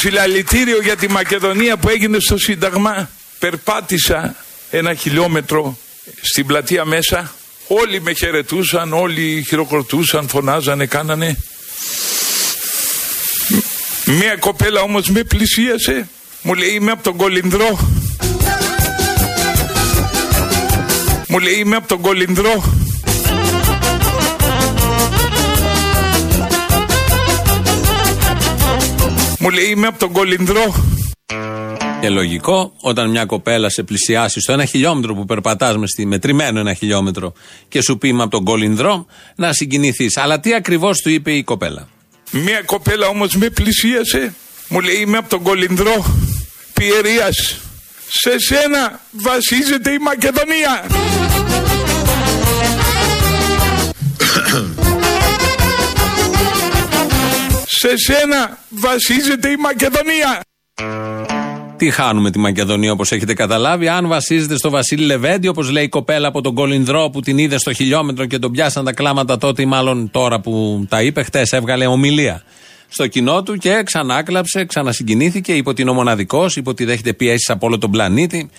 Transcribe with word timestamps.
Στο 0.00 0.08
συλλαλητήριο 0.08 0.82
για 0.82 0.96
τη 0.96 1.08
Μακεδονία 1.08 1.76
που 1.76 1.88
έγινε 1.88 2.18
στο 2.20 2.38
Σύνταγμα 2.38 3.10
περπάτησα 3.38 4.36
ένα 4.70 4.94
χιλιόμετρο 4.94 5.78
στην 6.20 6.46
πλατεία 6.46 6.84
μέσα. 6.84 7.34
Όλοι 7.66 8.00
με 8.00 8.12
χαιρετούσαν, 8.12 8.92
όλοι 8.92 9.44
χειροκροτούσαν, 9.46 10.28
φωνάζανε, 10.28 10.86
κάνανε. 10.86 11.36
Μία 14.04 14.36
κοπέλα 14.36 14.80
όμως 14.80 15.08
με 15.08 15.24
πλησίασε, 15.24 16.08
μου 16.42 16.54
λέει 16.54 16.70
είμαι 16.70 16.90
από 16.90 17.02
τον 17.02 17.16
Κολυνδρό. 17.16 17.78
Μου 21.28 21.38
λέει 21.38 21.54
είμαι 21.54 21.76
από 21.76 21.88
τον 21.88 22.00
Κολυνδρό. 22.00 22.74
Μου 29.42 29.50
λέει 29.50 29.64
είμαι 29.64 29.86
από 29.86 29.98
τον 29.98 30.12
Κολυνδρό. 30.12 30.74
Και 32.00 32.08
λογικό, 32.08 32.72
όταν 32.80 33.10
μια 33.10 33.24
κοπέλα 33.24 33.70
σε 33.70 33.82
πλησιάσει 33.82 34.40
στο 34.40 34.52
ένα 34.52 34.64
χιλιόμετρο 34.64 35.14
που 35.14 35.24
περπατάς 35.24 35.76
μες 35.76 35.90
στη 35.90 36.06
μετρημένο 36.06 36.60
ένα 36.60 36.74
χιλιόμετρο 36.74 37.32
και 37.68 37.82
σου 37.82 37.98
πει 37.98 38.08
είμαι 38.08 38.22
από 38.22 38.30
τον 38.30 38.44
Κολυνδρό, 38.44 39.06
να 39.36 39.52
συγκινηθείς. 39.52 40.16
Αλλά 40.16 40.40
τι 40.40 40.54
ακριβώς 40.54 41.00
του 41.00 41.10
είπε 41.10 41.32
η 41.32 41.42
κοπέλα; 41.42 41.88
Μια 42.30 42.62
κοπέλα 42.62 43.06
όμως 43.06 43.34
με 43.34 43.50
πλησίασε, 43.50 44.34
μου 44.68 44.80
λέει 44.80 44.96
είμαι 44.96 45.16
από 45.16 45.28
τον 45.28 45.42
Κολυνδρό 45.42 46.04
Πιερίας. 46.74 47.56
Σε 48.08 48.38
σένα 48.38 49.00
βασίζεται 49.10 49.90
η 49.90 49.98
Μακεδονία. 49.98 50.86
Σε 57.82 57.96
σένα 57.96 58.58
βασίζεται 58.68 59.48
η 59.48 59.56
Μακεδονία. 59.56 60.40
Τι 61.76 61.90
χάνουμε 61.90 62.30
τη 62.30 62.38
Μακεδονία 62.38 62.92
όπως 62.92 63.12
έχετε 63.12 63.34
καταλάβει. 63.34 63.88
Αν 63.88 64.08
βασίζεται 64.08 64.56
στο 64.56 64.70
Βασίλη 64.70 65.04
Λεβέντη, 65.04 65.48
όπως 65.48 65.70
λέει 65.70 65.84
η 65.84 65.88
κοπέλα 65.88 66.28
από 66.28 66.40
τον 66.40 66.54
Κολυνδρό 66.54 67.10
που 67.10 67.20
την 67.20 67.38
είδε 67.38 67.58
στο 67.58 67.72
χιλιόμετρο 67.72 68.26
και 68.26 68.38
τον 68.38 68.52
πιάσαν 68.52 68.84
τα 68.84 68.92
κλάματα 68.92 69.38
τότε, 69.38 69.62
ή 69.62 69.66
μάλλον 69.66 70.10
τώρα 70.10 70.40
που 70.40 70.84
τα 70.88 71.02
είπε, 71.02 71.22
χτες 71.22 71.52
έβγαλε 71.52 71.86
ομιλία 71.86 72.42
στο 72.88 73.06
κοινό 73.06 73.42
του 73.42 73.56
και 73.56 73.82
ξανάκλαψε, 73.84 74.64
ξανασυγκινήθηκε, 74.64 75.52
είπε 75.52 75.68
ότι 75.68 75.82
είναι 75.82 75.90
ο 75.90 75.94
μοναδικό, 75.94 76.46
είπε 76.54 76.68
ότι 76.68 76.84
δέχεται 76.84 77.12
πιέσεις 77.12 77.50
από 77.50 77.66
όλο 77.66 77.78
τον 77.78 77.90
πλανήτη 77.90 78.50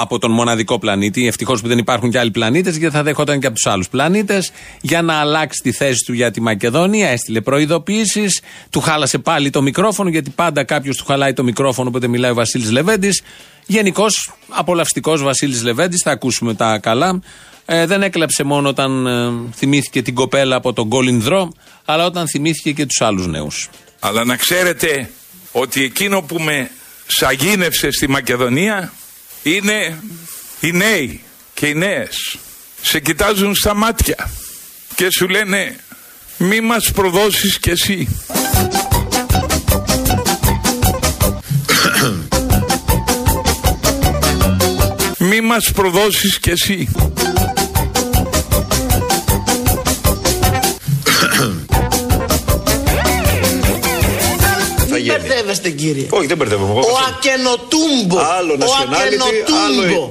από 0.00 0.18
τον 0.18 0.30
μοναδικό 0.30 0.78
πλανήτη. 0.78 1.26
Ευτυχώς 1.26 1.60
που 1.60 1.68
δεν 1.68 1.78
υπάρχουν 1.78 2.10
και 2.10 2.18
άλλοι 2.18 2.30
πλανήτες, 2.30 2.76
γιατί 2.76 2.94
θα 2.94 3.02
δέχονταν 3.02 3.40
και 3.40 3.46
από 3.46 3.54
τους 3.54 3.66
άλλους 3.66 3.88
πλανήτες. 3.88 4.50
Για 4.80 5.02
να 5.02 5.14
αλλάξει 5.14 5.60
τη 5.62 5.72
θέση 5.72 6.04
του 6.06 6.12
για 6.12 6.30
τη 6.30 6.40
Μακεδονία, 6.40 7.08
έστειλε 7.08 7.40
προειδοποιήσει. 7.40 8.26
Του 8.70 8.80
χάλασε 8.80 9.18
πάλι 9.18 9.50
το 9.50 9.62
μικρόφωνο, 9.62 10.08
γιατί 10.08 10.30
πάντα 10.30 10.64
κάποιος 10.64 10.96
του 10.96 11.04
χαλάει 11.04 11.32
το 11.32 11.42
μικρόφωνο 11.42 11.88
όποτε 11.88 12.06
μιλάει 12.06 12.30
ο 12.30 12.34
Βασίλης 12.34 12.70
Λεβέντης. 12.70 13.22
Γενικώς 13.66 14.32
απολαυστικός 14.48 15.22
Βασίλης 15.22 15.62
Λεβέντης, 15.62 16.02
θα 16.02 16.10
ακούσουμε 16.10 16.54
τα 16.54 16.78
καλά. 16.78 17.20
Ε, 17.70 17.86
δεν 17.86 18.02
έκλαψε 18.02 18.44
μόνο 18.44 18.68
όταν 18.68 19.06
ε, 19.06 19.32
θυμήθηκε 19.54 20.02
την 20.02 20.14
κοπέλα 20.14 20.56
από 20.56 20.72
τον 20.72 20.88
Κολυνδρό, 20.88 21.52
αλλά 21.84 22.04
όταν 22.04 22.28
θυμήθηκε 22.28 22.72
και 22.72 22.86
τους 22.86 23.00
άλλους 23.00 23.26
νέους. 23.26 23.68
Αλλά 24.00 24.24
να 24.24 24.36
ξέρετε 24.36 25.10
ότι 25.52 25.82
εκείνο 25.82 26.22
που 26.22 26.38
με 26.38 26.70
σαγίνευσε 27.06 27.90
στη 27.90 28.08
Μακεδονία 28.08 28.92
είναι 29.54 30.02
οι 30.60 30.72
νέοι 30.72 31.22
και 31.54 31.66
οι 31.66 31.74
νέες. 31.74 32.38
Σε 32.82 33.00
κοιτάζουν 33.00 33.54
στα 33.54 33.74
μάτια 33.74 34.30
και 34.94 35.10
σου 35.10 35.28
λένε 35.28 35.76
μη 36.36 36.60
μας 36.60 36.90
προδώσεις 36.92 37.58
κι 37.58 37.70
εσύ 37.70 38.08
μη 45.18 45.40
μας 45.40 45.70
προδώσεις 45.74 46.38
κι 46.38 46.50
εσύ 46.50 46.88
μπερδεύεστε 55.38 55.70
κύριε. 55.70 56.06
Όχι, 56.10 56.26
δεν 56.26 56.36
μπερδεύομαι. 56.36 56.72
Ο 56.72 56.98
Ακενοτούμπο. 57.08 58.18
Άλλο 58.38 58.52
Ο 58.52 58.56
nationality, 58.58 59.82
Ακενοτούμπο. 59.84 60.10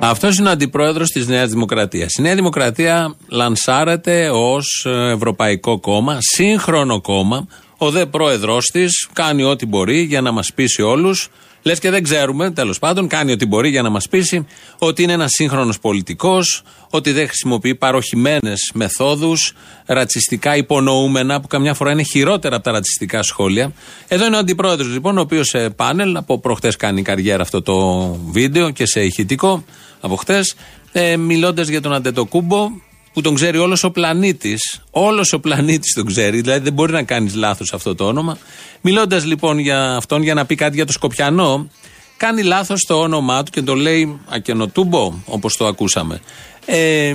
Αυτός 0.00 0.38
είναι 0.38 0.48
ο 0.48 0.50
αντιπρόεδρος 0.50 1.08
της 1.08 1.26
Νέας 1.26 1.50
Δημοκρατίας. 1.50 2.14
Η 2.14 2.22
Νέα 2.22 2.34
Δημοκρατία 2.34 3.16
λανσάρεται 3.28 4.30
ως 4.30 4.86
Ευρωπαϊκό 5.14 5.80
κόμμα, 5.80 6.18
σύγχρονο 6.20 7.00
κόμμα. 7.00 7.46
Ο 7.78 7.90
δε 7.90 8.06
πρόεδρός 8.06 8.66
της 8.66 9.08
κάνει 9.12 9.42
ό,τι 9.42 9.66
μπορεί 9.66 10.00
για 10.00 10.20
να 10.20 10.32
μας 10.32 10.52
πείσει 10.54 10.82
όλους. 10.82 11.28
Λες 11.66 11.78
και 11.78 11.90
δεν 11.90 12.02
ξέρουμε, 12.02 12.50
τέλος 12.50 12.78
πάντων, 12.78 13.08
κάνει 13.08 13.32
ό,τι 13.32 13.46
μπορεί 13.46 13.68
για 13.68 13.82
να 13.82 13.90
μας 13.90 14.08
πείσει 14.08 14.46
ότι 14.78 15.02
είναι 15.02 15.12
ένας 15.12 15.30
σύγχρονος 15.30 15.78
πολιτικός, 15.78 16.62
ότι 16.90 17.12
δεν 17.12 17.26
χρησιμοποιεί 17.26 17.74
παροχημένες 17.74 18.70
μεθόδους, 18.74 19.52
ρατσιστικά 19.86 20.56
υπονοούμενα, 20.56 21.40
που 21.40 21.46
καμιά 21.46 21.74
φορά 21.74 21.90
είναι 21.90 22.02
χειρότερα 22.02 22.54
από 22.54 22.64
τα 22.64 22.70
ρατσιστικά 22.70 23.22
σχόλια. 23.22 23.72
Εδώ 24.08 24.26
είναι 24.26 24.36
ο 24.36 24.38
αντιπρόεδρος, 24.38 24.92
λοιπόν, 24.92 25.18
ο 25.18 25.20
οποίος 25.20 25.46
σε 25.48 25.70
πάνελ, 25.70 26.16
από 26.16 26.40
προχτές 26.40 26.76
κάνει 26.76 27.02
καριέρα 27.02 27.42
αυτό 27.42 27.62
το 27.62 28.04
βίντεο 28.30 28.70
και 28.70 28.86
σε 28.86 29.04
ηχητικό, 29.04 29.64
από 30.00 30.16
χτες, 30.16 30.54
ε, 30.92 31.16
μιλώντας 31.16 31.68
για 31.68 31.80
τον 31.80 31.92
Αντετοκούμπο, 31.92 32.70
που 33.14 33.20
τον 33.20 33.34
ξέρει 33.34 33.58
όλος 33.58 33.84
ο 33.84 33.90
πλανήτης. 33.90 34.80
Όλος 34.90 35.32
ο 35.32 35.40
πλανήτης 35.40 35.94
τον 35.94 36.06
ξέρει, 36.06 36.40
δηλαδή 36.40 36.60
δεν 36.60 36.72
μπορεί 36.72 36.92
να 36.92 37.02
κάνεις 37.02 37.34
λάθος 37.34 37.72
αυτό 37.72 37.94
το 37.94 38.04
όνομα. 38.06 38.38
Μιλώντας 38.80 39.24
λοιπόν 39.24 39.58
για 39.58 39.96
αυτόν, 39.96 40.22
για 40.22 40.34
να 40.34 40.46
πει 40.46 40.54
κάτι 40.54 40.76
για 40.76 40.86
το 40.86 40.92
Σκοπιανό, 40.92 41.68
κάνει 42.16 42.42
λάθος 42.42 42.84
το 42.86 43.00
όνομά 43.00 43.42
του 43.42 43.50
και 43.50 43.62
το 43.62 43.74
λέει 43.74 44.20
Ακενοτούμπο, 44.28 45.14
όπως 45.26 45.56
το 45.56 45.66
ακούσαμε. 45.66 46.20
Ε, 46.66 47.14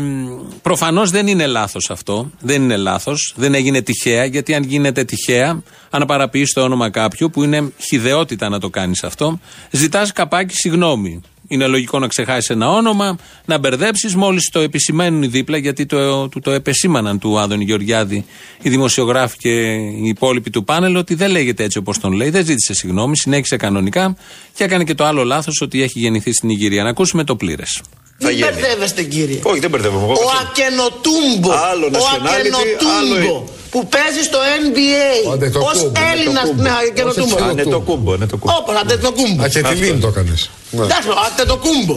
Προφανώς 0.62 1.10
δεν 1.10 1.28
είναι 1.28 1.46
λάθος 1.46 1.90
αυτό. 1.90 2.31
Δεν 2.40 2.62
είναι 2.62 2.78
λάθος. 2.78 3.34
Δεν 3.36 3.54
έγινε 3.54 3.81
τυχαία, 3.81 4.26
γιατί 4.26 4.54
αν 4.54 4.64
γίνεται 4.64 5.04
τυχαία, 5.04 5.64
αν 5.90 6.04
παραποιεί 6.08 6.46
το 6.54 6.62
όνομα 6.62 6.90
κάποιου, 6.90 7.30
που 7.30 7.44
είναι 7.44 7.72
χιδεότητα 7.90 8.50
να 8.50 8.60
το 8.60 8.70
κάνεις 8.70 9.04
αυτό, 9.04 9.40
ζητάς 9.72 10.12
καπάκι 10.12 10.56
συγγνώμη. 10.56 11.22
Είναι 11.52 11.68
λογικό 11.68 12.00
να 12.00 12.08
ξεχάσεις 12.08 12.50
ένα 12.50 12.70
όνομα, 12.70 13.18
να 13.46 13.58
μπερδέψεις. 13.58 14.16
Μόλις 14.16 14.50
το 14.50 14.60
επισημαίνουν 14.60 15.24
οι 15.24 15.28
δίπλα, 15.28 15.58
γιατί 15.58 15.86
το, 15.86 16.28
του 16.28 16.40
το 16.40 16.52
επεσήμαναν 16.52 17.20
του 17.20 17.40
Άδωνη 17.40 17.64
Γεωργιάδη 17.64 18.26
οι 18.62 18.70
δημοσιογράφοι 18.70 19.38
και 19.38 19.50
οι 19.74 20.08
υπόλοιποι 20.08 20.50
του 20.50 20.64
πάνελ, 20.64 20.96
ότι 20.96 21.14
δεν 21.16 21.32
λέγεται 21.32 21.64
έτσι 21.64 21.78
όπως 21.78 22.00
τον 22.00 22.12
λέει. 22.12 22.30
Δεν 22.30 22.46
ζήτησε 22.46 22.74
συγγνώμη, 22.74 23.18
συνέχισε 23.18 23.56
κανονικά 23.58 24.16
και 24.54 24.64
έκανε 24.64 24.84
και 24.84 24.94
το 24.96 25.06
άλλο 25.06 25.24
λάθος 25.24 25.62
ότι 25.62 25.82
έχει 25.82 26.00
γεννηθεί 26.00 26.34
στην 26.34 26.50
Ιγυρία. 26.50 26.84
Να 26.84 26.90
ακούσουμε 26.90 27.24
το 27.24 27.36
πλήρες. 27.36 27.81
Μην 28.22 28.38
μπερδεύεστε 28.40 29.04
κύριε. 29.04 29.40
Όχι, 29.44 29.60
δεν 29.60 29.70
μπερδεύομαι. 29.70 30.04
Εγώ 30.04 30.12
Ο 30.12 30.16
βασίλειο. 30.16 30.48
Ακενοτούμπο. 30.50 31.52
Άλλο 31.72 31.86
Ο 31.86 31.90
nationality, 31.94 32.40
Ακενοτούμπο. 32.40 33.28
άλλο- 33.30 33.50
Που 33.72 33.88
παίζει 33.88 34.22
στο 34.24 34.38
NBA. 34.62 35.28
Ο 35.30 35.31
Αντετοκούμπο, 35.31 35.70
Ω 35.88 35.92
Έλληνα. 36.14 36.40
Αντετοκούμπο. 36.40 36.62
Ναι, 36.64 36.70
Ακενοτούμπο. 36.90 37.36
Όχι, 37.36 37.44
Α, 37.44 37.54
ναι, 37.54 37.64
το 37.64 37.80
κούμπο, 37.80 38.16
ναι, 38.18 38.26
το 38.26 38.38
κούμπο. 38.38 38.54
Όπω 38.58 38.72
Αντετοκούμπο. 38.72 39.44
Α, 39.44 39.48
και 39.48 39.62
τη 39.62 39.76
λίμνη 39.76 40.00
το 40.02 40.08
έκανες. 40.08 40.50
Εντάξει, 40.74 41.09
ο 41.09 41.16
Αντετοκούμπο. 41.28 41.96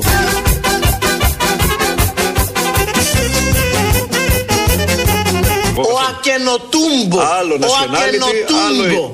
Ο 5.76 5.92
Ακενοτούμπο. 6.10 7.18
Άλλο 7.38 7.54
Ο 7.54 7.58
nationality, 7.64 8.06
Ακενοτούμπο. 8.08 8.58
άλλο- 8.66 9.12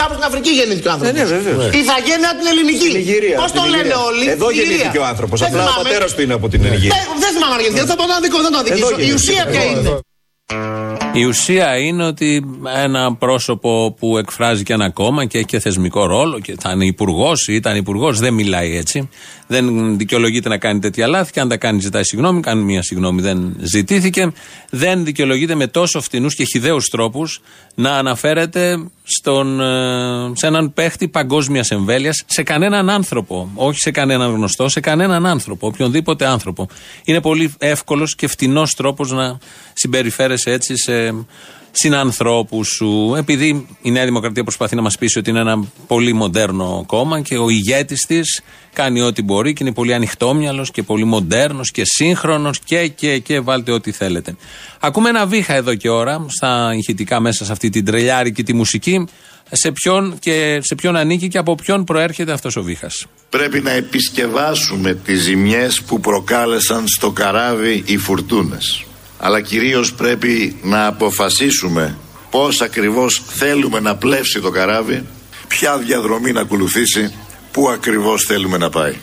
Κάπου 0.00 0.12
στην 0.16 0.24
Αφρική 0.28 0.50
γεννήθηκε 0.58 0.88
ο 0.88 0.92
άνθρωπος. 0.94 1.16
Ναι, 1.18 1.24
ναι, 1.24 1.38
βεβαίως. 1.38 1.74
Η 1.76 1.78
Ιθαγένεια 1.84 2.30
την 2.38 2.46
ελληνική. 2.52 2.88
Στην 2.90 3.00
Ιγυρία. 3.04 3.36
Πώς 3.40 3.48
στην 3.52 3.60
το 3.60 3.66
λένε 3.74 3.82
Ιγυρία. 3.82 3.98
όλοι; 4.08 4.24
Εδώ 4.36 4.46
Ιγυρία. 4.50 4.68
γεννήθηκε 4.68 4.98
ο 5.04 5.06
άνθρωπος. 5.12 5.36
Δεν 5.40 5.48
Απλά 5.48 5.62
ο 5.62 5.66
θυμάμαι. 5.66 5.82
πατέρας 5.82 6.10
του 6.14 6.20
είναι 6.24 6.34
από 6.38 6.46
την 6.52 6.60
Ιγυρία. 6.64 6.92
Δεν, 6.96 7.04
δεν 7.24 7.30
θυμάμαι 7.34 7.54
αν 7.56 7.60
γεννήθηκε. 7.64 7.88
Θα 7.92 7.96
πω 8.00 8.04
να 8.12 8.16
δικό, 8.24 8.38
δεν 8.46 8.52
το 8.54 8.58
αδικήσω. 8.62 8.86
Η 8.86 8.88
γεννήθηκε. 8.90 9.14
ουσία 9.18 9.42
ποια 9.50 9.62
είναι; 9.70 9.88
Η 11.12 11.24
ουσία 11.24 11.78
είναι 11.78 12.04
ότι 12.04 12.44
ένα 12.76 13.14
πρόσωπο 13.14 13.94
που 13.98 14.18
εκφράζει 14.18 14.62
και 14.62 14.72
ένα 14.72 14.90
κόμμα 14.90 15.24
και 15.24 15.38
έχει 15.38 15.46
και 15.46 15.60
θεσμικό 15.60 16.06
ρόλο 16.06 16.38
και 16.38 16.54
θα 16.60 16.70
είναι 16.70 16.84
υπουργός 16.84 17.48
ή 17.48 17.54
ήταν 17.54 17.76
υπουργός, 17.76 18.18
δεν 18.18 18.34
μιλάει 18.34 18.76
έτσι. 18.76 19.08
Δεν 19.46 19.96
δικαιολογείται 19.96 20.48
να 20.48 20.58
κάνει 20.58 20.80
τέτοια 20.80 21.06
λάθη 21.06 21.32
και 21.32 21.40
αν 21.40 21.48
τα 21.48 21.56
κάνει 21.56 21.80
ζητάει 21.80 22.04
συγγνώμη. 22.04 22.40
Κάνει 22.40 22.62
μία 22.62 22.82
συγγνώμη, 22.82 23.20
δεν 23.20 23.56
ζητήθηκε. 23.60 24.32
Δεν 24.70 25.04
δικαιολογείται 25.04 25.54
με 25.54 25.66
τόσο 25.66 26.00
φτηνούς 26.00 26.34
και 26.34 26.44
χιδαίους 26.44 26.88
τρόπους 26.88 27.40
να 27.74 27.90
αναφέρεται 27.90 28.76
στον, 29.02 29.60
ε, 29.60 30.32
σε 30.34 30.46
έναν 30.46 30.72
παίχτη 30.72 31.08
παγκόσμιας 31.08 31.70
εμβέλειας, 31.70 32.24
σε 32.26 32.42
κανέναν 32.42 32.90
άνθρωπο. 32.90 33.50
Όχι 33.54 33.78
σε 33.78 33.90
κανέναν 33.90 34.34
γνωστό, 34.34 34.68
σε 34.68 34.80
κανέναν 34.80 35.26
άνθρωπο. 35.26 35.66
Οποιονδήποτε 35.66 36.26
άνθρωπο. 36.26 36.68
Είναι 37.04 37.20
πολύ 37.20 37.54
εύκολος 37.58 38.14
και 38.14 38.26
φτηνός 38.26 38.74
τρόπος 38.74 39.10
να 39.10 39.38
συμπεριφέρεσαι 39.80 40.50
έτσι 40.50 40.76
σε 40.76 41.14
συνανθρώπους 41.70 42.68
σου. 42.68 43.14
Επειδή 43.16 43.66
η 43.82 43.90
Νέα 43.90 44.04
Δημοκρατία 44.04 44.42
προσπαθεί 44.42 44.76
να 44.76 44.82
μας 44.82 44.98
πείσει 44.98 45.18
ότι 45.18 45.30
είναι 45.30 45.40
ένα 45.40 45.64
πολύ 45.86 46.12
μοντέρνο 46.12 46.84
κόμμα 46.86 47.20
και 47.20 47.38
ο 47.38 47.48
ηγέτης 47.48 48.00
της 48.06 48.42
κάνει 48.72 49.00
ό,τι 49.00 49.22
μπορεί 49.22 49.52
και 49.52 49.64
είναι 49.64 49.72
πολύ 49.72 49.94
ανοιχτόμυαλος 49.94 50.70
και 50.70 50.82
πολύ 50.82 51.04
μοντέρνος 51.04 51.70
και 51.70 51.82
σύγχρονος 51.84 52.58
και, 52.58 52.88
και, 52.88 53.18
και 53.18 53.40
βάλτε 53.40 53.72
ό,τι 53.72 53.90
θέλετε. 53.90 54.36
Ακούμε 54.80 55.08
ένα 55.08 55.26
βήχα 55.26 55.54
εδώ 55.54 55.74
και 55.74 55.88
ώρα 55.88 56.26
στα 56.28 56.72
ηχητικά 56.74 57.20
μέσα 57.20 57.44
σε 57.44 57.52
αυτή 57.52 57.70
την 57.70 57.84
τρελιάρικη 57.84 58.42
τη 58.42 58.52
μουσική. 58.52 59.08
Σε 59.52 59.72
ποιον, 59.72 60.18
και 60.18 60.58
σε 60.62 60.74
ποιον 60.74 60.96
ανήκει 60.96 61.28
και 61.28 61.38
από 61.38 61.54
ποιον 61.54 61.84
προέρχεται 61.84 62.32
αυτός 62.32 62.56
ο 62.56 62.62
βήχας; 62.62 63.06
Πρέπει 63.28 63.60
να 63.60 63.70
επισκευάσουμε 63.70 64.94
τις 64.94 65.22
ζημιές 65.22 65.82
που 65.82 66.00
προκάλεσαν 66.00 66.88
στο 66.88 67.10
καράβι 67.10 67.82
οι 67.86 67.96
φουρτούνες. 67.96 68.84
Αλλά 69.20 69.40
κυρίως 69.40 69.94
πρέπει 69.94 70.56
να 70.62 70.86
αποφασίσουμε 70.86 71.98
πώς 72.30 72.60
ακριβώς 72.60 73.22
θέλουμε 73.26 73.80
να 73.80 73.96
πλεύσει 73.96 74.40
το 74.40 74.50
καράβι, 74.50 75.06
ποια 75.48 75.78
διαδρομή 75.78 76.32
να 76.32 76.40
ακολουθήσει, 76.40 77.14
πού 77.52 77.68
ακριβώς 77.68 78.24
θέλουμε 78.24 78.58
να 78.58 78.70
πάει. 78.70 78.94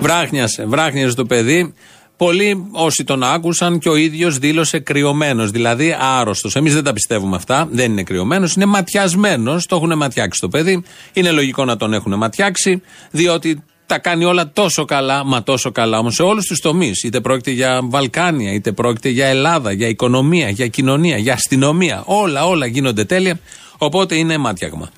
Βράχνιασε, 0.00 0.64
βράχνιασε 0.66 1.14
το 1.14 1.24
παιδί. 1.24 1.74
Πολλοί 2.16 2.68
όσοι 2.72 3.04
τον 3.04 3.22
άκουσαν 3.22 3.78
και 3.78 3.88
ο 3.88 3.96
ίδιος 3.96 4.38
δήλωσε 4.38 4.78
κρυωμένος, 4.78 5.50
δηλαδή 5.50 5.96
άρρωστος. 6.00 6.56
Εμείς 6.56 6.74
δεν 6.74 6.84
τα 6.84 6.92
πιστεύουμε 6.92 7.36
αυτά. 7.36 7.68
Δεν 7.70 7.90
είναι 7.90 8.02
κρυωμένος, 8.02 8.54
είναι 8.54 8.64
ματιασμένος. 8.64 9.66
Το 9.66 9.76
έχουν 9.76 9.96
ματιάξει 9.96 10.40
το 10.40 10.48
παιδί. 10.48 10.82
Είναι 11.12 11.30
λογικό 11.30 11.64
να 11.64 11.76
τον 11.76 11.92
έχουν 11.92 12.14
ματιάξει, 12.16 12.82
διότι 13.10 13.62
τα 13.88 13.98
κάνει 13.98 14.24
όλα 14.24 14.50
τόσο 14.52 14.84
καλά, 14.84 15.24
μα 15.24 15.42
τόσο 15.42 15.72
καλά 15.72 15.98
όμως 15.98 16.14
σε 16.14 16.22
όλους 16.22 16.46
τους 16.46 16.60
τομείς. 16.60 17.02
Είτε 17.02 17.20
πρόκειται 17.20 17.50
για 17.50 17.80
Βαλκάνια, 17.82 18.52
είτε 18.52 18.72
πρόκειται 18.72 19.08
για 19.08 19.26
Ελλάδα, 19.26 19.72
για 19.72 19.88
οικονομία, 19.88 20.48
για 20.48 20.66
κοινωνία, 20.66 21.16
για 21.16 21.32
αστυνομία. 21.32 22.02
Όλα, 22.04 22.46
όλα 22.46 22.66
γίνονται 22.66 23.04
τέλεια. 23.04 23.40
Οπότε 23.78 24.14
είναι 24.14 24.36
μάτιαγμα. 24.38 24.90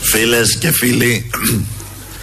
Φίλες 0.00 0.58
και 0.58 0.70
φίλοι, 0.72 1.30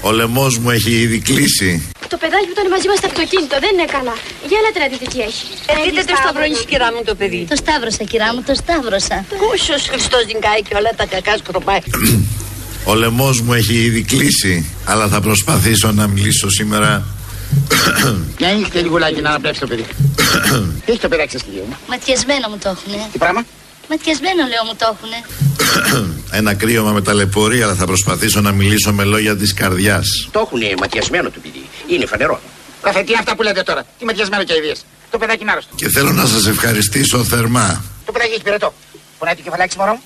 ο 0.01 0.11
λαιμός 0.11 0.57
μου 0.57 0.69
έχει 0.69 0.91
ήδη 0.91 1.19
κλείσει. 1.19 1.89
Το 2.09 2.17
παιδάκι 2.17 2.45
που 2.45 2.51
ήταν 2.57 2.67
μαζί 2.69 2.87
μας 2.87 2.97
στο 2.97 3.07
αυτοκίνητο 3.07 3.55
δεν 3.59 3.69
είναι 3.73 3.85
καλά. 3.97 4.15
Για 4.47 4.57
έλατε 4.61 4.79
να 4.83 4.87
δείτε 4.91 5.05
τι 5.13 5.19
έχει. 5.29 5.45
Ε, 5.71 5.73
δείτε 5.89 6.03
το 6.11 6.15
σταυρώνεις 6.21 6.65
κυρά 6.71 6.87
μου 6.93 7.01
το 7.05 7.15
παιδί. 7.15 7.45
Το 7.49 7.55
σταύρωσα, 7.55 8.03
κυρά 8.03 8.33
μου, 8.33 8.41
το 8.49 8.53
σταύρωσα. 8.61 9.25
Κούσος 9.41 9.83
Χριστός 9.91 10.21
την 10.29 10.39
κάει 10.45 10.61
και 10.67 10.75
όλα 10.79 10.91
τα 10.99 11.05
κακά 11.05 11.37
σκροπάει. 11.37 11.81
Ο 12.85 12.93
λαιμός 12.93 13.41
μου 13.41 13.53
έχει 13.53 13.73
ήδη 13.73 14.01
κλείσει, 14.01 14.71
αλλά 14.85 15.07
θα 15.07 15.21
προσπαθήσω 15.21 15.91
να 15.91 16.07
μιλήσω 16.07 16.49
σήμερα. 16.49 17.05
Μια 18.39 18.53
νύχτα 18.53 18.79
λιγουλάκι 18.81 19.21
να 19.21 19.29
αναπνεύσει 19.29 19.59
το 19.59 19.67
παιδί. 19.67 19.85
Τι 20.85 20.91
έχει 20.91 20.99
το 20.99 21.07
παιδάκι 21.07 21.31
σας 21.31 21.43
κυρία 21.43 21.61
μου. 21.67 21.77
Ματιασμένο 21.89 22.47
μου 22.49 22.57
το 22.57 22.69
έχουνε. 22.69 23.07
Τι 23.11 23.17
πράγμα; 23.17 23.43
Ματιασμένο 23.89 24.41
λέω 24.47 24.63
μου 24.67 24.75
το 24.77 24.85
έχουνε. 24.93 25.19
Ένα 26.39 26.53
κρύωμα 26.53 26.91
με 26.91 27.01
ταλαιπωρία, 27.01 27.65
αλλά 27.65 27.75
θα 27.75 27.85
προσπαθήσω 27.85 28.41
να 28.41 28.51
μιλήσω 28.51 28.93
με 28.93 29.03
λόγια 29.03 29.35
της 29.37 29.53
καρδιάς. 29.53 30.27
Το 30.31 30.39
έχουν 30.39 30.59
ματιασμένο 30.79 31.29
το 31.29 31.39
παιδί. 31.41 31.65
Είναι 31.87 32.05
φανερό. 32.05 32.41
Καθέ, 32.81 33.01
τι 33.01 33.13
αυτά 33.19 33.35
που 33.35 33.43
λέτε 33.43 33.63
τώρα. 33.63 33.83
Τι 33.99 34.05
ματιασμένο 34.05 34.43
και 34.43 34.53
αηδίες. 34.53 34.85
Το 35.11 35.17
παιδάκι 35.17 35.41
είναι 35.41 35.51
άρρωστο. 35.51 35.75
Και 35.75 35.89
θέλω 35.89 36.11
να 36.11 36.25
σας 36.25 36.47
ευχαριστήσω 36.47 37.23
θερμά. 37.23 37.83
Το 38.05 38.11
παιδάκι 38.11 38.31
έχει 38.31 38.43
πυρετό. 38.43 38.73
Πονάει 39.17 39.35
το 39.35 39.41
κεφαλάκι 39.41 39.71
σου, 39.73 39.79
μωρό 39.79 39.91
μου. 39.93 40.01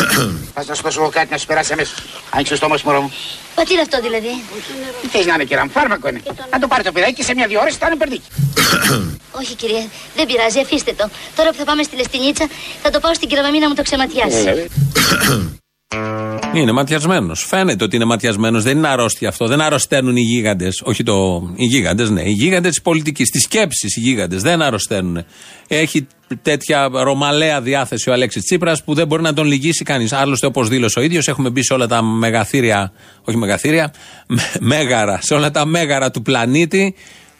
Θα 0.54 0.64
να 0.66 0.74
σου 0.74 0.82
δώσω 0.82 1.00
εγώ 1.00 1.10
κάτι 1.10 1.30
να 1.30 1.38
σου 1.38 1.46
περάσει 1.46 1.72
αμέσως. 1.72 1.98
Άνοιξε 2.30 2.52
το 2.52 2.58
στόμα 2.58 2.76
σου, 2.76 2.86
μωρό 2.86 3.00
μου. 3.00 3.12
Μα 3.56 3.62
τι 3.64 3.72
είναι 3.72 3.82
αυτό 3.82 4.00
δηλαδή; 4.00 4.42
Τι 5.00 5.08
θες 5.08 5.26
να 5.26 5.34
είναι, 5.34 5.44
κυρία 5.44 5.64
μου, 5.64 5.70
φάρμακο 5.70 6.08
είναι. 6.08 6.22
Να 6.50 6.58
το 6.58 6.66
πάρει 6.66 6.82
το 6.82 6.92
παιδάκι 6.92 7.14
και 7.14 7.22
σε 7.22 7.34
μια-δύο 7.34 7.60
ώρες 7.60 7.76
θα 7.76 7.86
είναι 7.86 7.96
περδίκι. 7.96 8.28
Όχι 9.40 9.54
κυρία, 9.54 9.86
δεν 10.16 10.26
πειράζει, 10.26 10.58
αφήστε 10.60 10.92
το. 10.92 11.08
Τώρα 11.36 11.50
που 11.50 11.56
θα 11.56 11.64
πάμε 11.64 11.82
στη 11.82 11.96
Λεστινίτσα 11.96 12.48
θα 12.82 12.90
το 12.90 13.00
πάω 13.00 13.14
στην 13.14 13.28
κυραμαμίνα 13.28 13.68
μου 13.68 13.74
το 13.74 13.82
ξεματιάσει. 13.82 14.68
Είναι 16.54 16.72
ματιασμένος. 16.72 17.44
Φαίνεται 17.44 17.84
ότι 17.84 17.96
είναι 17.96 18.04
ματιασμένος. 18.04 18.62
Δεν 18.62 18.76
είναι 18.76 18.88
αρρώστια 18.88 19.28
αυτό. 19.28 19.46
Δεν 19.46 19.60
αρρωσταίνουν 19.60 20.16
οι 20.16 20.20
γίγαντες. 20.20 20.80
Όχι 20.84 21.02
το. 21.02 21.42
Οι 21.56 21.64
γίγαντες, 21.64 22.10
ναι. 22.10 22.22
Οι 22.22 22.30
γίγαντες 22.30 22.70
της 22.70 22.82
πολιτικής. 22.82 23.30
Της 23.30 23.42
σκέψης 23.42 23.96
οι 23.96 24.00
γίγαντες. 24.00 24.42
Δεν 24.42 24.62
αρρωσταίνουν. 24.62 25.24
Έχει 25.68 26.06
τέτοια 26.42 26.88
ρωμαλαία 26.92 27.60
διάθεση 27.60 28.10
ο 28.10 28.12
Αλέξης 28.12 28.42
Τσίπρας 28.44 28.84
που 28.84 28.94
δεν 28.94 29.06
μπορεί 29.06 29.22
να 29.22 29.32
τον 29.32 29.46
λυγίσει 29.46 29.84
κανείς. 29.84 30.12
Άλλωστε, 30.12 30.46
όπως 30.46 30.68
δήλωσε 30.68 30.98
ο 30.98 31.02
ίδιος, 31.02 31.28
έχουμε 31.28 31.50
μπει 31.50 31.62
σε 31.62 31.72
όλα 31.72 31.86
τα 31.86 32.02
μεγαθύρια. 32.02 32.92
Όχι 33.24 33.36
μεγαθύρια. 33.36 33.92
με- 34.28 34.42
Μέγαρα. 34.60 35.18
Σε 35.22 35.34
όλα 35.34 35.50
τα 35.50 35.64
μέγαρα 35.66 36.10
του 36.10 36.22
πλανήτη 36.22 36.94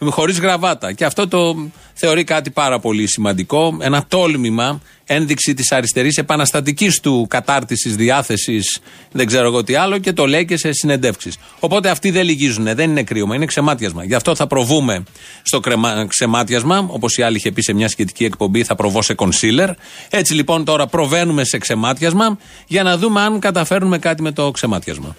χωρίς 0.04 0.40
γραβάτα. 0.40 0.92
Και 0.92 1.04
αυτό 1.04 1.28
το 1.28 1.70
θεωρεί 2.00 2.24
κάτι 2.24 2.50
πάρα 2.50 2.78
πολύ 2.78 3.06
σημαντικό. 3.06 3.76
Ένα 3.80 4.04
τόλμημα, 4.08 4.80
ένδειξη 5.06 5.54
της 5.54 5.72
αριστερής 5.72 6.16
επαναστατικής 6.16 7.00
του 7.00 7.26
κατάρτισης, 7.30 7.96
διάθεσης, 7.96 8.78
δεν 9.12 9.26
ξέρω 9.26 9.46
εγώ 9.46 9.64
τι 9.64 9.74
άλλο, 9.74 9.98
και 9.98 10.12
το 10.12 10.26
λέει 10.26 10.44
και 10.44 10.56
σε 10.56 10.72
συνεντεύξεις. 10.72 11.36
Οπότε 11.60 11.90
αυτοί 11.90 12.10
δεν 12.10 12.24
λυγίζουν, 12.24 12.64
δεν 12.64 12.90
είναι 12.90 13.02
κρύωμα, 13.02 13.34
είναι 13.34 13.44
ξεμάτιασμα. 13.46 14.04
Γι' 14.04 14.14
αυτό 14.14 14.34
θα 14.34 14.46
προβούμε 14.46 15.02
στο 15.42 15.60
κρεμα- 15.60 16.06
ξεμάτιασμα, 16.08 16.86
όπως 16.88 17.16
η 17.16 17.22
άλλη 17.22 17.36
είχε 17.36 17.50
πει 17.52 17.62
σε 17.62 17.72
μια 17.72 17.88
σχετική 17.88 18.24
εκπομπή, 18.24 18.64
θα 18.64 18.74
προβώ 18.74 19.02
σε 19.02 19.14
κονσίλερ. 19.14 19.70
Έτσι 20.10 20.34
λοιπόν 20.34 20.64
τώρα 20.64 20.86
προβαίνουμε 20.86 21.44
σε 21.44 21.58
ξεμάτιασμα 21.58 22.38
για 22.66 22.82
να 22.82 22.96
δούμε 22.98 23.20
αν 23.20 23.38
καταφέρνουμε 23.38 23.98
κάτι 23.98 24.22
με 24.22 24.32
το 24.32 24.50
ξεμάτιασμα. 24.50 25.16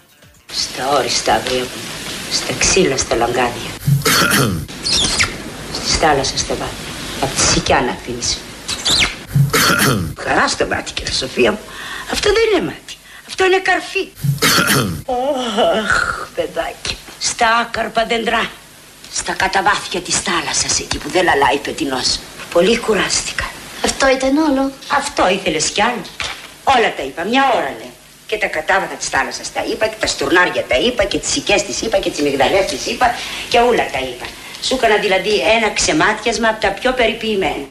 Στα 0.51 0.89
όριστα 0.97 1.33
αυρία 1.33 1.59
μου. 1.59 1.67
Στα 2.31 2.53
ξύλα, 2.59 2.97
στα 2.97 3.15
λαγκάδια. 3.15 3.71
Στη 5.73 5.97
θάλασσα, 5.97 6.38
στα 6.38 6.56
βάθη. 6.56 6.89
Απ' 7.21 7.35
τη 7.35 7.41
σικιά 7.41 7.81
να 7.81 7.91
αφήνεις. 7.91 8.38
Χαρά 10.19 10.47
στο 10.47 10.65
μάτι, 10.65 10.91
κύριε 10.91 11.13
Σοφία 11.13 11.51
μου. 11.51 11.59
Αυτό 12.12 12.29
δεν 12.33 12.44
είναι 12.51 12.71
μάτι. 12.71 12.95
Αυτό 13.27 13.45
είναι 13.45 13.59
καρφί. 13.59 14.07
Αχ, 15.83 16.27
παιδάκι. 16.35 16.97
Στα 17.19 17.47
άκαρπα 17.62 18.06
δέντρα. 18.06 18.50
Στα 19.13 19.33
καταβάθια 19.33 20.00
της 20.01 20.15
θάλασσας, 20.19 20.79
εκεί 20.79 20.97
που 20.97 21.09
δεν 21.09 21.23
λαλάει 21.23 21.57
πετεινός. 21.57 22.19
Πολύ 22.53 22.77
κουράστηκα. 22.77 23.45
Αυτό 23.85 24.09
ήταν 24.09 24.38
όλο. 24.38 24.71
Αυτό 24.88 25.29
ήθελες 25.29 25.65
κι 25.69 25.81
άλλο. 25.81 26.06
Όλα 26.63 26.94
τα 26.97 27.03
είπα, 27.03 27.24
μια 27.24 27.44
ώρα 27.56 27.71
λέω. 27.79 27.94
Και 28.27 28.38
τα 28.38 28.47
κατάβατα 28.47 28.95
της 28.95 29.07
θάλασσας 29.07 29.51
τα 29.53 29.63
είπα, 29.71 29.88
και 29.88 29.95
τα 30.00 30.07
στουρνάρια 30.07 30.63
τα 30.63 30.77
είπα, 30.77 31.03
και 31.03 31.17
τις 31.17 31.31
σικές 31.31 31.63
τις 31.63 31.81
είπα, 31.81 31.97
και 31.97 32.09
τις 32.09 32.21
μυγδαλές 32.21 32.65
τις 32.65 32.85
είπα, 32.85 33.15
και 33.50 33.59
όλα 33.59 33.85
τα 33.91 34.00
είπα. 34.00 34.25
Σου 34.61 34.75
έκανα 34.75 34.97
δηλαδή 34.97 35.39
ένα 35.39 35.69
ξεμάτιασμα 35.73 36.47
από 36.47 36.61
τα 36.61 36.71
πιο 36.71 36.93
περιποιημένα. 36.93 37.67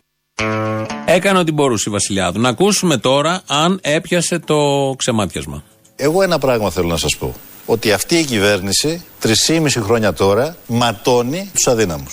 Έκανε 1.04 1.38
ό,τι 1.38 1.52
μπορούσε 1.52 1.88
η 1.88 1.92
Βασιλιάδου. 1.92 2.40
Να 2.40 2.48
ακούσουμε 2.48 2.96
τώρα 2.96 3.42
αν 3.46 3.78
έπιασε 3.82 4.38
το 4.38 4.56
ξεμάτιασμα. 4.96 5.62
Εγώ 5.96 6.22
ένα 6.22 6.38
πράγμα 6.38 6.70
θέλω 6.70 6.88
να 6.88 6.96
σας 6.96 7.16
πω. 7.18 7.34
Ότι 7.66 7.92
αυτή 7.92 8.16
η 8.18 8.24
κυβέρνηση 8.24 9.04
3,5 9.22 9.68
χρόνια 9.82 10.12
τώρα 10.12 10.56
ματώνει 10.66 11.50
τους 11.54 11.66
αδύναμους. 11.66 12.12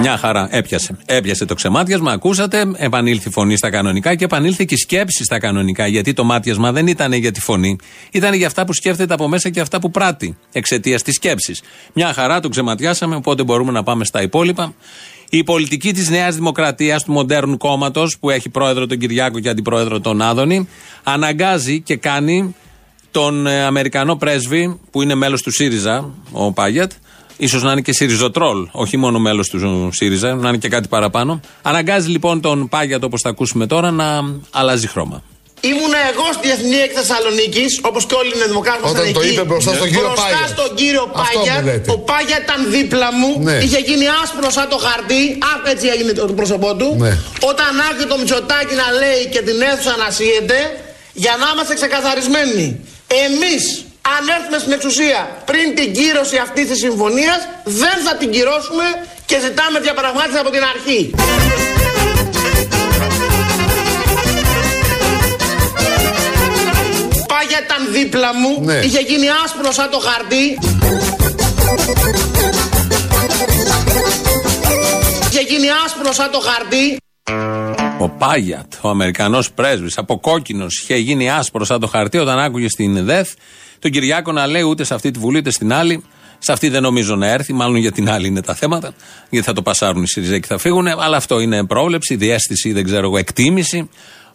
Μια 0.00 0.16
χαρά, 0.16 0.48
έπιασε. 0.50 0.96
Έπιασε 1.06 1.44
το 1.44 1.54
ξεμάτιασμα, 1.54 2.12
ακούσατε, 2.12 2.64
επανήλθε 2.76 3.28
η 3.28 3.32
φωνή 3.32 3.56
στα 3.56 3.70
κανονικά 3.70 4.14
και 4.14 4.24
επανήλθε 4.24 4.64
και 4.64 4.74
η 4.74 4.76
σκέψη 4.76 5.24
στα 5.24 5.38
κανονικά. 5.38 5.86
Γιατί 5.86 6.12
το 6.12 6.24
μάτιασμα 6.24 6.72
δεν 6.72 6.86
ήταν 6.86 7.12
για 7.12 7.32
τη 7.32 7.40
φωνή, 7.40 7.78
ήταν 8.10 8.34
για 8.34 8.46
αυτά 8.46 8.64
που 8.64 8.72
σκέφτεται 8.72 9.14
από 9.14 9.28
μέσα 9.28 9.50
και 9.50 9.60
αυτά 9.60 9.80
που 9.80 9.90
πράττει 9.90 10.36
εξαιτίας 10.52 11.02
της 11.02 11.14
σκέψης. 11.14 11.62
Μια 11.92 12.12
χαρά, 12.12 12.40
το 12.40 12.48
ξεματιάσαμε, 12.48 13.14
οπότε 13.14 13.42
μπορούμε 13.42 13.72
να 13.72 13.82
πάμε 13.82 14.04
στα 14.04 14.22
υπόλοιπα. 14.22 14.74
Η 15.30 15.44
πολιτική 15.44 15.92
της 15.92 16.08
Νέας 16.08 16.34
Δημοκρατίας, 16.34 17.04
του 17.04 17.12
μοντέρνου 17.12 17.56
κόμματος, 17.56 18.18
που 18.18 18.30
έχει 18.30 18.48
πρόεδρο 18.48 18.86
τον 18.86 18.98
Κυριάκο 18.98 19.40
και 19.40 19.48
αντιπρόεδρο 19.48 20.00
τον 20.00 20.22
Άδωνη, 20.22 20.68
αναγκάζει 21.02 21.80
και 21.80 21.96
κάνει 21.96 22.54
τον 23.10 23.46
ε, 23.46 23.62
Αμερικανό 23.62 24.16
πρέσβη, 24.16 24.80
που 24.90 25.02
είναι 25.02 25.14
μέλος 25.14 25.42
του 25.42 25.50
ΣΥΡΙΖΑ, 25.50 26.10
ο 26.32 26.52
Πάγιατ, 26.52 26.92
ίσως 27.38 27.62
να 27.62 27.72
είναι 27.72 27.80
και 27.80 27.92
ΣΥΡΙΖΟΤΡΟΛ, 27.92 28.68
όχι 28.72 28.96
μόνο 28.96 29.18
μέλος 29.18 29.48
του 29.48 29.88
ΣΥΡΙΖΑ, 29.92 30.34
να 30.34 30.48
είναι 30.48 30.58
και 30.58 30.68
κάτι 30.68 30.88
παραπάνω. 30.88 31.40
Αναγκάζει 31.62 32.08
λοιπόν 32.08 32.40
τον 32.40 32.68
Πάγιατ, 32.68 33.04
όπως 33.04 33.20
θα 33.20 33.28
ακούσουμε 33.28 33.66
τώρα, 33.66 33.90
να 33.90 34.06
αλλάζει 34.50 34.86
χρώμα. 34.86 35.22
Ήμουν 35.70 35.94
εγώ 36.10 36.26
στη 36.38 36.46
Εθνική 36.54 36.80
Έκθεση 36.86 37.06
Θεσσαλονίκης, 37.06 37.70
όπως 37.90 38.02
και 38.08 38.14
όλοι 38.20 38.32
οι 38.34 38.48
Δημοκράτες 38.52 38.90
Όταν 38.90 39.12
το 39.12 39.22
είπε 39.28 39.42
μπροστά 39.48 39.72
στον 39.78 39.88
κύριο 39.92 40.08
Μπροστά 40.10 40.22
Πάγια. 40.22 40.46
στον 40.54 40.70
κύριο 40.80 41.04
Αυτό 41.14 41.38
Πάγια. 41.38 41.54
μου 41.58 41.66
λέτε. 41.68 41.88
Ο 41.96 41.98
Πάγια 42.08 42.38
ήταν 42.44 42.60
δίπλα 42.76 43.08
μου. 43.18 43.30
Ναι. 43.48 43.56
Είχε 43.66 43.80
γίνει 43.88 44.06
άσπρο 44.22 44.50
σαν 44.56 44.66
το 44.72 44.78
χαρτί. 44.86 45.22
Άκου 45.52 45.66
έτσι 45.74 45.86
έγινε 45.94 46.12
το 46.12 46.24
πρόσωπό 46.40 46.70
του. 46.80 46.88
Ναι. 47.04 47.12
Όταν 47.50 47.70
άκουγε 47.88 48.06
το 48.12 48.16
Μητσοτάκι 48.20 48.74
να 48.82 48.88
λέει 49.02 49.20
και 49.32 49.40
την 49.48 49.56
αίθουσα 49.68 49.94
να 50.02 50.08
σύγεται, 50.18 50.58
για 51.24 51.34
να 51.40 51.46
είμαστε 51.52 51.74
ξεκαθαρισμένοι. 51.80 52.64
Εμείς, 53.24 53.62
αν 54.16 54.22
έρθουμε 54.36 54.58
στην 54.58 54.72
εξουσία 54.78 55.20
πριν 55.50 55.66
την 55.78 55.88
κύρωση 55.98 56.36
αυτής 56.46 56.66
της 56.70 56.78
συμφωνίας, 56.78 57.40
δεν 57.82 57.96
θα 58.06 58.12
την 58.20 58.30
κυρώσουμε 58.30 58.84
και 59.28 59.36
ζητάμε 59.46 59.76
διαπραγμάτευση 59.86 60.38
από 60.44 60.50
την 60.50 60.62
αρχή. 60.74 61.00
Πάγια 67.26 67.58
ήταν 67.64 67.92
δίπλα 67.92 68.34
μου, 68.34 68.64
Ναι. 68.64 68.74
είχε 68.74 69.00
γίνει 69.00 69.26
άσπρο 69.44 69.72
σαν 69.72 69.90
το 69.90 69.98
χαρτί. 69.98 70.58
Είχε 75.30 75.40
γίνει 75.40 75.66
άσπρο 75.84 76.12
σαν 76.12 76.30
το 76.30 76.38
χαρτί. 76.40 76.96
Ο 77.98 78.08
Πάγιατ, 78.08 78.72
ο 78.80 78.88
Αμερικανός 78.88 79.52
πρέσβης, 79.52 79.98
από 79.98 80.18
κόκκινο, 80.20 80.66
είχε 80.82 80.96
γίνει 80.96 81.30
άσπρο 81.30 81.64
σαν 81.64 81.80
το 81.80 81.86
χαρτί 81.86 82.18
όταν 82.18 82.38
άκουγε 82.38 82.68
στην 82.68 83.04
ΔΕΘ 83.04 83.28
τον 83.78 83.90
Κυριάκο 83.90 84.32
να 84.32 84.46
λέει 84.46 84.62
ούτε 84.62 84.84
σε 84.84 84.94
αυτή 84.94 85.10
τη 85.10 85.18
Βουλή 85.18 85.38
ούτε 85.38 85.50
στην 85.50 85.72
άλλη. 85.72 86.04
Σε 86.38 86.52
αυτή 86.52 86.68
δεν 86.68 86.82
νομίζω 86.82 87.16
να 87.16 87.26
έρθει, 87.26 87.52
μάλλον 87.52 87.76
για 87.76 87.92
την 87.92 88.10
άλλη 88.10 88.26
είναι 88.26 88.42
τα 88.42 88.54
θέματα, 88.54 88.92
γιατί 89.30 89.46
θα 89.46 89.52
το 89.52 89.62
πασάρουν 89.62 90.02
οι 90.02 90.08
ΣΥΡΙΖΑ 90.08 90.38
και 90.38 90.46
θα 90.46 90.58
φύγουν. 90.58 90.86
Αλλά 90.86 91.16
αυτό 91.16 91.40
είναι 91.40 91.66
πρόβλεψη, 91.66 92.16
διέστηση, 92.16 92.72
δεν 92.72 92.84
ξέρω 92.84 93.06
εγώ, 93.06 93.18
εκτίμηση. 93.18 93.88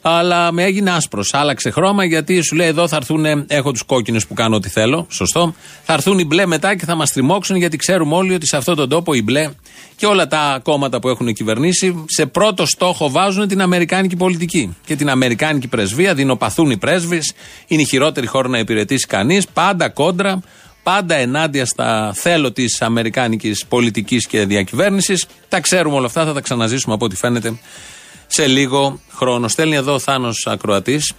Αλλά 0.05 0.51
με 0.51 0.63
έγινε 0.63 0.91
άσπρος. 0.91 1.33
Άλλαξε 1.33 1.69
χρώμα 1.69 2.03
γιατί 2.03 2.41
σου 2.41 2.55
λέει 2.55 2.67
εδώ 2.67 2.87
θα 2.87 2.95
έρθουν. 2.95 3.25
Έχω 3.47 3.71
τους 3.71 3.83
κόκκινου 3.83 4.19
που 4.27 4.33
κάνω 4.33 4.55
ό,τι 4.55 4.69
θέλω. 4.69 5.05
Σωστό. 5.09 5.55
Θα 5.83 5.93
έρθουν 5.93 6.19
οι 6.19 6.25
μπλε 6.25 6.45
μετά 6.45 6.75
και 6.75 6.85
θα 6.85 6.95
μας 6.95 7.11
τριμώξουν 7.11 7.55
γιατί 7.55 7.77
ξέρουμε 7.77 8.15
όλοι 8.15 8.33
ότι 8.33 8.47
σε 8.47 8.57
αυτόν 8.57 8.75
τον 8.75 8.89
τόπο 8.89 9.13
οι 9.13 9.21
μπλε 9.21 9.49
και 9.95 10.05
όλα 10.05 10.27
τα 10.27 10.59
κόμματα 10.63 10.99
που 10.99 11.09
έχουν 11.09 11.33
κυβερνήσει 11.33 12.05
σε 12.07 12.25
πρώτο 12.25 12.65
στόχο 12.65 13.09
βάζουν 13.09 13.47
την 13.47 13.61
Αμερικάνικη 13.61 14.15
πολιτική 14.15 14.75
και 14.85 14.95
την 14.95 15.09
Αμερικάνικη 15.09 15.67
πρεσβεία. 15.67 16.13
Δεινοπαθούν 16.13 16.71
οι 16.71 16.77
πρέσβεις. 16.77 17.33
Είναι 17.67 17.81
η 17.81 17.85
χειρότερη 17.85 18.27
χώρα 18.27 18.47
να 18.47 18.59
υπηρετήσει 18.59 19.07
κανείς. 19.07 19.47
Πάντα 19.47 19.89
κόντρα. 19.89 20.41
Πάντα 20.83 21.15
ενάντια 21.15 21.65
στα 21.65 22.13
θέλω 22.15 22.51
της 22.51 22.81
Αμερικάνικης 22.81 23.65
πολιτικής 23.65 24.27
και 24.27 24.45
διακυβέρνησης. 24.45 25.25
Τα 25.49 25.59
ξέρουμε 25.59 25.95
όλα 25.95 26.05
αυτά, 26.05 26.25
θα 26.25 26.33
τα 26.33 26.41
ξαναζήσουμε 26.41 26.93
από 26.93 27.05
ό,τι 27.05 27.15
φαίνεται 27.15 27.53
σε 28.35 28.47
λίγο 28.47 28.99
χρόνο. 29.13 29.47
Στέλνει 29.47 29.75
εδώ 29.75 29.93
ο 29.93 29.99
Θάνος 29.99 30.47
Ακροατής 30.47 31.13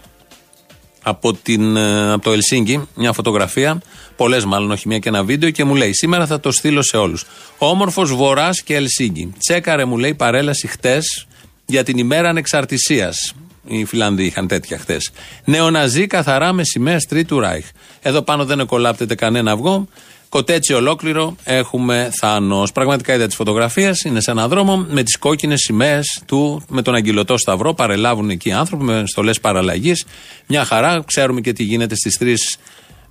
από, 1.03 1.35
την, 1.35 1.77
ε, 1.77 2.13
από 2.13 2.25
το 2.25 2.33
Ελσίνκι 2.33 2.89
μια 2.95 3.13
φωτογραφία, 3.13 3.83
πολλές 4.17 4.45
μάλλον, 4.45 4.71
όχι 4.71 4.89
μια 4.89 4.99
και 4.99 5.09
ένα 5.09 5.25
βίντεο, 5.25 5.51
και 5.51 5.65
μου 5.65 5.75
λέει: 5.75 5.93
Σήμερα 5.93 6.27
θα 6.27 6.41
το 6.41 6.53
στείλω 6.53 6.83
σε 6.83 6.97
όλους. 6.97 7.25
Όμορφος 7.59 8.13
Βορράς 8.13 8.63
και 8.63 8.75
Ελσίνκι. 8.75 9.33
Τσέκαρε, 9.39 9.85
μου 9.85 9.99
λέει, 9.99 10.15
παρέλαση 10.15 10.67
χτες 10.67 11.27
για 11.67 11.85
την 11.85 11.99
ημέρα 11.99 12.29
ανεξαρτησίας. 12.29 13.35
Οι 13.67 13.85
Φιλανδοί 13.85 14.25
είχαν 14.25 14.47
τέτοια 14.47 14.79
χτες. 14.79 15.11
Νεοναζί 15.45 16.07
καθαρά 16.07 16.53
με 16.53 16.65
σημαία 16.65 16.99
Τρίτου 17.09 17.41
Ράιχ. 17.41 17.67
Εδώ 18.03 18.23
πάνω 18.23 18.45
δεν 18.45 18.61
εκολάπτεται 18.61 19.15
κανένα 19.15 19.53
αυγό. 19.53 19.89
Κοτέτσι 20.35 20.73
ολόκληρο 20.73 21.37
έχουμε 21.45 22.11
θάνος. 22.21 22.73
Πραγματικά 22.73 23.15
είδα 23.15 23.27
τις 23.27 23.35
φωτογραφίες. 23.35 24.01
Είναι 24.03 24.21
σε 24.21 24.31
έναν 24.31 24.49
δρόμο 24.49 24.87
με 24.89 25.03
τις 25.03 25.19
κόκκινες 25.19 25.61
σημαίες 25.61 26.23
του, 26.27 26.63
με 26.69 26.83
τον 26.83 26.95
αγγυλωτό 26.95 27.39
σταυρό. 27.39 27.75
Παρελάβουν 27.75 28.31
εκεί 28.31 28.53
άνθρωποι 28.53 28.85
με 28.85 29.03
στολές 29.07 29.41
παραλλαγής. 29.41 30.05
Μια 30.47 30.65
χαρά. 30.65 31.03
Ξέρουμε 31.07 31.41
και 31.41 31.53
τι 31.53 31.63
γίνεται 31.63 31.95
στις 31.95 32.19
τρεις 32.19 32.57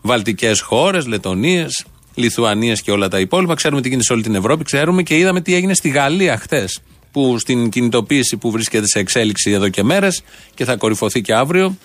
βαλτικές 0.01 0.59
χώρες, 0.59 1.05
Λετωνίες, 1.05 1.85
Λιθουανίες 2.15 2.81
και 2.81 2.91
όλα 2.91 3.07
τα 3.07 3.19
υπόλοιπα. 3.19 3.53
Ξέρουμε 3.53 3.81
τι 3.81 3.87
γίνεται 3.87 4.05
σε 4.05 4.13
όλη 4.13 4.21
την 4.21 4.35
Ευρώπη. 4.35 4.63
Ξέρουμε 4.63 5.03
και 5.03 5.17
είδαμε 5.17 5.41
τι 5.41 5.55
έγινε 5.55 5.73
στη 5.73 5.89
Γαλλία 5.89 6.37
χτε. 6.37 6.65
Που 7.11 7.39
στην 7.39 7.69
κινητοποίηση 7.69 8.37
που 8.37 8.51
βρίσκεται 8.51 8.87
σε 8.87 8.99
εξέλιξη 8.99 9.51
εδώ 9.51 9.69
και 9.69 9.83
μέρες 9.83 10.21
και 10.53 10.65
θα 10.65 10.75
κορυφωθεί 10.75 11.21
και 11.21 11.33
αύριο. 11.33 11.77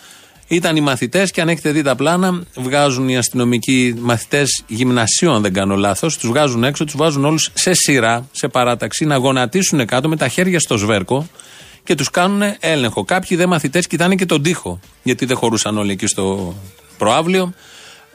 Ήταν 0.49 0.77
οι 0.77 0.81
μαθητές 0.81 1.31
και 1.31 1.41
αν 1.41 1.49
έχετε 1.49 1.71
δει 1.71 1.83
τα 1.83 1.97
πλάνα, 1.97 2.43
βγάζουν 2.55 3.09
οι 3.09 3.17
αστυνομικοί 3.17 3.95
μαθητές 4.01 4.63
γυμνασίου, 4.67 5.33
αν 5.33 5.43
δεν 5.43 5.53
κάνω 5.53 5.77
λάθος, 5.77 6.17
τους 6.17 6.29
βγάζουν 6.29 6.65
έξω, 6.65 6.85
τους 6.85 6.97
βάζουν 6.97 7.25
όλους 7.25 7.51
σε 7.55 7.73
σειρά, 7.73 8.29
σε 8.33 8.49
παράταξη, 8.49 9.05
να 9.05 9.17
γονατίσουν 9.17 9.87
κάτω 9.87 10.09
με 10.09 10.17
τα 10.17 10.29
χέρια 10.29 10.61
στο 10.61 10.77
σβέρκο 10.77 11.29
και 11.85 11.95
τους 11.95 12.11
κάνουν 12.11 12.43
έλεγχο. 12.61 13.05
Κάποιοι 13.05 13.37
δε 13.37 13.47
μαθητές 13.47 13.87
κοιτάνε 13.87 14.15
και 14.15 14.27
τον 14.27 14.43
τοίχο, 14.43 14.81
γιατί 15.03 15.25
δεν 15.25 15.37
χωρούσαν 15.37 15.79
όλοι 15.79 15.93
εκεί 15.93 16.07
στο 16.07 16.55
προάβλιο. 16.99 17.53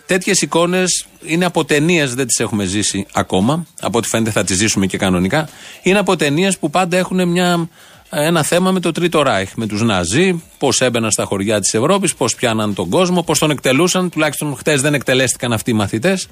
Τέτοιες 0.06 0.42
εικόνες 0.42 1.06
είναι 1.26 1.46
από 1.46 1.66
ταινίες, 1.66 2.14
δεν 2.14 2.28
τις 2.28 2.40
έχουμε 2.40 2.66
ζήσει 2.66 3.06
ακόμα. 3.14 3.66
Από 3.82 3.98
ό,τι 3.98 4.08
φαίνεται 4.08 4.32
θα 4.32 4.44
τις 4.44 4.58
ζήσουμε 4.58 4.86
και 4.86 4.98
κανονικά. 4.98 5.50
Είναι 5.82 6.00
από 6.00 6.16
ταινίες 6.16 6.58
που 6.58 6.70
πάντα 6.70 6.98
έχουν 6.98 7.28
μια 7.28 7.70
ένα 8.16 8.44
θέμα 8.44 8.72
με 8.72 8.80
το 8.80 8.92
Τρίτο 8.92 9.22
Ράιχ, 9.22 9.50
με 9.56 9.68
τους 9.68 9.82
Ναζί, 9.82 10.44
πώς 10.58 10.82
έμπαιναν 10.82 11.12
στα 11.12 11.24
χωριά 11.24 11.60
της 11.60 11.74
Ευρώπης, 11.74 12.16
πώς 12.16 12.36
πιάναν 12.36 12.74
τον 12.74 12.90
κόσμο, 12.90 13.24
πώς 13.24 13.40
τον 13.40 13.52
εκτελούσαν. 13.52 14.10
Τουλάχιστον 14.10 14.56
χτες 14.56 14.82
δεν 14.82 14.94
εκτελέστηκαν 14.94 15.54
αυτοί 15.54 15.72
οι 15.72 15.74
μαθητές. 15.74 16.28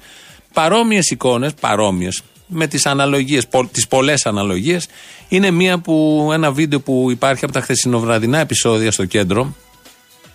Παρόμοιες 0.52 1.10
εικόνες, 1.10 1.54
παρόμοιες, 1.60 2.22
με 2.46 2.66
τις 2.66 2.86
αναλογίες, 2.86 3.46
τις 3.72 3.88
πολλές 3.88 4.26
αναλογίες, 4.26 4.88
είναι 5.28 5.50
μία 5.50 5.78
που, 5.78 6.28
ένα 6.32 6.52
βίντεο 6.52 6.80
που 6.80 7.06
υπάρχει 7.10 7.44
από 7.44 7.52
τα 7.52 7.60
χθεσινοβραδινά 7.60 8.38
επεισόδια 8.38 8.92
στο 8.92 9.04
κέντρο. 9.04 9.54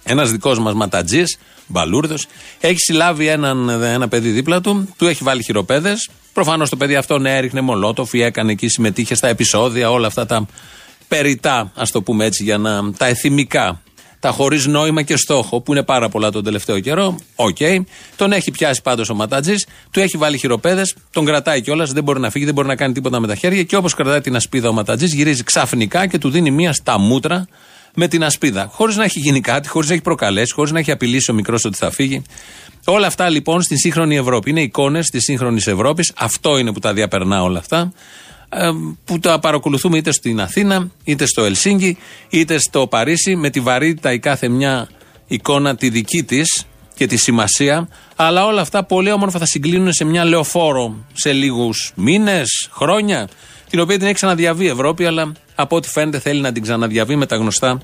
Ένας 0.04 0.32
δικός 0.32 0.60
μας 0.60 0.74
ματατζής, 0.74 1.38
μπαλούρδος, 1.68 2.28
έχει 2.60 2.80
συλλάβει 2.80 3.28
έναν, 3.28 3.70
ένα 3.70 4.08
παιδί 4.08 4.30
δίπλα 4.30 4.62
του, 4.62 4.94
του 4.98 5.08
έχει 5.08 5.24
βάλει 5.24 5.44
χειροπέδες. 5.44 6.10
Προφανώς 6.34 6.70
το 6.70 6.76
παιδί 6.76 6.96
αυτό 6.96 7.18
ναι, 7.18 7.38
έριχνε 7.38 7.62
μολότοφ 7.62 8.14
ή 8.14 8.22
έκανε 8.22 8.52
εκεί, 8.52 8.68
συμμετείχε 8.68 9.16
στα 9.16 9.28
επεισόδια, 9.28 9.92
όλα 9.92 10.08
αυτά 10.08 10.26
τα 10.26 10.48
περιττά, 11.08 11.72
ας 11.76 11.92
το 11.92 12.02
πούμε 12.02 12.26
έτσι, 12.26 12.44
για 12.44 12.58
να. 12.58 12.92
τα 12.94 13.06
εθιμικά. 13.06 13.82
Τα 14.20 14.32
χωρίς 14.32 14.66
νόημα 14.66 15.02
και 15.02 15.16
στόχο, 15.16 15.62
που 15.62 15.72
είναι 15.72 15.84
πάρα 15.84 16.10
πολλά 16.10 16.32
τον 16.32 16.44
τελευταίο 16.44 16.80
καιρό. 16.80 17.18
Οκ. 17.36 17.58
Okay. 17.60 17.80
Τον 18.16 18.32
έχει 18.32 18.52
πιάσει 18.52 18.82
πάντως 18.82 19.10
ο 19.10 19.14
ματατζής, 19.14 19.68
του 19.92 20.00
έχει 20.00 20.18
βάλει 20.18 20.38
χειροπέδες, 20.38 20.96
τον 21.12 21.26
κρατάει 21.26 21.62
κιόλας, 21.62 21.92
δεν 21.92 22.04
μπορεί 22.04 22.20
να 22.20 22.30
φύγει, 22.30 22.46
δεν 22.46 22.54
μπορεί 22.54 22.68
να 22.68 22.76
κάνει 22.76 22.94
τίποτα 22.94 23.20
με 23.20 23.28
τα 23.28 23.36
χέρια. 23.36 23.64
Και 23.64 23.76
όπως 23.76 23.94
κρατάει 23.94 24.22
την 24.22 24.36
ασπίδα 24.36 24.70
ο 24.70 24.72
ματατζής, 24.72 25.14
γυρίζει 25.14 25.44
ξαφνικά 25.44 26.08
και 26.08 26.18
του 26.18 26.30
δίνει 26.30 26.52
μία 26.52 26.74
στα 26.74 27.00
μούτρα 27.00 27.48
με 27.96 28.08
την 28.08 28.24
ασπίδα. 28.24 28.70
Χωρίς 28.74 28.96
να 28.96 29.04
έχει 29.04 29.20
γίνει 29.20 29.42
κάτι, 29.42 29.68
χωρίς 29.68 29.88
να 29.88 29.94
έχει 29.94 30.04
προκαλέσει, 30.04 30.54
χωρίς 30.54 30.72
να 30.72 30.80
έχει 30.80 30.92
απειλήσει 30.92 31.32
ο 31.32 31.34
μικρός 31.34 31.66
ότι 31.66 31.78
θα 31.78 31.92
φύγει. 31.92 32.22
Όλα 32.86 33.08
αυτά 33.08 33.30
λοιπόν 33.30 33.62
στη 33.62 33.78
σύγχρονη 33.78 34.16
Ευρώπη. 34.18 34.50
Είναι 34.50 34.62
εικόνες 34.62 35.10
της 35.10 35.24
σύγχρονης 35.24 35.68
Ευρώπης. 35.68 36.14
Αυτό 36.18 36.58
είναι 36.58 36.74
που 36.74 36.80
τα 36.80 36.94
διαπερνά 36.94 37.44
όλα 37.44 37.60
αυτά 37.60 37.92
που 39.06 39.20
τα 39.20 39.40
παρακολουθούμε 39.40 39.98
είτε 39.98 40.12
στην 40.12 40.42
Αθήνα, 40.42 40.90
είτε 41.04 41.26
στο 41.26 41.44
Ελσίνκι, 41.44 41.98
είτε 42.30 42.58
στο 42.58 42.88
Παρίσι, 42.88 43.36
με 43.36 43.50
τη 43.50 43.60
βαρύτητα 43.60 44.14
η 44.14 44.20
κάθε 44.20 44.48
μια 44.48 44.90
εικόνα 45.28 45.76
τη 45.76 45.90
δική 45.90 46.24
της 46.24 46.66
και 46.96 47.08
τη 47.08 47.18
σημασία. 47.18 47.90
Αλλά 48.16 48.46
όλα 48.46 48.62
αυτά 48.62 48.84
πολύ 48.84 49.12
όμορφα 49.12 49.40
θα 49.40 49.46
συγκλίνουν 49.46 49.94
σε 49.94 50.04
μια 50.04 50.26
λεωφόρο 50.26 50.96
σε 51.14 51.32
λίγους 51.32 51.92
μήνες, 51.96 52.70
χρόνια, 52.72 53.30
την 53.70 53.80
οποία 53.80 53.98
την 53.98 54.06
έχει 54.06 54.16
ξαναδιαβεί 54.16 54.64
η 54.64 54.68
Ευρώπη, 54.68 55.06
αλλά 55.06 55.32
από 55.56 55.76
ό,τι 55.76 55.90
φαίνεται 55.90 56.20
θέλει 56.20 56.42
να 56.42 56.52
την 56.52 56.62
ξαναδιαβεί 56.62 57.16
με 57.16 57.26
τα 57.26 57.36
γνωστά 57.36 57.82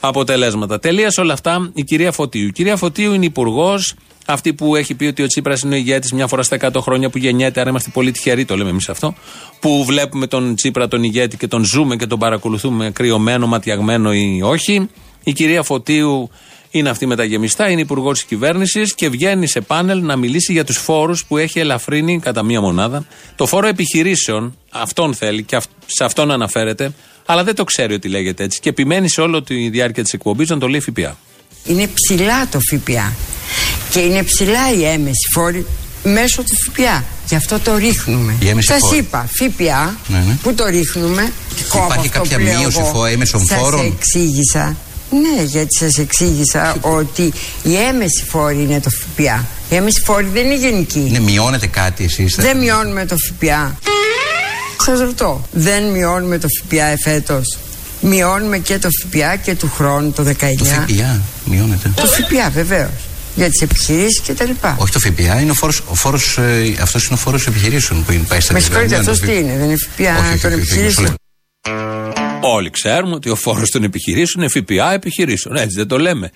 αποτελέσματα. 0.00 0.78
Τελεία 0.78 1.12
όλα 1.18 1.32
αυτά 1.32 1.70
η 1.74 1.82
κυρία 1.82 2.12
Φωτίου. 2.12 2.46
Η 2.46 2.52
κυρία 2.52 2.76
Φωτίου 2.76 3.12
είναι 3.12 3.24
υπουργός 3.24 3.94
αυτή 4.32 4.54
που 4.54 4.76
έχει 4.76 4.94
πει 4.94 5.04
ότι 5.04 5.22
ο 5.22 5.26
Τσίπρας 5.26 5.60
είναι 5.60 5.74
ο 5.74 5.78
ηγέτης 5.78 6.12
μια 6.12 6.26
φορά 6.26 6.42
στα 6.42 6.56
100 6.60 6.80
χρόνια 6.80 7.10
που 7.10 7.18
γεννιέται, 7.18 7.60
άρα 7.60 7.70
είμαστε 7.70 7.90
πολύ 7.92 8.10
τυχεροί, 8.10 8.44
το 8.44 8.56
λέμε 8.56 8.70
εμείς 8.70 8.88
αυτό. 8.88 9.14
Που 9.60 9.84
βλέπουμε 9.84 10.26
τον 10.26 10.54
Τσίπρα 10.54 10.88
τον 10.88 11.02
ηγέτη 11.02 11.36
και 11.36 11.46
τον 11.46 11.64
ζούμε 11.64 11.96
και 11.96 12.06
τον 12.06 12.18
παρακολουθούμε 12.18 12.90
κρυωμένο, 12.90 13.46
ματιαγμένο 13.46 14.12
ή 14.12 14.40
όχι. 14.42 14.88
Η 15.24 15.32
κυρία 15.32 15.62
Φωτίου 15.62 16.30
είναι 16.70 16.88
αυτή 16.88 17.06
με 17.06 17.16
τα 17.16 17.24
γεμιστά, 17.24 17.70
είναι 17.70 17.80
υπουργός 17.80 18.18
της 18.18 18.28
κυβέρνησης 18.28 18.94
και 18.94 19.08
βγαίνει 19.08 19.46
σε 19.46 19.60
πάνελ 19.60 20.04
να 20.04 20.16
μιλήσει 20.16 20.52
για 20.52 20.64
τους 20.64 20.76
φόρους 20.76 21.24
που 21.24 21.36
έχει 21.36 21.58
ελαφρύνει 21.58 22.18
κατά 22.18 22.42
μία 22.42 22.60
μονάδα. 22.60 23.06
Το 23.36 23.46
φόρο 23.46 23.66
επιχειρήσεων, 23.66 24.56
αυτόν 24.70 25.14
θέλει 25.14 25.42
και 25.42 25.60
σε 25.86 26.04
αυτόν 26.04 26.30
αναφέρεται, 26.30 26.92
αλλά 27.26 27.44
δεν 27.44 27.54
το 27.54 27.64
ξέρει 27.64 27.94
ότι 27.94 28.08
λέγεται 28.08 28.44
έτσι 28.44 28.60
και 28.60 28.68
επιμένει 28.68 29.08
σε 29.08 29.20
όλη 29.20 29.42
τη 29.42 29.68
διάρκεια 29.68 30.02
της 30.02 30.12
εκπομπής 30.12 30.48
να 30.48 30.58
το 30.58 30.68
λέει 30.68 30.80
ΦΠΑ. 30.80 31.16
Είναι 31.64 31.90
ψηλά 31.94 32.48
το 32.48 32.58
ΦΠΑ 32.70 33.12
και 33.90 33.98
είναι 33.98 34.22
ψηλά 34.22 34.72
η 34.72 34.84
έμεση 34.84 35.28
φόρη 35.34 35.66
μέσω 36.04 36.42
του 36.42 36.54
ΦΠΑ. 36.66 37.04
Γι' 37.28 37.34
αυτό 37.34 37.58
το 37.58 37.76
ρίχνουμε. 37.76 38.34
Σας 38.58 38.92
είπα, 38.98 39.28
ΦΠΑ 39.32 39.96
ναι, 40.06 40.18
ναι. 40.18 40.38
που 40.42 40.54
το 40.54 40.66
ρίχνουμε. 40.66 41.32
Υπάρχει 41.84 42.08
κάποια 42.08 42.38
μείωση 42.38 42.80
έμεσων 43.12 43.46
φόρων; 43.46 43.80
Σα 43.80 43.86
εξήγησα. 43.86 44.76
Ναι, 45.10 45.42
γιατί 45.42 45.76
σας 45.78 45.98
εξήγησα 45.98 46.76
ότι 46.80 47.32
η 47.62 47.76
έμεση 47.76 48.24
φόρη 48.28 48.62
είναι 48.62 48.80
το 48.80 48.90
ΦΠΑ. 48.90 49.46
Η 49.70 49.74
έμεση 49.74 50.02
φόρη 50.04 50.26
δεν 50.32 50.44
είναι 50.44 50.56
γενική. 50.56 51.08
Ναι, 51.10 51.20
μειώνετε 51.20 51.66
κάτι 51.66 52.04
εσείς. 52.04 52.34
Δεν 52.34 52.58
μειώνουμε 52.58 53.06
το 53.06 53.16
ΦΠΑ. 53.16 53.78
Σας 54.84 55.00
ρωτώ, 55.00 55.48
δεν 55.52 55.90
μειώνουμε 55.90 56.38
το 56.38 56.46
ΦΠΑ 56.62 56.84
εφέτος; 56.84 57.58
Μειώνουμε 58.00 58.58
και 58.58 58.78
το 58.78 58.88
ΦΠΑ 59.02 59.36
και 59.36 59.54
του 59.54 59.70
χρόνου 59.74 60.12
το 60.12 60.22
19. 60.22 60.34
Το 60.58 60.64
ΦΠΑ 60.64 61.20
μειώνεται. 61.44 61.92
Το 61.94 62.06
ΦΠΑ 62.06 62.50
βεβαίως. 62.50 62.90
Για 63.34 63.50
τις 63.50 63.60
επιχειρήσεις 63.60 64.20
και 64.20 64.34
τα 64.34 64.44
λοιπά. 64.44 64.76
Όχι 64.78 64.92
το 64.92 64.98
ΦΠΑ, 64.98 65.40
είναι 65.40 65.50
ο 65.50 65.54
φόρος, 65.54 65.82
ο 65.88 65.94
φόρος, 65.94 66.38
ε, 66.38 66.74
αυτός 66.80 67.04
είναι 67.04 67.14
ο 67.14 67.18
φόρος 67.18 67.46
επιχειρήσεων 67.46 68.04
που 68.04 68.12
είναι 68.12 68.24
πάει 68.28 68.40
στα 68.40 68.52
Με 68.52 68.60
συγχωρείτε, 68.60 68.96
αυτός 68.96 69.20
τι 69.20 69.36
είναι, 69.36 69.56
δεν 69.56 69.64
είναι 69.64 69.76
ΦΠΑ 69.76 70.38
των 70.42 70.52
επιχειρήσεων; 70.52 71.14
Όλοι 72.40 72.70
ξέρουμε 72.70 73.14
ότι 73.14 73.30
ο 73.30 73.34
φόρος 73.34 73.70
των 73.70 73.84
επιχειρήσεων 73.84 74.44
είναι 74.44 74.64
ΦΠΑ 74.64 74.92
επιχειρήσεων. 74.92 75.56
Έτσι 75.56 75.76
δεν 75.76 75.86
το 75.88 75.98
λέμε 75.98 76.30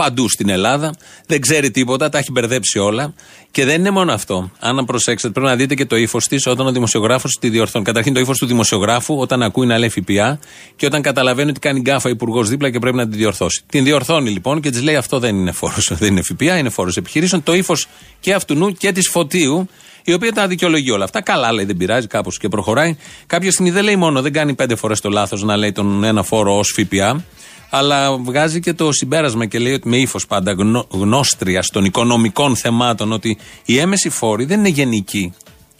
παντού 0.00 0.28
στην 0.28 0.48
Ελλάδα. 0.48 0.94
Δεν 1.26 1.40
ξέρει 1.40 1.70
τίποτα, 1.70 2.08
τα 2.08 2.18
έχει 2.18 2.30
μπερδέψει 2.30 2.78
όλα. 2.78 3.14
Και 3.50 3.64
δεν 3.64 3.78
είναι 3.78 3.90
μόνο 3.90 4.12
αυτό. 4.12 4.50
Αν 4.58 4.84
προσέξετε, 4.84 5.32
πρέπει 5.32 5.48
να 5.48 5.56
δείτε 5.56 5.74
και 5.74 5.86
το 5.86 5.96
ύφος 5.96 6.26
της 6.26 6.46
όταν 6.46 6.66
ο 6.66 6.72
δημοσιογράφος 6.72 7.38
τη 7.40 7.48
διορθώνει. 7.48 7.84
Καταρχήν 7.84 8.14
το 8.14 8.20
ύφος 8.20 8.38
του 8.38 8.46
δημοσιογράφου 8.46 9.18
όταν 9.18 9.42
ακούει 9.42 9.66
να 9.66 9.78
λέει 9.78 9.88
ΦΠΑ 9.88 10.38
και 10.76 10.86
όταν 10.86 11.02
καταλαβαίνει 11.02 11.50
ότι 11.50 11.60
κάνει 11.60 11.80
γκάφα 11.80 12.08
υπουργός 12.08 12.48
δίπλα 12.48 12.70
και 12.70 12.78
πρέπει 12.78 12.96
να 12.96 13.08
την 13.08 13.18
διορθώσει. 13.18 13.62
Την 13.66 13.84
διορθώνει 13.84 14.30
λοιπόν 14.30 14.60
και 14.60 14.70
της 14.70 14.82
λέει 14.82 14.96
αυτό 14.96 15.18
δεν 15.18 15.36
είναι 15.36 15.52
φόρος, 15.52 15.92
δεν 16.00 16.10
είναι 16.10 16.22
ΦΠΑ, 16.22 16.56
είναι 16.58 16.70
φόρος 16.70 16.96
επιχειρήσεων. 16.96 17.42
Το 17.42 17.54
ύφος 17.54 17.86
και 18.20 18.34
αυτού 18.34 18.54
νου 18.54 18.72
και 18.72 18.92
της 18.92 19.08
φωτίου 19.08 19.68
η 20.04 20.12
οποία 20.12 20.32
τα 20.32 20.46
δικαιολογεί 20.46 20.90
όλα 20.90 21.04
αυτά. 21.04 21.22
Καλά, 21.22 21.52
λέει, 21.52 21.64
δεν 21.64 21.76
πειράζει, 21.76 22.06
κάπως 22.06 22.38
και 22.38 22.48
προχωράει. 22.48 22.96
Κάποια 23.26 23.50
στιγμή 23.50 23.70
δεν 23.70 23.84
λέει 23.84 23.96
μόνο, 23.96 24.22
δεν 24.22 24.32
κάνει 24.32 24.54
πέντε 24.54 24.74
φορές 24.74 25.00
το 25.00 25.08
λάθος 25.08 25.42
να 25.42 25.56
λέει 25.56 25.72
τον 25.72 26.04
ένα 26.04 26.22
φόρο 26.22 26.58
ως 26.58 26.74
ΦΠΑ, 26.76 27.24
αλλά 27.70 28.16
βγάζει 28.16 28.60
και 28.60 28.72
το 28.72 28.92
συμπέρασμα 28.92 29.46
και 29.46 29.58
λέει 29.58 29.72
ότι 29.72 29.88
με 29.88 29.96
ύφος 29.96 30.26
πάντα 30.26 30.52
γνώ, 30.52 30.86
γνώστρια 30.90 31.62
των 31.72 31.84
οικονομικών 31.84 32.56
θεμάτων 32.56 33.12
ότι 33.12 33.38
οι 33.64 33.78
έμεση 33.78 34.08
φόροι 34.10 34.44
δεν 34.44 34.58
είναι 34.58 34.68
γενικοί. 34.68 35.34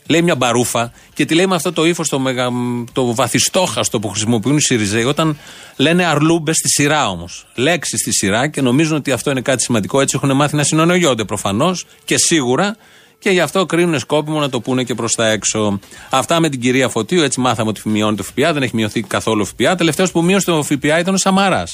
Λέει 0.07 0.23
μια 0.23 0.35
μπαρούφα 0.35 0.93
και 1.15 1.25
τη 1.25 1.35
λέει 1.35 1.47
με 1.47 1.55
αυτό 1.55 1.73
το 1.73 1.87
ύφος 1.87 2.09
το, 2.09 2.19
μεγα, 2.19 2.51
το 2.93 3.15
βαθιστόχαστο 3.15 3.99
που 3.99 4.09
χρησιμοποιούν 4.09 4.57
οι 4.57 4.61
Σιριζέοι 4.61 5.05
όταν 5.05 5.39
λένε 5.77 6.05
αρλούμπες 6.05 6.57
στη 6.57 6.69
σειρά 6.69 7.09
όμως. 7.09 7.47
Λέξεις 7.55 8.01
στη 8.01 8.13
σειρά 8.13 8.49
και 8.49 8.61
νομίζουν 8.61 8.97
ότι 8.97 9.13
αυτό 9.13 9.31
είναι 9.31 9.41
κάτι 9.41 9.63
σημαντικό. 9.63 10.01
Έτσι 10.01 10.19
έχουν 10.23 10.37
μάθει 10.37 10.57
να 10.57 10.63
συνονοιόνται 10.63 11.25
προφανώς 11.25 11.87
και 12.05 12.15
σίγουρα 12.19 12.77
και 13.21 13.31
γι' 13.31 13.41
αυτό 13.41 13.67
κρίνουν 13.67 13.99
σκόπιμο 13.99 14.41
να 14.41 14.49
το 14.49 14.61
πούνε 14.61 14.85
και 14.85 14.95
προς 14.95 15.13
τα 15.13 15.29
έξω. 15.29 15.79
Αυτά 16.11 16.41
με 16.41 16.49
την 16.49 16.61
κυρία 16.61 16.89
Φωτίου, 16.89 17.23
έτσι 17.23 17.41
μάθαμε 17.41 17.69
ότι 17.69 17.89
μειώνει 17.89 18.17
το 18.17 18.23
ΦΠΑ, 18.23 18.53
δεν 18.53 18.63
έχει 18.63 18.77
μειωθεί 18.77 19.03
καθόλου 19.03 19.45
ΦΠΑ. 19.45 19.75
Τελευταίος 19.75 20.11
που 20.11 20.23
μείωσε 20.25 20.47
το 20.47 20.63
ΦΠΑ 20.63 20.99
ήταν 20.99 21.15
ο 21.15 21.17
Σαμαρά. 21.17 21.65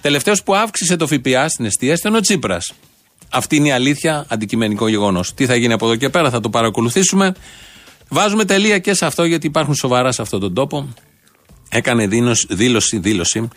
Τελευταίος 0.00 0.42
που 0.42 0.54
αύξησε 0.54 0.96
το 0.96 1.06
ΦΠΑ 1.06 1.48
στην 1.48 1.64
αιστεία 1.64 1.94
ήταν 1.94 2.14
ο 2.14 2.20
Τσίπρας. 2.20 2.72
Αυτή 3.30 3.56
είναι 3.56 3.68
η 3.68 3.72
αλήθεια, 3.72 4.26
αντικειμενικό 4.28 4.88
γεγονός. 4.88 5.34
Τι 5.34 5.46
θα 5.46 5.56
γίνει 5.56 5.72
από 5.72 5.86
εδώ 5.86 5.96
και 5.96 6.08
πέρα, 6.08 6.30
θα 6.30 6.40
το 6.40 6.50
παρακολουθήσουμε. 6.50 7.34
Βάζουμε 8.08 8.44
τελεία 8.44 8.78
και 8.78 8.94
σε 8.94 9.06
αυτό, 9.06 9.24
γιατί 9.24 9.46
υπάρχουν 9.46 9.74
σοβαρά 9.74 10.12
σε 10.12 10.22
αυτόν 10.22 10.40
τον 10.40 10.54
τόπο. 10.54 10.94
Έκανε 11.68 12.06
δήλωση, 12.48 12.98
δήλωση 12.98 13.48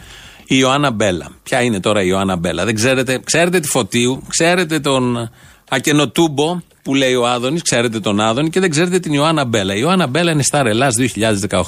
η 0.51 0.55
Ιωάννα 0.57 0.91
Μπέλα. 0.91 1.31
Ποια 1.43 1.61
είναι 1.61 1.79
τώρα 1.79 2.01
η 2.01 2.05
Ιωάννα 2.07 2.35
Μπέλα, 2.35 2.65
δεν 2.65 2.75
ξέρετε. 2.75 3.19
Ξέρετε 3.23 3.59
τη 3.59 3.67
Φωτίου, 3.67 4.23
ξέρετε 4.27 4.79
τον 4.79 5.29
Ακενοτούμπο 5.69 6.61
που 6.89 6.95
λέει 6.95 7.15
ο 7.15 7.27
Άδωνης, 7.27 7.61
ξέρετε 7.61 7.99
τον 7.99 8.19
Άδωνη 8.19 8.49
και 8.49 8.59
δεν 8.59 8.69
ξέρετε 8.69 8.99
την 8.99 9.13
Ιωάννα 9.13 9.45
Μπέλα. 9.45 9.75
Η 9.75 9.79
Ιωάννα 9.81 10.07
Μπέλα 10.07 10.31
είναι 10.31 10.43
στα 10.43 10.63
Ρελά 10.63 10.87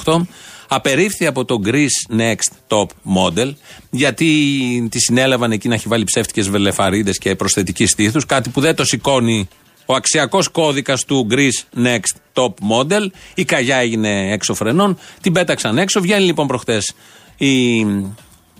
2018. 0.03 0.21
Απερίφθη 0.67 1.25
από 1.25 1.45
το 1.45 1.61
Greece 1.65 2.15
Next 2.17 2.53
Top 2.67 2.85
Model, 2.85 3.53
γιατί 3.89 4.27
τη 4.91 4.99
συνέλαβαν 4.99 5.51
εκεί 5.51 5.67
να 5.67 5.73
έχει 5.73 5.87
βάλει 5.87 6.03
ψεύτικες 6.03 6.49
βελεφαρίδες 6.49 7.17
και 7.17 7.35
προσθετική 7.35 7.85
στήθους, 7.85 8.25
κάτι 8.25 8.49
που 8.49 8.61
δεν 8.61 8.75
το 8.75 8.85
σηκώνει 8.85 9.47
ο 9.85 9.93
αξιακός 9.95 10.47
κώδικας 10.47 11.05
του 11.05 11.27
Greece 11.31 11.85
Next 11.85 12.17
Top 12.33 12.53
Model. 12.71 13.07
Η 13.33 13.45
καγιά 13.45 13.77
έγινε 13.77 14.31
έξω 14.31 14.53
φρενών, 14.53 14.97
την 15.21 15.33
πέταξαν 15.33 15.77
έξω. 15.77 16.01
Βγαίνει 16.01 16.23
λοιπόν 16.23 16.47
προχτές 16.47 16.93
η 17.37 17.79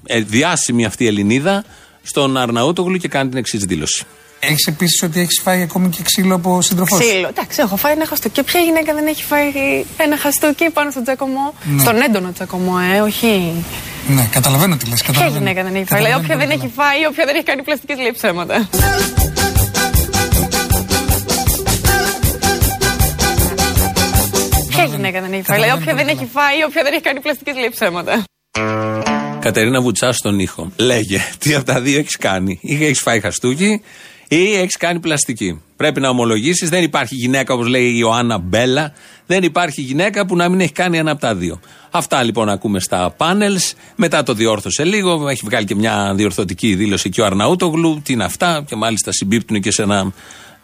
ε, 0.06 0.20
διάσημη 0.20 0.86
αυτή 0.86 1.08
Ελληνίδα 1.08 1.63
στον 2.03 2.38
Αρναούτογλου 2.38 2.98
και 2.98 3.08
κάνει 3.08 3.30
την 3.30 3.38
εξής 3.38 3.63
δήλωση. 3.65 4.06
Έχεις 4.44 4.66
επίσης 4.68 5.04
ότι 5.04 5.20
έχεις 5.20 5.42
φάει 5.44 5.62
ακόμη 5.62 5.90
και 5.90 6.02
ξύλο 6.04 6.36
από 6.36 6.62
σύντροφός; 6.62 7.00
Ξύλο. 7.00 7.28
Εντάξει, 7.28 7.62
έχω 7.62 7.76
φάει 7.76 7.92
ένα 7.92 8.06
χαστούκι. 8.06 8.44
Ποια 8.44 8.60
γυναίκα 8.60 8.94
δεν 8.94 9.08
έχει 9.08 9.24
φάει 9.24 9.52
ένα 9.98 10.18
χαστούκι 10.18 10.70
πάνω 10.70 10.92
στον 10.92 11.04
τσακωμό; 11.04 11.54
Ναι. 11.64 11.82
Στον 11.82 12.02
έντονο 12.02 12.32
τσακωμό, 12.32 12.74
ε, 12.94 13.00
όχι. 13.00 13.54
Ναι, 14.08 14.28
καταλαβαίνω 14.32 14.78
τι 14.78 14.90
λες. 14.90 15.04
Ποια 15.12 15.28
γυναίκα 15.28 15.64
δεν 15.64 15.76
έχει 15.76 15.86
φάει; 15.86 16.02
Λέει, 16.02 16.14
όποια 16.14 16.38
δεν 16.38 16.50
έχει 16.50 16.72
φάει, 16.76 17.06
όποια 17.10 17.26
δεν 17.26 17.36
έχει 17.36 17.44
κάνει 17.44 17.64
πλαστικές 17.64 17.98
λέει 17.98 18.12
ψέματα. 18.12 18.70
Ποια 24.70 24.84
γυναίκα 24.84 25.22
δεν 25.22 25.34
έχει 25.34 25.44
φάει; 25.44 25.60
Λέει, 25.60 25.70
όποια 25.70 25.94
δεν 25.96 26.08
έχει 26.08 26.28
φάει, 26.34 26.64
όποια 26.68 26.84
δεν 26.84 26.94
έχει 26.94 27.02
κάνει 27.02 27.20
πλαστικές 27.20 27.56
λέει 27.56 27.70
ψέματα. 27.70 28.24
Κατερίνα 29.40 29.82
Βουτσά 29.82 30.14
στον 30.14 30.40
ήχο. 30.40 30.72
Λέγε, 30.76 31.22
τι 31.40 31.54
από 31.54 31.66
τα 31.66 31.82
δύο 31.82 32.00
έχεις 32.00 32.18
κάνει; 32.18 32.60
Ή 32.62 32.86
έχεις 32.86 33.00
φάει 33.00 33.20
χαστούκι, 33.20 33.82
ή 34.36 34.56
έχεις 34.56 34.78
κάνει 34.78 35.00
πλαστική. 35.00 35.62
Πρέπει 35.76 36.00
να 36.00 36.10
ομολογήσεις, 36.10 36.70
δεν 36.70 36.84
υπάρχει 36.84 37.16
γυναίκα 37.16 37.54
όπως 37.54 37.68
λέει 37.68 37.86
η 37.86 37.96
Ιωάννα 37.98 38.38
Μπέλα, 38.38 38.94
δεν 39.26 39.44
υπάρχει 39.44 39.82
γυναίκα 39.82 40.26
που 40.26 40.36
να 40.36 40.50
μην 40.50 40.60
έχει 40.60 40.72
κάνει 40.72 40.98
ένα 40.98 41.12
από 41.12 41.22
τα 41.22 41.36
δύο. 41.36 41.60
Αυτά 41.92 42.24
λοιπόν 42.24 42.50
ακούμε 42.50 42.80
στα 42.80 43.14
πάνελς. 43.18 43.74
Μετά 43.96 44.24
το 44.24 44.34
διόρθωσε 44.34 44.84
λίγο. 44.84 45.28
Έχει 45.30 45.42
βγάλει 45.44 45.66
και 45.66 45.75
μια 45.75 46.14
διορθωτική 46.16 46.75
δήλωση 46.75 47.10
και 47.10 47.22
ο 47.22 47.25
Αρναούτογλου. 47.25 48.01
Τι 48.03 48.14
είναι 48.14 48.24
αυτά, 48.24 48.64
και 48.68 48.75
μάλιστα 48.75 49.12
συμπίπτουν 49.12 49.62
και 49.62 49.72
σε 49.72 49.82
ένα, 49.82 50.14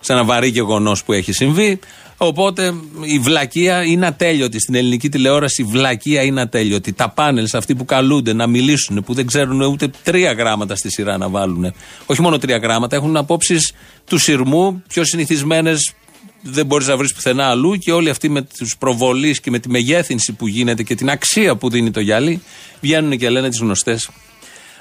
σε 0.07 0.13
ένα 0.13 0.23
βαρύ 0.23 0.47
γεγονός 0.47 1.03
που 1.03 1.13
έχει 1.13 1.31
συμβεί. 1.31 1.79
Οπότε 2.17 2.73
η 3.01 3.19
βλακεία 3.19 3.83
είναι 3.83 4.05
ατέλειωτη. 4.05 4.59
Στην 4.59 4.75
ελληνική 4.75 5.09
τηλεόραση 5.09 5.61
η 5.61 5.65
βλακεία 5.65 6.21
είναι 6.21 6.41
ατέλειωτη. 6.41 6.93
Τα 6.93 7.09
πάνελς, 7.09 7.53
αυτοί 7.53 7.75
που 7.75 7.85
καλούνται 7.85 8.33
να 8.33 8.47
μιλήσουν, 8.47 9.03
που 9.03 9.13
δεν 9.13 9.25
ξέρουν 9.25 9.61
ούτε 9.61 9.91
τρία 10.03 10.31
γράμματα 10.31 10.75
στη 10.75 10.91
σειρά 10.91 11.17
να 11.17 11.29
βάλουν. 11.29 11.73
Όχι 12.05 12.21
μόνο 12.21 12.37
τρία 12.37 12.57
γράμματα, 12.57 12.95
έχουν 12.95 13.17
απόψεις 13.17 13.73
του 14.05 14.17
σειρμού, 14.17 14.83
πιο 14.87 15.05
συνηθισμένες 15.05 15.93
δεν 16.41 16.65
μπορείς 16.65 16.87
να 16.87 16.97
βρεις 16.97 17.13
πουθενά 17.13 17.45
αλλού 17.45 17.75
και 17.75 17.91
όλοι 17.91 18.09
αυτοί 18.09 18.29
με 18.29 18.41
τους 18.57 18.77
προβολείς 18.77 19.39
και 19.39 19.49
με 19.49 19.59
τη 19.59 19.69
μεγέθυνση 19.69 20.33
που 20.33 20.47
γίνεται 20.47 20.83
και 20.83 20.95
την 20.95 21.09
αξία 21.09 21.55
που 21.55 21.69
δίνει 21.69 21.91
το 21.91 21.99
γυαλί 21.99 22.41
βγαίνουν 22.81 23.17
και 23.17 23.29
λένε 23.29 23.49
τις 23.49 23.59
γνωστές 23.59 24.09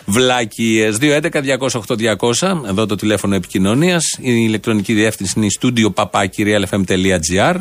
βλάκιες. 0.06 0.98
211-208-200, 1.00 2.62
εδώ 2.68 2.86
το 2.86 2.94
τηλέφωνο 2.94 3.34
επικοινωνίας. 3.34 4.02
Η 4.18 4.32
ηλεκτρονική 4.46 4.92
διεύθυνση 4.92 5.32
είναι 5.36 5.46
η 5.46 5.58
studio 5.60 6.04
papakirialfm.gr. 6.04 7.54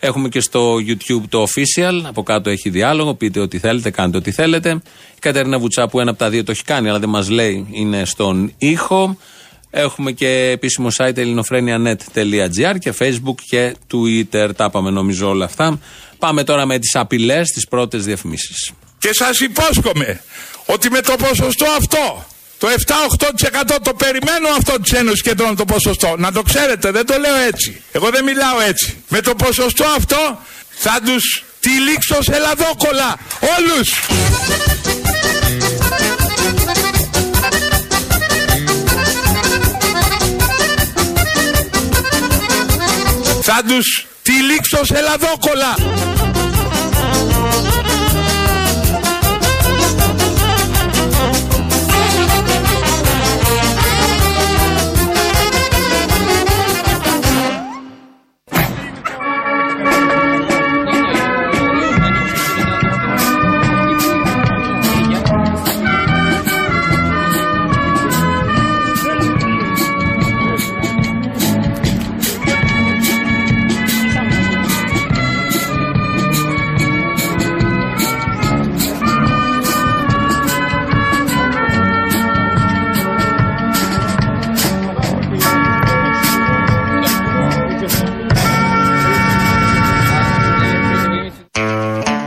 Έχουμε 0.00 0.28
και 0.28 0.40
στο 0.40 0.74
YouTube 0.76 1.22
το 1.28 1.42
official. 1.42 2.00
Από 2.02 2.22
κάτω 2.22 2.50
έχει 2.50 2.70
διάλογο. 2.70 3.14
Πείτε 3.14 3.40
ό,τι 3.40 3.58
θέλετε, 3.58 3.90
κάντε 3.90 4.16
ό,τι 4.16 4.30
θέλετε. 4.30 4.70
Η 5.14 5.18
Κατερίνα 5.18 5.58
Βουτσά 5.58 5.88
που 5.88 6.00
ένα 6.00 6.10
από 6.10 6.18
τα 6.18 6.30
δύο 6.30 6.44
το 6.44 6.50
έχει 6.50 6.64
κάνει, 6.64 6.88
αλλά 6.88 6.98
δεν 6.98 7.08
μας 7.08 7.28
λέει, 7.28 7.66
είναι 7.70 8.04
στον 8.04 8.52
ήχο. 8.58 9.16
Έχουμε 9.70 10.12
και 10.12 10.28
επίσημο 10.28 10.88
site 10.96 11.16
ελληνοφρένια.net.gr 11.16 12.74
και 12.78 12.94
facebook 12.98 13.34
και 13.48 13.74
twitter. 13.92 14.50
Τα 14.56 14.64
είπαμε 14.64 14.90
νομίζω 14.90 15.28
όλα 15.28 15.44
αυτά. 15.44 15.78
Πάμε 16.18 16.44
τώρα 16.44 16.66
με 16.66 16.78
τις 16.78 16.94
απειλές, 16.94 17.48
τις 17.48 17.68
πρώτες 17.68 18.04
διαφημίσεις. 18.04 18.72
Και 18.98 19.10
σας 19.12 19.40
υπόσχομαι 19.40 20.20
ότι 20.66 20.90
με 20.90 21.00
το 21.00 21.16
ποσοστό 21.16 21.66
αυτό, 21.78 22.26
το 22.58 22.68
7-8% 22.68 23.76
το 23.82 23.94
περιμένω 23.94 24.48
αυτό 24.58 24.80
της 24.80 24.92
Ένωσης 24.92 25.22
Κεντρών 25.22 25.56
το 25.56 25.64
ποσοστό. 25.64 26.14
Να 26.18 26.32
το 26.32 26.42
ξέρετε, 26.42 26.90
δεν 26.90 27.06
το 27.06 27.18
λέω 27.18 27.36
έτσι. 27.36 27.82
Εγώ 27.92 28.10
δεν 28.10 28.24
μιλάω 28.24 28.60
έτσι. 28.60 29.02
Με 29.08 29.20
το 29.20 29.34
ποσοστό 29.34 29.84
αυτό 29.96 30.40
θα 30.70 31.00
τους 31.04 31.44
τυλίξω 31.60 32.22
σε 32.22 32.38
λαδόκολα. 32.38 33.16
Όλους. 33.58 33.88
Θα 43.42 43.62
τους 43.68 44.06
τυλίξω 44.22 44.84
σε 44.84 45.00
λαδόκολα. 45.00 45.74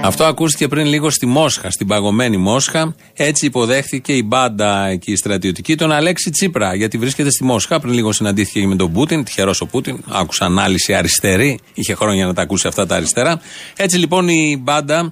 Αυτό 0.09 0.23
ακούστηκε 0.23 0.67
πριν 0.67 0.85
λίγο 0.85 1.09
στη 1.09 1.25
Μόσχα, 1.25 1.71
στην 1.71 1.87
παγωμένη 1.87 2.37
Μόσχα. 2.37 2.95
Έτσι 3.13 3.45
υποδέχθηκε 3.45 4.13
η 4.13 4.23
μπάντα 4.25 4.87
εκεί 4.87 5.11
η 5.11 5.15
στρατιωτική 5.15 5.75
τον 5.75 5.91
Αλέξη 5.91 6.29
Τσίπρα, 6.29 6.75
γιατί 6.75 6.97
βρίσκεται 6.97 7.29
στη 7.29 7.43
Μόσχα. 7.43 7.79
Πριν 7.79 7.93
λίγο 7.93 8.11
συναντήθηκε 8.11 8.67
με 8.67 8.75
τον 8.75 8.91
Πούτιν, 8.91 9.23
τυχερός 9.23 9.61
ο 9.61 9.65
Πούτιν. 9.65 10.03
Άκουσα 10.07 10.45
ανάλυση 10.45 10.93
αριστερή, 10.93 11.59
είχε 11.73 11.95
χρόνια 11.95 12.25
να 12.25 12.33
τα 12.33 12.41
ακούσει 12.41 12.67
αυτά 12.67 12.85
τα 12.85 12.95
αριστερά. 12.95 13.41
Έτσι 13.75 13.97
λοιπόν 13.97 14.27
η 14.27 14.57
μπάντα 14.61 15.11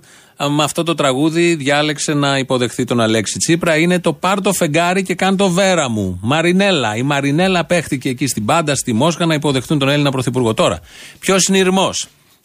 με 0.50 0.64
αυτό 0.64 0.84
το 0.84 0.96
τραγούδι 0.96 1.56
διάλεξε 1.56 2.14
να 2.14 2.38
υποδεχθεί 2.38 2.84
τον 2.84 3.00
Αλέξη 3.00 3.38
Τσίπρα. 3.38 3.78
Είναι 3.78 4.00
το 4.00 4.14
Πάρ 4.14 4.42
το 4.42 4.54
φεγγάρι 4.54 5.04
και 5.04 5.16
κάν 5.16 5.38
το 5.38 5.50
βέρα 5.50 5.90
μου. 5.90 6.20
Μαρινέλα. 6.22 6.96
Η 6.96 7.04
Μαρινέλα 7.04 7.66
παίχτηκε 7.66 8.10
εκεί 8.10 8.28
στην 8.28 8.46
πάντα 8.46 8.76
στη 8.76 8.94
Μόσχα 8.94 9.26
να 9.26 9.34
υποδεχτούν 9.34 9.80
τον 9.80 9.90
Έλληνα 9.90 10.12
Πρωθυπουργό. 10.12 10.54
Τώρα, 10.54 10.80
ποιος 11.20 11.44
είναι 11.44 11.58
ηρμό 11.58 11.90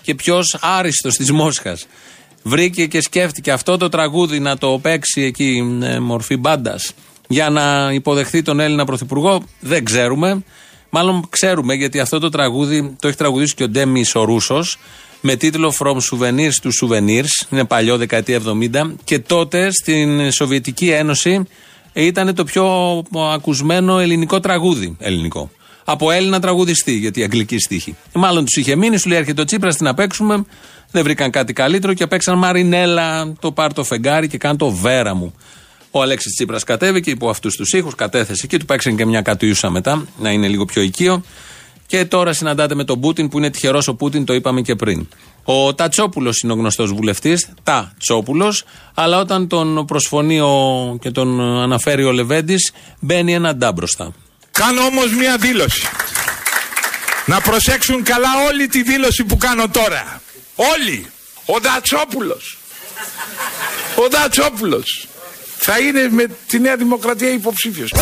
και 0.03 0.15
ποιος 0.15 0.59
άριστος 0.61 1.15
της 1.15 1.33
Μόσχας; 1.33 1.87
Βρήκε 2.43 2.87
και 2.87 3.01
σκέφτηκε 3.01 3.53
αυτό 3.53 3.77
το 3.77 3.89
τραγούδι 3.89 4.39
να 4.39 4.59
το 4.59 4.79
παίξει 4.83 5.23
εκεί 5.23 5.79
ε, 5.83 5.99
μορφή 5.99 6.37
μπάντας 6.37 6.93
για 7.29 7.51
να 7.51 7.93
υποδεχθεί 7.93 8.43
τον 8.43 8.61
Έλληνα 8.61 8.85
Πρωθυπουργό, 8.85 9.43
δεν 9.61 9.85
ξέρουμε. 9.85 10.43
Μάλλον 10.91 11.27
ξέρουμε 11.29 11.75
γιατί 11.75 12.01
αυτό 12.01 12.19
το 12.19 12.29
τραγούδι 12.29 12.97
το 13.01 13.09
έχει 13.09 13.17
τραγουδήσει 13.17 13.55
και 13.55 13.63
ο 13.63 13.69
Ντέμι 13.69 14.05
ο 14.15 14.25
Ρούσος 14.25 14.79
με 15.21 15.37
τίτλο 15.37 15.75
From 15.79 15.97
Souvenirs 15.97 16.57
to 16.63 16.71
Souvenirs. 16.81 17.47
Είναι 17.51 17.65
παλιό, 17.65 17.97
δεκαετία 17.97 18.41
70. 18.47 18.95
Και 19.05 19.19
τότε 19.19 19.71
στην 19.71 20.33
Σοβιετική 20.33 20.91
Ένωση 20.91 21.43
ήταν 21.93 22.35
το 22.35 22.45
πιο 22.45 22.67
ακουσμένο 23.33 23.99
ελληνικό 23.99 24.41
τραγούδι. 24.41 24.97
Ελληνικό. 24.99 25.51
Από 25.93 26.11
Έλληνα 26.11 26.41
τραγουδιστή, 26.41 26.93
γιατί 26.93 27.23
αγγλική 27.23 27.59
στίχη. 27.59 27.97
Μάλλον 28.13 28.45
τους 28.45 28.57
είχε 28.57 28.77
μείνει, 28.77 28.97
σου 28.97 29.09
λέει 29.09 29.19
έρχεται 29.19 29.41
ο 29.41 29.45
Τσίπρας 29.45 29.79
να 29.79 29.95
παίξουμε. 29.95 30.45
Δεν 30.91 31.03
βρήκαν 31.03 31.31
κάτι 31.31 31.53
καλύτερο 31.53 31.95
και 31.95 32.07
παίξαν 32.07 32.39
Μαρινέλα, 32.39 33.33
το 33.41 33.53
πάρ 33.53 33.73
το 33.73 33.85
φεγγάρι 33.85 34.29
και 34.29 34.39
κάνε 34.39 34.57
το 34.57 34.71
βέρα 34.71 35.15
μου. 35.15 35.35
Ο 35.91 36.03
Αλέξης 36.03 36.35
Τσίπρας 36.35 36.65
κατέβηκε 36.65 37.11
υπό 37.11 37.29
αυτούς 37.29 37.57
τους 37.57 37.73
ήχους, 37.73 37.95
κατέθεσε 37.95 38.47
και 38.47 38.59
του 38.59 38.65
παίξαν 38.65 38.97
και 38.97 39.07
μια 39.07 39.21
κατουίουσα 39.21 39.71
μετά, 39.71 40.07
να 40.19 40.31
είναι 40.31 40.49
λίγο 40.49 40.65
πιο 40.65 40.83
οικείο. 40.83 41.23
Και 41.87 42.05
τώρα 42.05 42.33
συναντάται 42.33 42.75
με 42.75 42.85
τον 42.85 43.01
Πούτιν 43.01 43.29
που 43.29 43.39
είναι 43.39 43.51
τυχερός 43.51 43.89
ο 43.89 43.95
Πούτιν, 43.95 44.25
το 44.25 44.35
είπαμε 44.35 44.61
και 44.61 44.75
πριν. 44.75 45.09
Ο 45.45 45.75
Τατσόπουλος 45.75 46.41
είναι 46.41 46.53
ο 46.53 46.57
γνωστός 46.57 46.93
βουλευτής, 46.93 47.49
Τατσόπουλος, 47.63 48.65
αλλά 48.95 49.19
όταν 49.19 49.49
τον 49.49 49.85
προσφωνεί 49.87 50.41
ο, 50.41 50.97
και 51.01 51.11
τον 51.11 51.41
αναφέρει 51.41 52.05
ο 52.05 52.13
Λεβέντης, 52.13 52.73
μπαίνει 53.01 53.35
ένα 53.35 53.57
ντά 53.57 53.73
μπροστά. 53.73 54.13
Κάνω 54.65 54.83
όμως 54.83 55.13
μία 55.13 55.37
δήλωση. 55.37 55.89
Να 57.27 57.41
προσέξουν 57.41 58.03
καλά 58.03 58.29
όλη 58.49 58.69
τη 58.69 58.83
δήλωση 58.83 59.25
που 59.25 59.37
κάνω 59.37 59.69
τώρα. 59.69 60.23
Όλοι. 60.55 61.07
Ο 61.45 61.59
Δατσόπουλος. 61.59 62.59
Ο 63.97 64.09
Δατσόπουλος. 64.11 65.09
Θα 65.59 65.79
είναι 65.79 66.09
με 66.11 66.27
τη 66.47 66.59
Νέα 66.59 66.77
Δημοκρατία 66.77 67.31
υποψήφιος. 67.31 67.93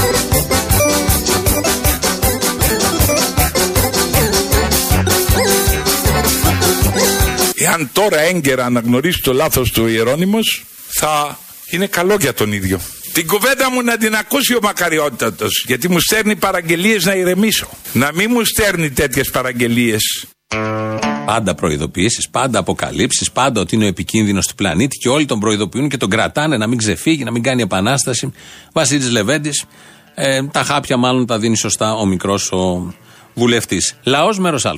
Εάν 7.55 7.90
τώρα 7.92 8.20
έγκαιρα 8.20 8.64
αναγνωρίσει 8.64 9.20
το 9.23 9.33
λάθος 9.33 9.70
του 9.70 9.83
ο 9.83 9.88
Ιερώνυμος, 9.88 10.64
θα 10.88 11.38
είναι 11.70 11.87
καλό 11.87 12.16
για 12.20 12.35
τον 12.35 12.53
ίδιο. 12.53 12.81
Την 13.12 13.27
κουβέντα 13.27 13.70
μου 13.70 13.83
να 13.83 13.96
την 13.96 14.14
ακούσει 14.14 14.55
ο 14.55 14.59
μακαριότατος, 14.62 15.64
γιατί 15.66 15.88
μου 15.88 16.01
στέλνει 16.01 16.37
παραγγελίες 16.37 17.05
να 17.05 17.14
ηρεμήσω. 17.14 17.68
Να 17.92 18.11
μην 18.14 18.31
μου 18.31 18.44
στέλνει 18.44 18.90
τέτοιες 18.90 19.31
παραγγελίες. 19.31 20.27
Πάντα 21.27 21.55
προειδοποιήσεις, 21.55 22.29
πάντα 22.29 22.59
αποκαλύψεις, 22.59 23.31
πάντα 23.33 23.61
ότι 23.61 23.75
είναι 23.75 23.85
ο 23.85 23.88
επικίνδυνος 23.88 24.46
του 24.46 24.55
πλανήτη 24.55 24.96
και 24.96 25.09
όλοι 25.09 25.25
τον 25.25 25.40
προειδοποιούν 25.40 25.88
και 25.88 25.96
τον 25.96 26.11
κρατάνε 26.11 26.57
να 26.57 26.66
μην 26.66 26.79
ξεφύγει, 26.79 27.25
να 27.25 27.31
μην 27.31 27.42
κάνει 27.42 27.62
επανάσταση. 27.62 28.33
Βασίλης 28.73 29.11
Λεβέντης. 29.11 29.64
Ε, 30.14 30.42
τα 30.42 30.62
χάπια 30.62 30.96
μάλλον 30.96 31.27
τα 31.27 31.38
δίνει 31.38 31.57
σωστά 31.57 31.94
ο 31.94 32.07
μικρός 32.07 32.53
ο 32.53 32.94
βουλευτής. 33.35 33.94
Λαός 34.03 34.38
μέρος 34.38 34.64
Α. 34.66 34.75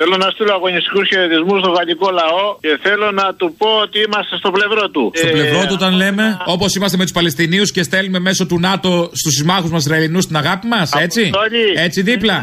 Θέλω 0.00 0.16
να 0.24 0.28
στείλω 0.34 0.52
αγωνιστικού 0.58 1.00
χαιρετισμού 1.10 1.54
στο 1.62 1.70
γαλλικό 1.78 2.08
λαό 2.20 2.44
και 2.64 2.72
θέλω 2.86 3.08
να 3.20 3.26
του 3.38 3.46
πω 3.60 3.68
ότι 3.84 3.98
είμαστε 4.06 4.34
στο 4.42 4.50
πλευρό 4.56 4.84
του. 4.94 5.04
Στο 5.14 5.28
πλευρό 5.36 5.60
του, 5.68 5.74
όταν 5.80 5.92
λέμε, 6.02 6.24
όπω 6.54 6.66
είμαστε 6.76 6.96
με 7.00 7.04
του 7.06 7.14
Παλαιστινίου 7.18 7.64
και 7.74 7.82
στέλνουμε 7.88 8.18
μέσω 8.28 8.46
του 8.50 8.58
ΝΑΤΟ 8.68 8.90
στου 9.20 9.30
συμμάχου 9.38 9.68
μα 9.74 9.78
Ισραηλινού 9.86 10.20
την 10.28 10.36
αγάπη 10.42 10.66
μα, 10.74 10.82
έτσι. 11.06 11.22
Έτσι 11.86 11.98
δίπλα. 12.10 12.36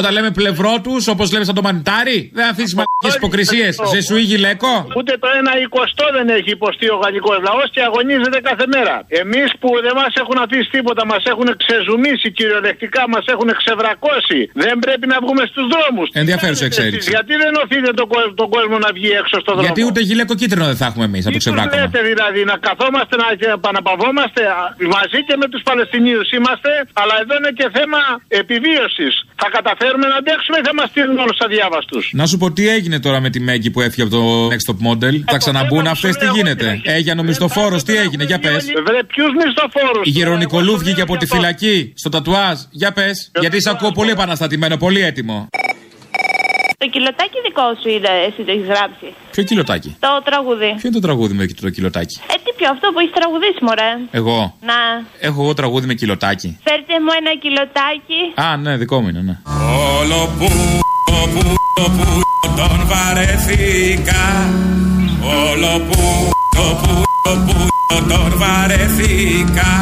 Όταν 0.00 0.10
λέμε 0.16 0.30
πλευρό 0.40 0.74
του, 0.84 0.94
όπω 1.14 1.24
λέμε 1.32 1.44
σαν 1.48 1.54
το 1.54 1.62
μανιτάρι, 1.68 2.18
δεν 2.38 2.44
αφήσει 2.52 2.72
μαγικέ 2.80 3.10
υποκρισίε. 3.20 3.68
Σε 3.92 4.00
σου 4.08 4.16
γυλαίκο. 4.30 4.72
Ούτε 4.98 5.12
το 5.22 5.28
ένα 5.40 5.52
εικοστό 5.64 6.04
δεν 6.16 6.26
έχει 6.38 6.50
υποστεί 6.58 6.86
ο 6.94 6.96
γαλλικό 7.04 7.32
λαό 7.46 7.62
και 7.74 7.80
αγωνίζεται 7.88 8.38
κάθε 8.48 8.66
μέρα. 8.74 8.94
Εμεί 9.22 9.44
που 9.60 9.68
δεν 9.86 9.94
μα 10.00 10.08
έχουν 10.22 10.36
αφήσει 10.44 10.68
τίποτα, 10.76 11.02
μα 11.12 11.18
έχουν 11.32 11.48
ξεζουμίσει 11.62 12.28
κυριολεκτικά, 12.38 13.02
μα 13.14 13.20
έχουν 13.32 13.48
ξεβρακώσει. 13.60 14.40
Δεν 14.64 14.74
πρέπει 14.84 15.06
να 15.12 15.16
βγούμε 15.24 15.42
στου 15.50 15.62
δρόμου. 15.74 16.02
Ενδιαφέρουσα 16.22 16.64
εξέλιξη. 16.70 16.87
Γιατί 17.14 17.34
δεν 17.42 17.52
οθείτε 17.62 17.90
τον 18.00 18.08
κόσμο, 18.14 18.32
τον 18.42 18.48
κόσμο 18.56 18.76
να 18.84 18.90
βγει 18.96 19.10
έξω 19.20 19.36
στον 19.42 19.52
δρόμο; 19.56 19.66
Γιατί 19.66 19.80
ούτε 19.88 20.00
γυλαίκο 20.08 20.34
κίτρινο 20.40 20.66
δεν 20.70 20.78
θα 20.82 20.86
έχουμε 20.90 21.04
εμείς 21.10 21.22
από 21.26 21.34
το 21.36 21.42
ξεβράκωμα. 21.44 21.80
λέτε 21.80 22.00
δηλαδή 22.10 22.40
να 22.50 22.56
καθόμαστε 22.68 23.14
να 23.22 23.26
επαναπαυόμαστε; 23.56 24.42
Μαζί 24.96 25.18
και 25.28 25.34
με 25.42 25.46
τους 25.52 25.62
Παλαιστινίους 25.68 26.28
είμαστε, 26.36 26.70
αλλά 27.00 27.14
εδώ 27.22 27.34
είναι 27.40 27.52
και 27.60 27.66
θέμα 27.76 28.00
επιβίωσης. 28.42 29.12
Θα 29.42 29.48
καταφέρουμε 29.56 30.06
να 30.12 30.16
αντέξουμε 30.20 30.56
ή 30.62 30.64
θα 30.68 30.74
μας 30.78 30.88
στείλουν 30.92 31.18
όλους 31.24 31.38
αδιάβαστου. 31.46 31.98
Να 32.20 32.24
σου 32.30 32.36
πω 32.40 32.46
τι 32.56 32.64
έγινε 32.76 32.96
τώρα 33.06 33.18
με 33.24 33.30
τη 33.34 33.40
Μέγκη 33.48 33.70
που 33.74 33.80
έφυγε 33.86 34.02
από 34.06 34.12
το 34.16 34.22
Next 34.52 34.66
Top 34.70 34.80
Model. 34.88 35.14
Θα 35.32 35.38
ξαναμπούν 35.42 35.86
αυτές, 35.86 36.16
τι 36.16 36.26
γίνεται; 36.36 36.66
Έγινε 36.98 37.20
ο 37.20 37.24
μισθοφόρος, 37.24 37.82
τι 37.82 37.96
έγινε, 37.96 38.24
για 38.24 38.38
πες. 38.38 38.62
Βρε, 38.86 39.00
ποιους 39.12 39.32
μισθοφόρους. 39.40 40.06
Η 40.08 40.10
Γερονικολού 40.10 40.78
βγήκε 40.78 41.00
από 41.00 41.16
τη 41.16 41.26
φυλακή 41.26 41.92
στο 41.96 42.08
τατουάζ, 42.08 42.58
για 42.70 42.92
πες. 42.92 43.30
Γιατί 43.40 43.62
σε 43.62 43.70
ακούω 43.70 43.92
πολύ 43.92 44.10
επαναστατημένο, 44.10 44.76
πολύ 44.76 45.00
έτοιμο. 45.00 45.48
Το 46.82 46.88
κιλοτάκι 46.88 47.38
δικό 47.46 47.66
σου 47.80 47.88
είδα, 47.88 48.10
εσύ 48.26 48.40
το 48.46 48.50
έχεις 48.52 48.66
γράψει. 48.72 49.06
Ποιο 49.30 49.42
κιλοτάκι; 49.42 49.96
Το 50.00 50.12
τραγούδι. 50.24 50.70
Ποιο 50.78 50.86
είναι 50.88 50.98
το 51.00 51.04
τραγούδι 51.06 51.34
με 51.34 51.46
το 51.46 51.70
κιλοτάκι; 51.70 52.16
Ε, 52.32 52.34
τι 52.44 52.50
πιο, 52.56 52.70
αυτό 52.70 52.86
που 52.92 52.98
έχεις 52.98 53.14
τραγουδίσει, 53.18 53.60
μωρέ. 53.66 53.90
Εγώ; 54.10 54.38
Να. 54.70 54.78
Έχω 55.28 55.42
εγώ 55.42 55.54
τραγούδι 55.54 55.86
με 55.86 55.94
κιλοτάκι. 55.94 56.48
Φέρτε 56.66 56.94
μου 57.02 57.10
ένα 57.20 57.32
κιλοτάκι. 57.42 58.20
Α, 58.46 58.56
ναι, 58.56 58.76
δικό 58.76 59.00
μου 59.00 59.08
είναι, 59.08 59.22
ναι. 59.28 59.36
Όλο 59.98 60.20
που, 60.38 60.48
που, 61.06 61.18
που, 61.34 62.50
τον 62.60 62.78
βαρεθήκα. 62.90 64.24
Όλο 65.48 65.72
που, 65.88 66.00
που, 66.54 66.66
που, 67.46 67.56
τον 68.08 68.32
βαρεθήκα. 68.42 69.72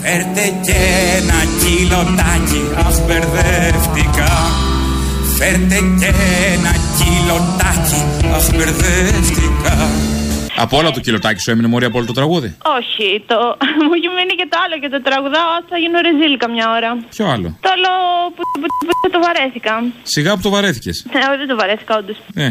Φέρτε 0.00 0.44
και 0.66 0.78
ένα 1.18 1.40
κιλοτάκι, 1.60 2.62
αχ 2.86 2.96
μπερδεύτηκα. 3.06 4.33
Φέρτε 5.44 5.78
και 6.00 6.10
ένα 6.54 6.72
κιλοτάκι, 6.98 8.00
αχ 8.36 8.46
μπερδεύτηκα. 8.56 9.74
Από 10.56 10.76
όλα 10.76 10.90
το 10.90 11.00
κιλοτάκι 11.00 11.40
σου 11.40 11.50
έμεινε 11.50 11.68
μωρή 11.68 11.84
από 11.84 11.96
όλο 11.98 12.06
το 12.06 12.12
τραγούδι; 12.12 12.56
Όχι, 12.78 13.24
το... 13.26 13.36
μου 13.84 13.92
έχει 13.98 14.08
μείνει 14.16 14.34
και 14.40 14.46
το 14.50 14.56
άλλο 14.64 14.76
και 14.82 14.88
το 14.88 15.02
τραγουδάω, 15.02 15.52
θα 15.70 15.76
γίνω 15.82 15.98
ρεζίλ 16.06 16.36
καμιά 16.36 16.66
ώρα. 16.76 16.90
Ποιο 17.14 17.26
άλλο; 17.34 17.48
Το 17.64 17.68
άλλο 17.74 17.90
που, 18.36 18.42
που, 18.60 18.68
που, 18.86 18.86
που 19.02 19.10
το 19.14 19.20
βαρέθηκα. 19.26 19.72
Σιγά 20.02 20.30
που 20.36 20.42
το 20.46 20.50
βαρέθηκες. 20.50 21.06
Ε, 21.12 21.18
όχι, 21.28 21.38
δεν 21.42 21.48
το 21.52 21.56
βαρέθηκα, 21.56 21.92
όντως. 21.96 22.18
Ε. 22.34 22.48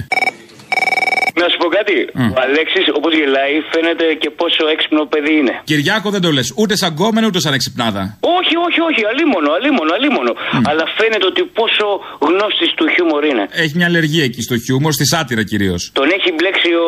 Να 1.41 1.46
σου 1.52 1.58
πω 1.62 1.67
κάτι. 1.78 1.98
Ο 2.36 2.38
Αλέξης, 2.46 2.86
όπως 2.98 3.12
γελάει, 3.19 3.54
φαίνεται 3.72 4.06
και 4.22 4.30
πόσο 4.39 4.63
έξυπνο 4.74 5.02
παιδί 5.13 5.34
είναι. 5.41 5.54
Κυριάκο 5.72 6.08
δεν 6.15 6.22
το 6.26 6.32
λες. 6.38 6.48
Ούτε 6.62 6.74
σαν 6.82 6.91
κόμενο 7.02 7.26
ούτε 7.30 7.39
σαν 7.46 7.54
εξυπνάδα. 7.60 8.02
Όχι, 8.38 8.56
όχι, 8.67 8.80
όχι. 8.89 9.02
Αλίμονο, 9.12 9.50
αλίμονο, 9.58 9.91
αλίμονο. 9.98 10.32
Αλλά 10.69 10.84
φαίνεται 10.98 11.26
ότι 11.32 11.41
πόσο 11.60 11.86
γνώστης 12.28 12.69
του 12.78 12.86
χιούμορ 12.93 13.24
είναι. 13.32 13.43
Έχει 13.63 13.74
μια 13.80 13.88
αλλεργία 13.91 14.24
εκεί 14.24 14.41
στο 14.41 14.56
χιούμορ, 14.58 14.91
στη 14.93 15.06
σάτυρα 15.06 15.43
κυρίως. 15.43 15.82
Τον 15.93 16.08
έχει 16.17 16.30
μπλέξει 16.36 16.69
ο. 16.86 16.88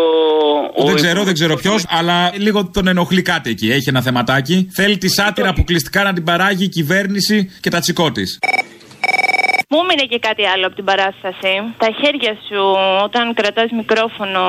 ο 0.82 0.86
Δεν 0.86 0.96
ξέρω, 0.96 1.24
δεν 1.24 1.34
ξέρω 1.34 1.56
ποιος, 1.56 1.86
αλλά 1.90 2.18
λίγο 2.46 2.70
τον 2.74 2.88
ενοχλεί 2.88 3.22
κάτι 3.22 3.50
εκεί. 3.50 3.68
Έχει 3.72 3.90
ένα 3.90 4.02
θεματάκι. 4.02 4.68
Θέλει 4.74 4.98
τη 4.98 5.10
σάτυρα 5.10 5.50
αποκλειστικά 5.50 6.04
να 6.04 6.14
την 6.14 6.24
παράγει 6.24 6.64
η 6.64 6.70
κυβέρνηση 6.70 7.52
και 7.62 7.70
τα 7.70 7.80
τσικό 7.80 8.12
τη. 8.12 8.24
Μου 9.70 9.78
έμεινε 9.84 10.04
και 10.10 10.20
κάτι 10.20 10.44
άλλο 10.46 10.66
από 10.68 10.76
την 10.76 10.86
παράσταση. 10.86 11.52
Τα 11.78 11.90
χέρια 12.00 12.34
σου 12.48 12.60
όταν 13.04 13.34
κρατάς 13.34 13.72
μικρόφωνο 13.72 14.42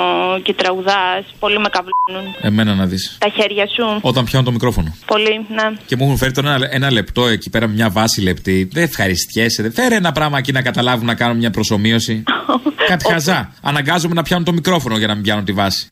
και 0.43 0.53
τραγουδάς, 0.55 1.25
πολύ 1.39 1.59
με 1.59 1.69
καβλώνουν. 1.69 2.35
Εμένα 2.41 2.75
να 2.75 2.87
δεις. 2.87 3.17
Τα 3.21 3.29
χέρια 3.29 3.67
σου. 3.67 3.99
Όταν 4.01 4.25
πιάνω 4.25 4.45
το 4.45 4.53
μικρόφωνο. 4.53 4.97
Πολύ, 5.07 5.47
ναι. 5.49 5.77
Και 5.87 5.97
μου 5.97 6.05
έχουν 6.05 6.17
φέρει 6.17 6.33
τώρα 6.33 6.55
ένα, 6.55 6.69
ένα 6.71 6.91
λεπτό 6.93 7.27
εκεί 7.27 7.51
πέρα, 7.51 7.67
μια 7.67 7.91
βάση 7.91 8.23
λεπτή. 8.23 8.69
Δεν 8.73 8.83
ευχαριστιέσαι. 8.83 9.63
Δεν 9.63 9.73
φέρε 9.73 9.95
ένα 9.95 10.13
πράγμα 10.13 10.39
εκεί 10.39 10.53
να 10.53 10.63
καταλάβουν 10.63 11.07
να 11.07 11.15
κάνουν 11.15 11.37
μια 11.37 11.51
προσωμείωση. 11.51 12.23
κάτι 12.91 13.05
χαζά. 13.13 13.53
Αναγκάζομαι 13.63 14.15
να 14.15 14.23
πιάνω 14.23 14.45
το 14.45 14.53
μικρόφωνο 14.53 14.97
για 14.97 15.07
να 15.07 15.15
μην 15.15 15.23
πιάνω 15.23 15.43
τη 15.43 15.53
βάση. 15.53 15.89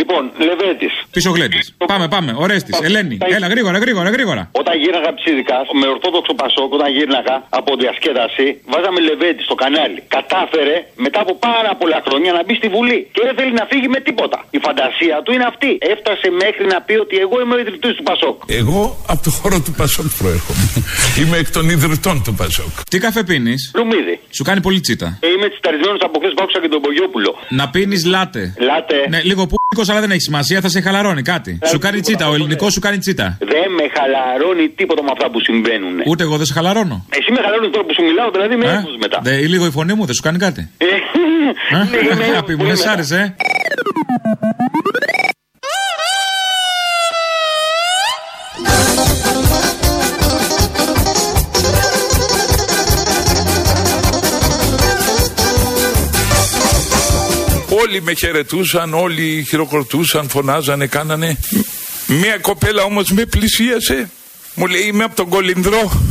Λοιπόν, 0.00 0.22
Λεβέντης. 0.48 0.94
Πίσω 1.16 1.30
γλέντι. 1.36 1.60
Πάμε, 1.92 2.06
πάμε. 2.14 2.30
Ορέστη. 2.42 2.70
Ελένη. 2.86 3.16
Έλα, 3.36 3.46
γρήγορα, 3.54 3.78
γρήγορα, 3.84 4.08
γρήγορα. 4.16 4.42
Όταν 4.60 4.74
γύρναγα 4.82 5.10
ψήδικα 5.18 5.56
με 5.80 5.86
ορθόδοξο 5.94 6.32
Πασόκ, 6.42 6.68
όταν 6.78 6.88
γύρναγα 6.96 7.36
από 7.60 7.70
διασκέδαση, 7.82 8.46
βάζαμε 8.72 9.00
Λεβέντη 9.08 9.42
στο 9.48 9.54
κανάλι. 9.62 9.98
Κατάφερε 10.16 10.76
μετά 11.04 11.18
από 11.24 11.32
πάρα 11.48 11.72
πολλά 11.80 11.98
χρόνια 12.06 12.30
να 12.36 12.40
μπει 12.44 12.54
στη 12.60 12.68
Βουλή 12.74 12.98
και 13.14 13.22
δεν 13.26 13.34
θέλει 13.38 13.52
να 13.60 13.64
φύγει 13.70 13.88
με 13.94 14.00
τίποτα. 14.08 14.38
Η 14.56 14.58
φαντασία 14.66 15.16
του 15.24 15.30
είναι 15.34 15.46
αυτή. 15.52 15.70
Έφτασε 15.94 16.26
μέχρι 16.44 16.64
να 16.72 16.78
πει 16.86 16.94
ότι 17.04 17.16
εγώ 17.24 17.36
είμαι 17.42 17.54
ο 17.56 17.58
ιδρυτής 17.64 17.94
του 17.98 18.04
Πασόκ. 18.10 18.36
Εγώ 18.60 18.82
από 19.12 19.22
το 19.26 19.30
χώρο 19.38 19.58
του 19.66 19.72
Πασόκ 19.80 20.06
προέρχομαι. 20.20 20.64
Είμαι 21.20 21.36
εκ 21.42 21.48
των 21.56 21.64
ιδρυτών 21.74 22.16
του 22.24 22.32
Πασόκ. 22.40 22.72
Τι 22.90 22.96
καφέ 23.04 23.22
πίνεις; 23.30 23.60
Λουμίδι. 23.78 24.14
Σου 24.36 24.42
κάνει 24.48 24.60
πολύ 24.66 24.80
τσίτα. 24.80 25.08
Ε, 25.20 25.28
είμαι 25.34 25.48
τσιταρισμένος 25.52 26.00
από 26.06 26.18
χθες 26.18 26.32
που 26.34 26.42
άκουσα 26.44 26.60
και 26.60 26.68
τον 26.74 26.80
Πογιόπουλο. 26.80 27.30
Να 27.48 27.64
πίνεις 27.68 28.04
λάτε. 28.04 28.42
Λάτε. 28.70 28.96
Ναι, 29.08 29.20
λίγο 29.30 29.42
πούκο, 29.50 29.87
αλλά 29.90 30.00
δεν 30.00 30.10
έχει 30.10 30.20
σημασία, 30.20 30.60
θα 30.60 30.68
σε 30.68 30.80
χαλαρώνει 30.80 31.22
κάτι. 31.22 31.58
σου 31.70 31.78
κάνει 31.78 32.00
τσίτα, 32.00 32.28
ο 32.28 32.34
ελληνικός 32.34 32.72
σου 32.72 32.80
κάνει 32.80 32.98
τσίτα. 32.98 33.36
Δεν 33.38 33.68
με 33.78 33.84
χαλαρώνει 33.96 34.68
τίποτα 34.68 35.02
με 35.02 35.10
αυτά 35.12 35.30
που 35.30 35.40
συμβαίνουν. 35.40 35.96
Ούτε 36.06 36.22
εγώ 36.22 36.36
δεν 36.36 36.46
σε 36.46 36.52
χαλαρώνω. 36.52 37.06
Εσύ 37.18 37.30
με 37.32 37.40
χαλαρώνεις 37.44 37.70
τώρα 37.74 37.84
που 37.86 37.94
σου 37.96 38.02
μιλάω, 38.08 38.30
δηλαδή 38.30 38.56
με 38.56 38.66
ε; 38.70 38.84
μετά. 39.04 39.18
Δε, 39.22 39.34
λίγο 39.54 39.66
η 39.66 39.70
φωνή 39.70 39.94
μου 39.94 40.04
δεν 40.04 40.14
σου 40.14 40.22
κάνει 40.22 40.38
κάτι. 40.38 40.70
Ε, 40.78 40.84
ε; 40.84 42.28
Αγάπη 42.30 42.56
μου, 42.56 42.64
δεν 42.64 42.76
σ' 42.76 42.86
άρεσε, 42.86 43.34
Όλοι 57.88 58.02
με 58.02 58.14
χαιρετούσαν, 58.14 58.94
όλοι 58.94 59.44
χειροκροτούσαν, 59.48 60.28
φωνάζανε, 60.28 60.86
κάνανε. 60.86 61.38
Μία 62.06 62.38
κοπέλα 62.38 62.82
όμως 62.82 63.10
με 63.10 63.24
πλησίασε. 63.26 64.10
Μου 64.54 64.66
λέει 64.66 64.80
είμαι 64.82 65.04
από 65.04 65.16
τον 65.16 65.28
Κολυνδρό 65.28 66.02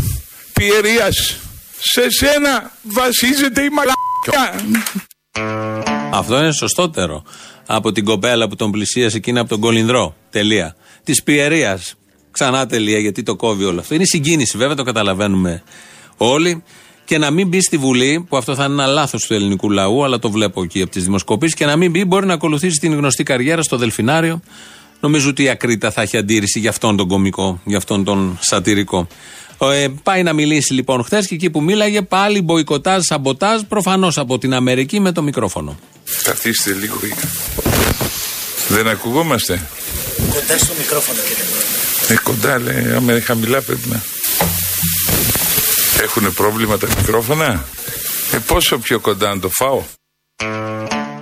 Πιερίας. 0.54 1.38
Σε 1.80 2.10
σένα 2.10 2.72
βασίζεται 2.82 3.62
η 3.62 3.70
μαλακιά. 3.70 4.66
Αυτό 6.12 6.38
είναι 6.38 6.52
σωστότερο 6.52 7.24
από 7.66 7.92
την 7.92 8.06
κοπέλα 8.06 8.48
που 8.48 8.56
τον 8.56 8.72
πλησίασε 8.72 9.18
εκείνη 9.18 9.40
από 9.40 9.50
τον 9.50 9.60
Κολυνδρό. 9.60 10.16
Τελεία. 10.30 10.76
Της 11.04 11.24
Πιερίας. 11.24 11.96
Ξανά 12.32 12.66
τελεία 12.66 13.00
γιατί 13.00 13.24
το 13.24 13.36
κόβει 13.36 13.64
όλο 13.64 13.80
αυτό. 13.80 13.96
Είναι 13.96 14.06
συγκίνηση 14.06 14.58
βέβαια, 14.58 14.76
το 14.76 14.84
καταλαβαίνουμε 14.84 15.64
όλοι. 16.18 16.64
Και 17.08 17.18
να 17.18 17.32
μην 17.32 17.48
μπει 17.48 17.62
στη 17.62 17.78
Βουλή, 17.78 18.26
που 18.30 18.38
αυτό 18.38 18.56
θα 18.56 18.64
είναι 18.64 18.74
ένα 18.74 18.86
λάθος 18.86 19.26
του 19.26 19.34
ελληνικού 19.34 19.70
λαού, 19.70 20.04
αλλά 20.04 20.20
το 20.20 20.30
βλέπω 20.32 20.64
εκεί 20.64 20.82
από 20.82 20.92
τις 20.92 21.04
δημοσκοπήσεις, 21.04 21.56
και 21.56 21.66
να 21.66 21.76
μην 21.76 21.92
μπει 21.92 22.06
μπορεί 22.06 22.26
να 22.26 22.34
ακολουθήσει 22.34 22.80
την 22.80 22.94
γνωστή 22.94 23.24
καριέρα 23.24 23.62
στο 23.62 23.78
Δελφινάριο. 23.78 24.40
Νομίζω 25.00 25.30
ότι 25.30 25.44
η 25.44 25.50
Ακρίτα 25.50 25.92
θα 25.92 26.02
έχει 26.02 26.18
αντίρρηση 26.18 26.60
για 26.60 26.70
αυτόν 26.70 26.98
τον 26.98 27.08
κομικό, 27.08 27.62
για 27.64 27.78
αυτόν 27.78 28.04
τον 28.04 28.38
σατυρικό. 28.42 29.08
Ε, 29.62 29.88
πάει 30.04 30.24
να 30.24 30.34
μιλήσει 30.34 30.74
λοιπόν 30.74 31.04
χθες 31.04 31.28
και 31.28 31.36
εκεί 31.36 31.50
που 31.50 31.62
μίλαγε 31.62 32.02
πάλι 32.02 32.42
μποϊκοτάζ, 32.42 33.04
σαμποτάζ, 33.04 33.62
προφανώς 33.62 34.18
από 34.18 34.38
την 34.38 34.54
Αμερική 34.54 35.00
με 35.00 35.12
το 35.12 35.22
μικρόφωνο. 35.22 35.80
Καθίστε 36.24 36.74
λίγο. 36.74 36.96
Δεν 38.68 38.88
ακουγόμαστε; 38.88 39.68
Κοντά 40.30 40.58
στο 40.58 40.74
μικρόφωνο, 40.78 41.20
κύριε 41.28 42.16
Ε, 42.18 42.22
κοντά 42.24 42.60
λέει, 42.60 42.96
άμα 42.96 43.12
είναι 43.12 43.22
χαμηλά 43.22 43.62
πρέπει 43.62 43.88
να. 43.90 44.17
Έχουν 46.04 46.34
πρόβλημα 46.34 46.78
τα 46.78 46.88
μικρόφωνα; 46.98 47.66
Ε, 48.32 48.38
πόσο 48.48 48.78
πιο 48.78 49.00
κοντά 49.00 49.34
να 49.34 49.40
το 49.40 49.50
φάω; 49.50 49.82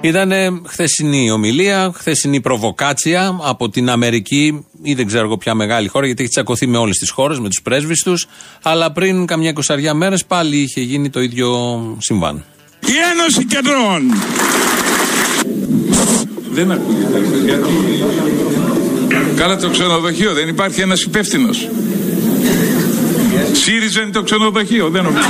Ήταν 0.02 0.32
χθεσινή 0.68 1.32
ομιλία, 1.32 1.92
χθεσινή 1.96 2.42
προβοκάτσια 2.42 3.38
από 3.42 3.70
την 3.70 3.90
Αμερική 3.90 4.66
ή 4.82 4.94
δεν 4.94 5.08
ξέρω 5.08 5.26
εγώ 5.26 5.38
ποια 5.38 5.54
μεγάλη 5.54 5.88
χώρα, 5.88 6.06
γιατί 6.06 6.22
έχει 6.22 6.32
τσακωθεί 6.32 6.68
με 6.68 6.78
όλες 6.78 6.98
τις 6.98 7.10
χώρες, 7.10 7.40
με 7.40 7.48
τους 7.50 7.62
πρέσβεις 7.62 8.04
τους. 8.04 8.28
Αλλά 8.62 8.92
πριν 8.92 9.26
καμιά 9.26 9.50
εικοσαριά 9.50 9.94
μέρες 9.94 10.26
πάλι 10.26 10.58
είχε 10.58 10.82
γίνει 10.82 11.10
το 11.10 11.22
ίδιο 11.22 11.80
συμβάν. 12.00 12.44
Η 12.80 12.94
Ένωση 13.12 13.46
Κεντρών. 13.46 14.02
Δεν 16.52 16.72
ακούγεται. 16.72 17.20
Γιατί... 17.46 17.72
Καλά 19.36 19.58
το 19.58 19.70
ξενοδοχείο, 19.70 20.34
δεν 20.34 20.48
υπάρχει 20.48 20.82
ένας 20.82 21.02
υπεύθυνος. 21.02 21.70
ΣΥΡΙΖΑ 23.56 24.02
είναι 24.02 24.12
το 24.12 24.24
ξενοδοχείο, 24.24 24.90
δεν 24.90 25.04
νομίζω. 25.04 25.28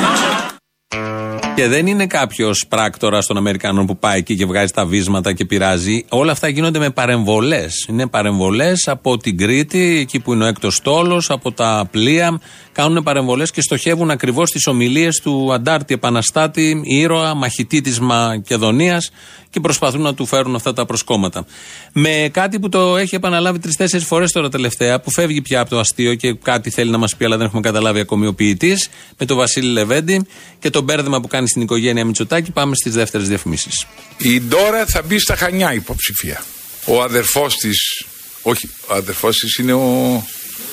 Και 1.55 1.67
δεν 1.67 1.87
είναι 1.87 2.07
κάποιος 2.07 2.65
πράκτορα 2.69 3.19
των 3.23 3.37
Αμερικανών 3.37 3.85
που 3.85 3.97
πάει 3.97 4.17
εκεί 4.17 4.35
και 4.35 4.45
βγάζει 4.45 4.71
τα 4.71 4.85
βίσματα 4.85 5.33
και 5.33 5.45
πειράζει. 5.45 6.05
Όλα 6.09 6.31
αυτά 6.31 6.47
γίνονται 6.47 6.79
με 6.79 6.89
παρεμβολές. 6.89 7.85
Είναι 7.89 8.07
παρεμβολές 8.07 8.87
από 8.87 9.17
την 9.17 9.37
Κρήτη, 9.37 9.97
εκεί 9.99 10.19
που 10.19 10.33
είναι 10.33 10.43
ο 10.43 10.47
έκτος 10.47 10.81
τόλος, 10.81 11.29
από 11.29 11.51
τα 11.51 11.87
πλοία. 11.91 12.39
Κάνουν 12.75 13.03
παρεμβολές 13.03 13.51
και 13.51 13.61
στοχεύουν 13.61 14.11
ακριβώς 14.11 14.51
τις 14.51 14.67
ομιλίες 14.67 15.19
του 15.19 15.53
Αντάρτη 15.53 15.93
Επαναστάτη, 15.93 16.81
ήρωα, 16.85 17.33
μαχητή 17.33 17.81
της 17.81 17.99
Μακεδονίας 17.99 19.11
και 19.49 19.59
προσπαθούν 19.59 20.01
να 20.01 20.13
του 20.13 20.25
φέρουν 20.25 20.55
αυτά 20.55 20.73
τα 20.73 20.85
προσκόμματα. 20.85 21.45
Με 21.93 22.29
κάτι 22.31 22.59
που 22.59 22.69
το 22.69 22.97
έχει 22.97 23.15
επαναλάβει 23.15 23.59
τρει-τέσσερι 23.59 24.03
φορές 24.03 24.31
τώρα 24.31 24.49
τελευταία, 24.49 24.99
που 24.99 25.11
φεύγει 25.11 25.41
πια 25.41 25.59
από 25.59 25.69
το 25.69 25.79
αστείο 25.79 26.15
και 26.15 26.33
κάτι 26.33 26.69
θέλει 26.69 26.91
να 26.91 26.97
μας 26.97 27.15
πει, 27.15 27.25
αλλά 27.25 27.37
δεν 27.37 27.45
έχουμε 27.45 27.61
καταλάβει 27.61 27.99
ακόμη 27.99 28.27
ο 28.27 28.33
ποιητής, 28.33 28.89
με 29.17 29.25
τον 29.25 29.37
Βασίλη 29.37 29.71
Λεβέντη 29.71 30.25
και 30.59 30.69
το 30.69 30.81
μπέρδεμα 30.81 31.21
που 31.21 31.27
κάνει 31.27 31.47
στην 31.49 31.61
οικογένεια 31.61 32.05
Μητσοτάκη. 32.05 32.51
Πάμε 32.51 32.75
στις 32.75 32.93
δεύτερες 32.93 33.27
διαφημίσεις. 33.27 33.85
Η 34.17 34.41
Ντόρα 34.41 34.85
θα 34.85 35.01
μπει 35.01 35.19
στα 35.19 35.35
Χανιά 35.35 35.73
υποψηφία. 35.73 36.43
Ο 36.85 37.01
αδερφός 37.01 37.55
της. 37.55 38.05
Όχι, 38.41 38.69
ο 38.87 38.93
αδερφός 38.93 39.37
της 39.37 39.55
είναι 39.55 39.73
ο. 39.73 40.23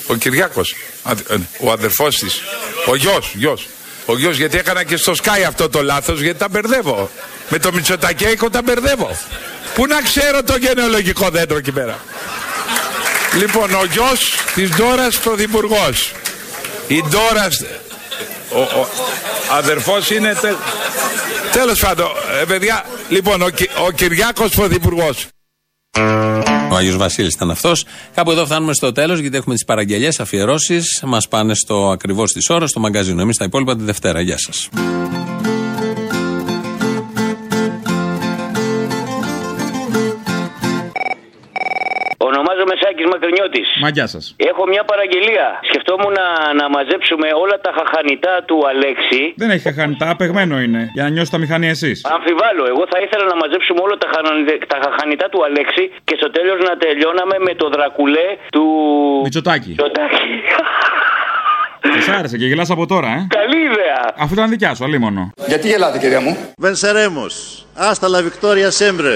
Ο 0.07 0.15
Κυριάκος. 0.15 0.75
Ο 1.61 1.73
αδερφός 1.73 2.17
της. 2.17 2.41
Ο 2.87 2.97
γιος, 2.97 3.33
γιος. 3.35 3.67
Ο 4.07 4.19
γιος 4.19 4.37
γιατί 4.37 4.59
έκανα 4.59 4.85
και 4.85 4.97
στο 4.97 5.13
Sky 5.13 5.43
αυτό 5.47 5.69
το 5.69 5.83
λάθος 5.83 6.21
γιατί 6.21 6.39
τα 6.39 6.49
μπερδεύω. 6.49 7.11
Με 7.49 7.59
το 7.59 7.73
Μητσοτακέικο 7.73 8.51
τα 8.51 8.63
μπερδεύω. 8.63 9.17
Πού 9.75 9.87
να 9.87 10.03
ξέρω 10.03 10.43
το 10.43 10.57
γενεολογικό 10.57 11.29
δέντρο 11.29 11.57
εκεί 11.57 11.73
πέρα. 11.73 11.99
Λοιπόν, 13.39 13.75
ο 13.75 13.85
γιος 13.85 14.35
της 14.55 14.71
Ντόρας 14.71 15.19
πρωθυπουργός. 15.19 16.13
Η 16.87 17.03
Ντόρας... 17.09 17.65
Ο, 18.51 18.61
ο 18.61 18.89
αδερφός 19.51 20.11
είναι... 20.11 20.35
Τε, 20.41 20.55
τέλος 21.53 21.81
πάντων, 21.81 22.11
ε, 22.41 22.45
παιδιά, 22.45 22.85
λοιπόν, 23.09 23.43
ο, 23.43 23.49
ο 23.87 23.91
Κυριάκος 23.91 24.51
πρωθυπουργός. 24.51 25.27
Ο 26.71 26.75
Άγιος 26.75 26.97
Βασίλης 26.97 27.35
ήταν 27.35 27.51
αυτός. 27.51 27.85
Κάπου 28.15 28.31
εδώ 28.31 28.45
φτάνουμε 28.45 28.73
στο 28.73 28.93
τέλος, 28.93 29.19
γιατί 29.19 29.37
έχουμε 29.37 29.55
τις 29.55 29.65
παραγγελίε, 29.65 30.11
αφιερώσεις. 30.19 31.03
Μας 31.07 31.29
πάνε 31.29 31.55
στο 31.55 31.91
ακριβώς 31.91 32.33
της 32.33 32.51
ώρας, 32.51 32.71
στο 32.71 32.81
μαγκαζίνο. 32.81 33.21
Εμείς 33.21 33.37
τα 33.37 33.45
υπόλοιπα 33.45 33.77
τη 33.77 33.83
Δευτέρα. 33.83 34.21
Γεια 34.21 34.39
σας. 34.39 34.69
Ονομάζομαι 43.03 43.09
Σάκη 43.09 43.09
Μακρινιώτης. 43.15 43.69
Μα 43.85 43.89
γεια 43.97 44.07
σας. 44.15 44.25
Έχω 44.51 44.63
μια 44.73 44.85
παραγγελία. 44.91 45.47
Σκεφτόμουν 45.71 46.13
να, 46.21 46.27
να 46.61 46.67
μαζέψουμε 46.77 47.27
όλα 47.43 47.57
τα 47.65 47.71
χαχανιτά 47.79 48.35
του 48.49 48.57
Αλέξη. 48.71 49.21
Δεν 49.43 49.49
έχει 49.55 49.63
χαχανιτά, 49.69 50.07
απεγμένο 50.15 50.55
είναι. 50.65 50.83
Για 50.97 51.03
να 51.07 51.11
νιώσει 51.15 51.31
τα 51.35 51.39
μηχανή 51.45 51.69
εσείς. 51.77 51.97
Αμφιβάλλω. 52.17 52.63
Εγώ 52.73 52.85
θα 52.93 52.99
ήθελα 53.05 53.25
να 53.33 53.37
μαζέψουμε 53.43 53.81
όλα 53.87 53.97
τα, 54.03 54.09
χανανι- 54.13 54.63
τα 54.73 54.79
χαχανιτά 54.85 55.27
του 55.33 55.41
Αλέξη 55.49 55.85
και 56.09 56.15
στο 56.21 56.29
τέλος 56.37 56.59
να 56.69 56.73
τελειώναμε 56.83 57.37
με 57.47 57.53
το 57.61 57.67
δρακουλέ 57.75 58.27
του. 58.55 58.65
Μητσοτάκη. 59.27 59.69
Μητσοτάκη. 59.69 60.31
Σα 62.07 62.13
άρεσε 62.19 62.37
και 62.37 62.47
γελάς 62.47 62.71
από 62.71 62.87
τώρα, 62.87 63.09
ε. 63.09 63.27
Καλή 63.39 63.59
ιδέα. 63.71 64.01
Αυτό 64.19 64.35
ήταν 64.35 64.49
δικιά 64.51 64.75
σου, 64.75 64.85
αλίμονο. 64.85 65.33
Γιατί 65.47 65.69
γελάτε, 65.69 65.99
κυρία 65.99 66.21
μου; 66.21 66.37
Venceremos. 66.63 67.33
Hasta 67.89 68.07
la 68.15 68.21
victoria 68.31 68.69
siempre. 68.81 69.13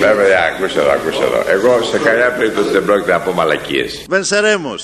Βέβαια, 0.00 0.38
άκουσα 0.48 0.80
εδώ, 0.80 0.90
άκουσα 0.90 1.22
εδώ. 1.22 1.42
Εγώ 1.46 1.82
σε 1.82 1.98
καμιά 1.98 2.32
περίπτωση 2.32 2.70
δεν 2.70 2.84
πρόκειται 2.84 3.12
να 3.12 3.20
πω 3.20 3.32
μαλακίες. 3.32 4.06
Venceremos. 4.10 4.82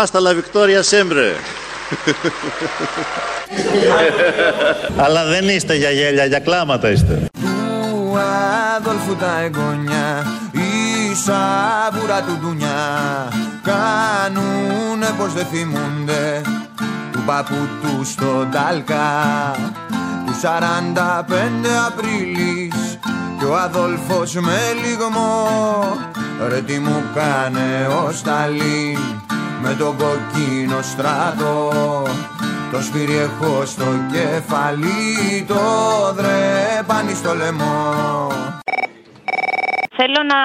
Hasta 0.00 0.18
la 0.20 0.32
victoria 0.40 0.82
siempre. 0.82 1.34
Αλλά 4.96 5.24
δεν 5.24 5.48
είστε 5.48 5.74
για 5.74 5.90
γέλια, 5.90 6.24
για 6.24 6.38
κλάματα 6.38 6.90
είστε. 6.90 7.26
Του 7.40 8.18
Αδόλφου 8.76 9.16
τα 9.16 9.40
εγγονιά 9.44 10.26
η 10.52 11.14
σαβούρα 11.14 12.22
του 12.22 12.38
ντουνιά 12.40 13.28
κάνουνε 13.62 15.14
πως 15.18 15.32
δεν 15.32 15.46
θυμούνται 15.46 16.40
του 17.12 17.22
παππού 17.26 17.68
του 17.82 18.04
στον 18.04 18.50
Τάλκα 18.50 19.06
του 19.56 19.81
45 20.42 20.46
Απρίλης 21.86 22.98
και 23.38 23.44
ο 23.44 23.56
Αδόλφος 23.56 24.34
με 24.34 24.58
λιγμό 24.84 25.48
ρε 26.48 26.60
τι 26.60 26.78
μου 26.78 27.02
κάνε 27.14 27.86
ο 27.86 28.12
Σταλίν 28.12 28.98
με 29.62 29.74
τον 29.78 29.96
κοκκίνο 29.96 30.82
στράτο 30.82 31.72
το 32.72 32.82
σπίρι 32.82 33.16
έχω 33.16 33.62
στο 33.66 33.84
κεφάλι, 34.12 35.44
το 35.46 35.54
δρέπανι 36.14 37.14
στο 37.14 37.34
λαιμό. 37.34 37.92
Θέλω 39.96 40.20
να 40.32 40.40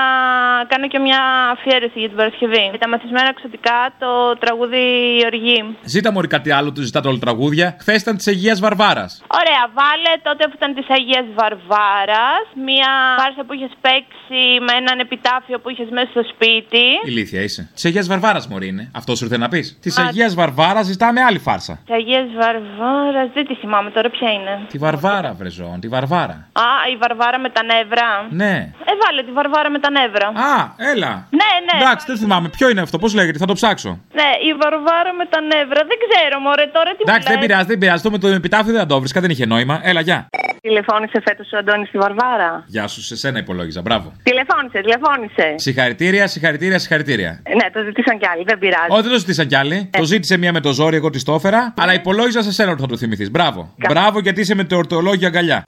κάνω 0.67 0.87
και 0.87 0.99
μια 0.99 1.21
αφιέρωση 1.53 1.99
για 1.99 2.07
την 2.07 2.17
Παρασκευή. 2.17 2.69
Με 2.71 2.77
τα 2.77 2.87
μαθησμένα 2.89 3.27
εξωτικά 3.27 3.93
το 3.99 4.11
τραγούδι 4.43 4.83
Η 5.19 5.23
Οργή. 5.25 5.77
Ζήτα 5.83 6.11
μωρή 6.11 6.27
κάτι 6.27 6.51
άλλο, 6.51 6.71
του 6.71 6.81
ζητάτε 6.81 7.07
όλα 7.07 7.17
τραγούδια. 7.17 7.75
Χθες 7.79 8.01
ήταν 8.01 8.15
της 8.17 8.27
Αγίας 8.27 8.59
Βαρβάρας. 8.59 9.11
Ωραία, 9.41 9.63
βάλε 9.79 10.11
τότε 10.23 10.43
που 10.47 10.53
ήταν 10.55 10.73
της 10.73 10.87
Αγίας 10.89 11.25
Βαρβάρας. 11.39 12.45
Μια 12.67 12.91
φάρσα 13.19 13.43
που 13.47 13.53
είχες 13.53 13.73
παίξει 13.81 14.41
με 14.67 14.73
έναν 14.81 14.99
επιτάφιο 14.99 15.59
που 15.59 15.69
είχες 15.69 15.89
μέσα 15.89 16.09
στο 16.09 16.23
σπίτι. 16.33 16.85
Ηλίθεια 17.05 17.41
είσαι. 17.41 17.69
Της 17.73 17.85
Αγίας 17.85 18.07
Βαρβάρας 18.07 18.47
μωρή 18.47 18.67
είναι. 18.67 18.91
Αυτό 18.95 19.15
σου 19.15 19.23
ήρθε 19.25 19.37
να 19.37 19.47
πεις. 19.47 19.77
Της 19.81 19.97
Αγίας 19.97 20.33
Βαρβάρας 20.35 20.85
ζητάμε 20.85 21.21
άλλη 21.21 21.39
φάρσα. 21.39 21.79
Της 21.85 21.95
Αγίας 21.95 22.27
Βαρβάρας, 22.41 23.29
δεν 23.33 23.47
τη 23.47 23.55
θυμάμαι 23.55 23.89
τώρα 23.91 24.09
ποια 24.09 24.31
είναι. 24.31 24.53
Τη 24.67 24.77
Βαρβάρα, 24.77 25.33
βρεζόν, 25.33 25.79
τη 25.79 25.87
Βαρβάρα. 25.87 26.37
Α, 26.51 26.69
η 26.93 26.95
Βαρβάρα 26.97 27.39
με 27.39 27.49
τα 27.49 27.63
νεύρα. 27.63 28.09
Ναι. 28.29 28.53
Ε, 28.89 28.91
βάλε 29.05 29.23
τη 29.23 29.31
Βαρβάρα 29.37 29.69
με 29.75 29.79
τα 29.83 29.89
νεύρα. 29.97 30.27
Α, 30.51 30.53
έλα. 30.91 31.11
Ναι, 31.39 31.51
ναι. 31.67 31.75
Εντάξει, 31.83 32.03
δεν 32.11 32.17
θυμάμαι. 32.21 32.47
Ποιο 32.57 32.65
είναι 32.71 32.81
αυτό, 32.87 32.95
πώς 33.03 33.11
λέγεται, 33.19 33.37
θα 33.43 33.45
το 33.51 33.53
ψάξω. 33.59 33.91
Ναι, 34.19 34.29
η 34.49 34.51
Βαρβάρα 34.61 35.11
με 35.19 35.25
τα 35.33 35.39
νεύρα. 35.51 35.81
Δεν 35.91 35.97
ξέρω, 36.05 36.35
μωρέ, 36.45 36.65
τώρα 36.77 36.89
τι 36.97 37.01
Εντάξει, 37.07 37.19
μου 37.27 37.27
δεν 37.31 37.37
λες. 37.37 37.45
πειράζει, 37.45 37.67
δεν 37.71 37.77
πειράζει. 37.81 38.01
Το 38.05 38.11
με 38.11 38.17
το 38.23 38.27
επιτάφιο 38.41 38.71
δεν 38.73 38.81
θα 38.83 38.87
το 38.91 38.99
βρίσκα, 39.03 39.19
δεν 39.23 39.29
είχε 39.33 39.45
νόημα. 39.45 39.75
Έλα, 39.89 40.01
γεια. 40.07 40.19
Τηλεφώνησε 40.61 41.17
φέτος 41.27 41.47
ο 41.53 41.57
Αντώνης 41.57 41.87
στη 41.87 41.97
Βαρβάρα. 41.97 42.63
Γεια 42.75 42.87
σου, 42.87 43.01
σε 43.09 43.15
σένα 43.17 43.37
υπολόγιζα. 43.39 43.81
Μπράβο. 43.81 44.07
Τηλεφώνησε, 44.23 44.77
τηλεφώνησε. 44.85 45.45
Συγχαρητήρια, 45.55 46.27
συγχαρητήρια, 46.27 46.79
συγχαρητήρια. 46.79 47.31
Ε, 47.43 47.55
Ναι, 47.55 47.65
το 47.73 47.79
ζητήσαν 47.85 48.17
κι 48.19 48.27
άλλοι, 48.31 48.43
δεν 48.45 48.57
πειράζει. 48.59 48.87
Όχι, 48.89 49.01
δεν 49.01 49.11
το 49.11 49.17
ζήτησαν 49.17 49.47
κι 49.47 49.55
άλλοι. 49.55 49.89
Το 49.97 50.03
ζήτησε 50.03 50.37
μία 50.37 50.51
με 50.53 50.59
το 50.59 50.71
ζόρι, 50.71 50.95
εγώ 50.95 51.09
τη 51.09 51.23
το 51.23 51.33
έφερα. 51.33 51.73
Αλλά 51.77 51.93
υπολόγιζα 51.93 52.41
σε 52.41 52.51
σένα 52.51 52.71
ότι 52.71 52.81
θα 52.81 52.87
το 52.87 52.97
θυμηθείς. 52.97 53.31
Μπράβο. 53.31 53.73
Μπράβο 53.89 54.19
γιατί 54.19 54.39
είσαι 54.41 54.55
με 54.55 54.63
το 54.63 54.75
ορτολόγιο 54.77 55.27
αγκαλιά. 55.27 55.63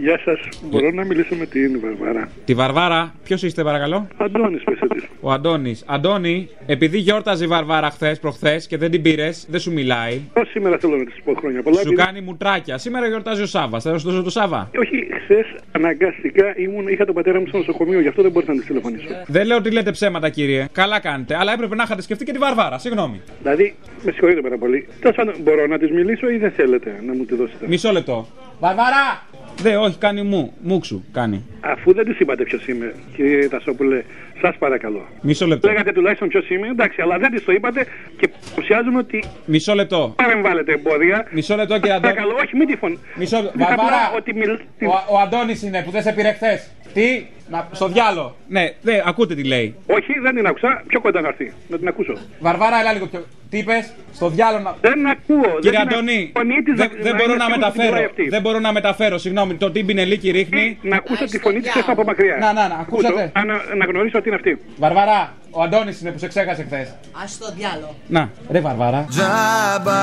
Γεια 0.00 0.20
σας. 0.24 0.38
Μπορώ 0.62 0.90
να 0.90 1.04
μιλήσω 1.04 1.34
με 1.34 1.46
την 1.46 1.80
Βαρβάρα. 1.80 2.28
Τη 2.44 2.54
Βαρβάρα, 2.54 3.14
ποιος 3.24 3.42
είστε 3.42 3.62
παρακαλώ; 3.62 4.08
Αντώνης, 4.16 4.62
πέσε 4.64 4.86
τη. 4.86 5.02
Ο 5.20 5.32
Αντώνης. 5.32 5.84
Αντώνη, 5.86 6.48
επειδή 6.66 6.98
γιόρταζε 6.98 7.44
η 7.44 7.46
Βαρβάρα 7.46 7.90
χθες 7.90 8.18
προχθές 8.18 8.66
και 8.66 8.76
δεν 8.76 8.90
την 8.90 9.02
πήρες, 9.02 9.46
δεν 9.50 9.60
σου 9.60 9.72
μιλάει. 9.72 10.20
Πώ 10.32 10.44
σήμερα 10.44 10.78
θέλω 10.78 10.96
να 10.96 11.04
της 11.04 11.14
πω 11.24 11.34
χρόνια 11.34 11.62
πολλά. 11.62 11.76
Σου 11.76 11.82
επειδή- 11.86 12.02
κάνει 12.02 12.20
μουτράκια. 12.20 12.78
Σήμερα 12.78 13.06
γιορτάζει 13.06 13.42
ο 13.42 13.46
Σάβα. 13.46 13.80
Θα 13.80 13.98
σου 13.98 14.08
δώσω 14.08 14.22
το 14.22 14.30
Σάβα. 14.30 14.70
Όχι, 14.78 15.06
χθες 15.24 15.46
αναγκαστικά 15.72 16.54
ήμουν, 16.58 16.88
είχα 16.88 17.04
τον 17.04 17.14
πατέρα 17.14 17.40
μου 17.40 17.46
στο 17.46 17.56
νοσοκομείο, 17.58 18.00
γι' 18.00 18.08
αυτό 18.08 18.22
δεν 18.22 18.30
μπορούσα 18.30 18.52
να 18.52 18.58
της 18.58 18.66
τηλεφωνήσω. 18.66 19.06
Δεν 19.26 19.46
λέω 19.46 19.56
ότι 19.56 19.70
λέτε 19.70 19.90
ψέματα, 19.90 20.28
κύριε. 20.28 20.66
Καλά 20.72 21.00
κάνετε. 21.00 21.36
Αλλά 21.36 21.52
έπρεπε 21.52 21.74
να 21.74 21.82
είχατε 21.82 22.02
σκεφτεί 22.02 22.24
και 22.24 22.32
τη 22.32 22.38
Βαρβάρα. 22.38 22.78
Συγγνώμη. 22.78 23.20
Δηλαδή, 23.42 23.74
με 24.04 24.10
συγχωρείτε 24.12 24.40
πάρα 24.40 24.56
πολύ. 24.58 24.88
Τέλος 25.00 25.16
πάντων, 25.16 25.34
μπορώ 25.42 25.66
να 25.66 25.78
της 25.78 25.90
μιλήσω 25.90 26.28
ή 26.30 26.36
δεν 26.36 26.50
θέλετε 26.50 27.00
να 27.06 27.14
μου 27.14 27.24
τη 27.24 27.34
δώσετε; 27.34 27.66
Μισό 27.66 27.92
λεπτό. 27.92 28.26
Βαρβάρα! 28.60 29.26
Δε, 29.56 29.76
όχι, 29.76 29.96
κάνει 29.98 30.22
μου. 30.22 30.52
Μουξου, 30.62 31.02
κάνει. 31.12 31.44
Αφού 31.60 31.92
δεν 31.94 32.04
τη 32.04 32.16
είπατε 32.18 32.42
ποιος 32.44 32.66
είμαι, 32.66 32.94
κύριε 33.16 33.48
Τασόπουλε, 33.48 34.02
σας 34.40 34.56
παρακαλώ. 34.58 35.08
Μισό 35.20 35.46
λεπτό. 35.46 35.68
Λέγατε 35.68 35.92
τουλάχιστον 35.92 36.28
ποιος 36.28 36.48
είμαι, 36.50 36.68
εντάξει, 36.68 37.00
αλλά 37.02 37.18
δεν 37.18 37.30
της 37.30 37.44
το 37.44 37.52
είπατε 37.52 37.86
και 38.18 38.28
παρουσιάζουμε 38.50 38.98
ότι 38.98 39.24
Μισό 39.44 39.74
λεπτό. 39.74 40.12
παρεμβάλλετε 40.16 40.72
εμπόδια. 40.72 41.26
Μισό 41.30 41.56
λεπτό, 41.56 41.74
κύριε 41.74 41.92
Αντώνη. 41.94 42.14
Παρακαλώ, 42.14 42.38
όχι, 42.44 42.56
μην 42.56 42.66
τη 42.66 42.76
φωνή. 42.76 42.98
Μισό 43.14 43.36
λεπτό. 43.36 43.52
Δείτε 43.58 43.64
Βαρβάρα! 43.68 43.96
απλά 44.06 44.16
ότι 44.18 44.34
μιλ... 44.34 44.50
Ο, 44.50 45.14
ο 45.14 45.18
Αντώνης 45.18 45.62
είναι 45.62 45.82
που 45.84 45.90
δεν 45.90 46.02
σε 46.02 46.12
πήρε 46.12 46.32
χθες. 46.32 46.70
Τι, 46.94 47.26
να, 47.50 47.68
στο 47.72 47.88
διάλο. 47.88 48.36
Ναι, 48.48 48.72
δε, 48.82 49.00
ακούτε 49.04 49.34
τι 49.34 49.44
λέει. 49.44 49.74
Όχι, 49.86 50.12
δεν 50.22 50.34
την 50.34 50.46
άκουσα. 50.46 50.82
Πιο 50.86 51.00
κοντά 51.00 51.20
να 51.20 51.28
έρθει. 51.28 51.52
Να 51.68 51.78
την 51.78 51.88
ακούσω. 51.88 52.12
Βαρβάρα, 52.40 52.80
έλα 52.80 52.92
λίγο 52.92 53.06
πιο. 53.06 53.24
Τι 53.50 53.58
είπες, 53.58 53.92
στο 54.12 54.28
διάλο 54.28 54.58
να. 54.58 54.76
Δεν 54.80 55.06
ακούω. 55.06 55.58
Κύριε 55.60 55.78
δεν 55.78 55.88
την 55.88 55.96
Αντώνη, 55.96 56.32
ακ- 56.34 56.38
φωνή 56.38 56.62
της 56.62 56.74
δεν, 56.76 56.88
να- 56.96 57.02
δεν 57.02 57.12
να 57.12 57.18
μπορώ 57.18 57.32
είναι 57.32 57.44
να 57.44 57.44
σίγουρη 57.44 57.52
ότι 57.52 57.58
μεταφέρω. 57.58 57.88
μιλάει 57.92 58.04
αυτή. 58.04 58.28
Δεν 58.28 58.40
μπορώ 58.40 58.58
να 58.58 58.72
μεταφέρω, 58.72 59.18
συγγνώμη. 59.18 59.54
Το 59.54 59.70
τι 59.70 59.84
μπινελίκι 59.84 60.30
ρίχνει. 60.30 60.78
Να 60.82 60.96
ακούσω 60.96 61.24
τη 61.24 61.38
φωνή 61.38 61.57
τη 61.60 61.70
από 61.86 62.04
μακριά. 62.04 62.36
Να, 62.36 62.52
να, 62.52 62.68
να, 62.68 62.74
ακούσατε. 62.74 63.32
Να, 63.34 63.74
να 63.74 63.84
γνωρίσω 63.84 64.18
ότι 64.18 64.28
είναι 64.28 64.36
αυτή. 64.36 64.60
Βαρβαρά, 64.76 65.32
ο 65.50 65.62
Αντώνης 65.62 66.00
είναι 66.00 66.10
που 66.10 66.18
σε 66.18 66.28
ξέχασε 66.28 66.62
χθες. 66.62 66.88
Α 66.88 67.24
το 67.38 67.52
διάλο. 67.56 67.94
Να, 68.06 68.30
ρε 68.50 68.60
Βαρβάρα. 68.60 69.06
Τζάμπα 69.08 70.00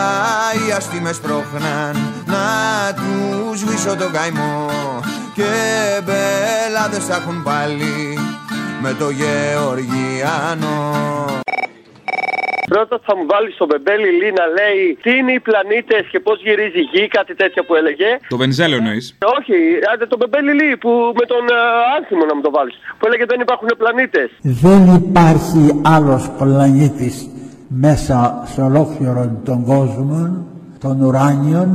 οι 0.68 0.72
αστήμες 0.72 1.20
πρόχναν 1.20 1.96
να 2.26 2.94
τους 2.94 3.60
σβήσω 3.60 3.96
τον 3.96 4.12
καημό 4.12 4.70
και 5.36 5.44
μπελάδες 6.04 7.06
θα 7.06 7.16
έχουν 7.16 7.44
πάλι 7.44 8.18
με 8.82 8.94
το 8.94 9.10
Γεωργιάνο 9.10 10.94
Πρώτα 12.74 12.96
θα 13.08 13.14
μου 13.18 13.26
βάλεις 13.32 13.54
στον 13.58 13.68
Μπεμπέλη 13.70 14.10
Λί 14.20 14.30
να 14.42 14.46
λέει 14.58 14.82
τι 15.04 15.12
είναι 15.20 15.34
οι 15.38 15.42
πλανήτες 15.48 16.04
και 16.12 16.20
πώς 16.26 16.38
γυρίζει 16.46 16.80
η 16.86 16.88
γη, 16.92 17.04
κάτι 17.18 17.34
τέτοιο 17.42 17.62
που 17.68 17.74
έλεγε. 17.80 18.10
Το 18.34 18.38
Βενιζέλο 18.42 18.76
εννοείς. 18.82 19.06
Όχι, 19.38 19.58
άντε 19.92 20.06
τον 20.12 20.18
Μπεμπέλη 20.20 20.54
Λί 20.60 20.70
που 20.84 20.92
με 21.20 21.26
τον 21.34 21.44
ε, 21.58 21.60
Άνθιμο 21.96 22.24
να 22.30 22.36
μου 22.36 22.44
το 22.48 22.52
βάλεις. 22.58 22.76
Που 22.98 23.04
έλεγε 23.08 23.26
δεν 23.32 23.40
υπάρχουν 23.46 23.70
πλανήτες. 23.82 24.30
Δεν 24.64 24.82
υπάρχει 25.02 25.64
άλλος 25.96 26.24
πλανήτης 26.40 27.16
μέσα 27.68 28.18
σε 28.54 28.62
ολόκληρο 28.62 29.42
τον 29.46 29.60
κόσμο, 29.66 30.46
τον 30.80 31.02
ουράνιον, 31.02 31.70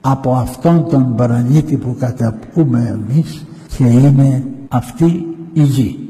από 0.00 0.30
αυτόν 0.32 0.88
τον 0.90 1.14
πλανήτη 1.16 1.76
που 1.76 1.96
καταπούμε 2.00 2.80
εμείς 2.96 3.46
και 3.76 3.84
είναι 3.84 4.44
αυτή 4.68 5.26
η 5.52 5.62
γη. 5.62 6.07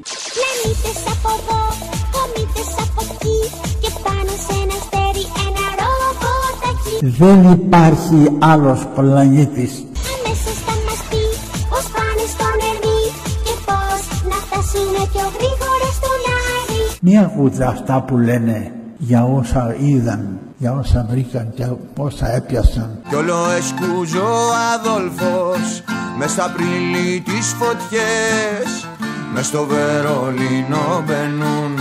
Δεν 7.16 7.50
υπάρχει 7.52 8.36
άλλος 8.38 8.86
πλανήτης 8.94 9.72
Αμέσως 10.14 10.56
θα 10.66 10.72
μας 10.86 11.00
πει 11.10 11.22
πώς 11.70 11.84
πάνε 11.94 12.24
στον 12.34 12.56
Ερμή 12.70 13.00
και 13.44 13.54
πώς 13.66 14.00
να 14.30 14.36
φτάσουνε 14.44 15.02
πιο 15.12 15.26
γρήγορα 15.36 15.88
στον 15.98 16.20
Άρη. 16.52 16.80
Μη 17.00 17.18
ακούτε 17.18 17.64
αυτά 17.64 18.02
που 18.02 18.16
λένε 18.16 18.72
για 18.98 19.24
όσα 19.24 19.74
είδαν, 19.78 20.38
για 20.58 20.72
όσα 20.72 21.06
βρήκαν 21.10 21.52
και 21.54 21.66
όσα 21.96 22.34
έπιασαν. 22.34 22.90
Κι 23.08 23.14
όλο 23.14 23.36
εσκούζω 23.58 24.24
ο 24.24 24.52
Αδόλφος 24.74 25.82
Μες 26.18 26.30
στα 26.30 26.52
πριλή 26.56 27.20
τις 27.20 27.54
φωτιές 27.58 28.86
Μες 29.34 29.46
στο 29.46 29.64
Βερολίνο 29.64 31.02
μπαίνουν 31.06 31.78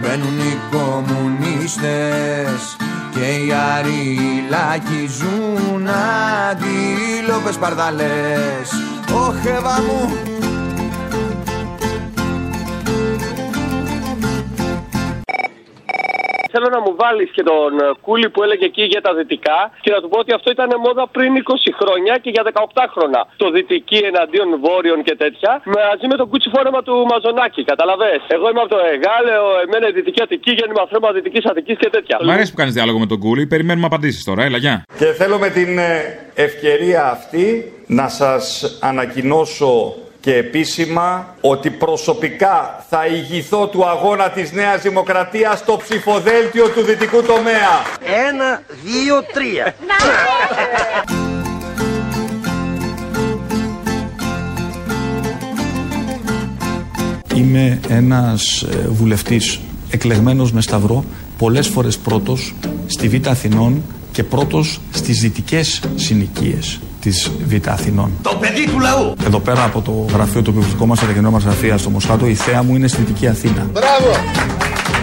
Μπαίνουν 0.00 0.38
οι 0.38 0.58
κομμουνίστες 0.70 2.76
Και 3.14 3.20
οι 3.20 3.52
αριλάκοι 3.52 5.06
ζουν 5.06 5.88
Αντίλοπες 6.50 7.56
παρδαλές. 7.56 8.70
Ωχ 9.12 9.44
Εύα 9.44 9.80
μου 9.82 10.33
Θέλω 16.54 16.68
να 16.76 16.80
μου 16.84 16.92
βάλεις 17.02 17.30
και 17.36 17.42
τον 17.50 17.72
ε, 17.84 17.86
Κούλι 18.04 18.28
που 18.32 18.40
έλεγε 18.44 18.64
εκεί 18.72 18.84
για 18.92 19.02
τα 19.06 19.12
δυτικά 19.18 19.58
και 19.84 19.90
να 19.94 19.98
του 20.02 20.08
πω 20.12 20.18
ότι 20.24 20.32
αυτό 20.38 20.48
ήταν 20.56 20.68
μόδα 20.84 21.04
πριν 21.16 21.30
20 21.36 21.40
χρόνια 21.80 22.14
και 22.22 22.30
για 22.34 22.42
18 22.52 22.84
χρόνια. 22.94 23.20
Το 23.42 23.46
δυτική 23.56 23.98
εναντίον 24.10 24.48
βόρειων 24.64 24.98
και 25.06 25.14
τέτοια 25.22 25.52
μαζί 25.78 26.06
με 26.10 26.16
το 26.20 26.24
κούτσι 26.30 26.48
φόρεμα 26.54 26.80
του 26.86 26.94
Μαζονάκη. 27.10 27.62
Καταλαβέ. 27.72 28.12
Εγώ 28.36 28.46
είμαι 28.50 28.60
από 28.64 28.72
το 28.76 28.80
Εγάλεο, 28.94 29.44
εμένα 29.64 29.86
η 29.90 29.92
δυτική 29.98 30.20
Αττική, 30.22 30.52
γέννημα 30.58 30.82
φρέμα 30.90 31.08
δυτικής 31.12 31.44
Αττικής 31.50 31.76
και 31.82 31.90
τέτοια. 31.96 32.16
Μ' 32.28 32.30
αρέσει 32.36 32.50
που 32.52 32.58
κάνεις 32.60 32.74
διάλογο 32.78 32.98
με 32.98 33.06
τον 33.12 33.18
Κούλι. 33.24 33.46
Περιμένουμε 33.46 33.86
απαντήσεις 33.86 34.24
τώρα. 34.24 34.42
Έλα, 34.48 34.58
γεια. 34.64 34.76
Και 34.98 35.04
θέλω 35.20 35.36
με 35.38 35.48
την 35.58 35.78
ε, 35.78 35.92
ευκαιρία 36.34 37.02
αυτή 37.16 37.46
να 37.86 38.08
σας 38.08 38.78
ανακοινώσω 38.90 39.94
και 40.24 40.34
επίσημα 40.34 41.34
ότι 41.40 41.70
προσωπικά 41.70 42.84
θα 42.88 43.06
ηγηθώ 43.06 43.68
του 43.68 43.86
αγώνα 43.86 44.30
της 44.30 44.52
Νέας 44.52 44.82
Δημοκρατίας 44.82 45.58
στο 45.58 45.76
ψηφοδέλτιο 45.76 46.68
του 46.68 46.82
δυτικού 46.82 47.22
τομέα. 47.22 47.70
Ένα, 48.28 48.62
δύο, 48.84 49.22
τρία. 49.32 49.74
Είμαι 57.34 57.80
ένας 57.88 58.62
ε, 58.62 58.88
βουλευτής 58.88 59.60
εκλεγμένος 59.90 60.52
με 60.52 60.60
σταυρό, 60.60 61.04
πολλές 61.38 61.68
φορές 61.68 61.98
πρώτος 61.98 62.54
στη 62.86 63.08
Β' 63.08 63.28
Αθηνών 63.28 63.82
και 64.12 64.24
πρώτος 64.24 64.80
στις 64.90 65.20
δυτικές 65.20 65.80
συνοικίες 65.94 66.80
της 67.04 67.30
Β' 67.46 67.68
Αθηνών. 67.68 68.10
Το 68.22 68.36
παιδί 68.40 68.64
του 68.70 68.78
λαού. 68.80 69.14
Εδώ 69.26 69.38
πέρα 69.40 69.64
από 69.64 69.80
το 69.80 70.06
γραφείο 70.12 70.42
του 70.42 70.52
που 70.52 70.60
βρισκόμαστε, 70.60 71.06
τα 71.06 71.12
κοινό 71.12 71.30
μας 71.30 71.42
γραφεία 71.42 71.78
στο 71.78 71.90
Μοσχάτο, 71.90 72.26
η 72.26 72.34
θέα 72.34 72.62
μου 72.62 72.74
είναι 72.74 72.88
στη 72.88 73.00
Δυτική 73.00 73.26
Αθήνα. 73.28 73.66
Μπράβο. 73.72 74.10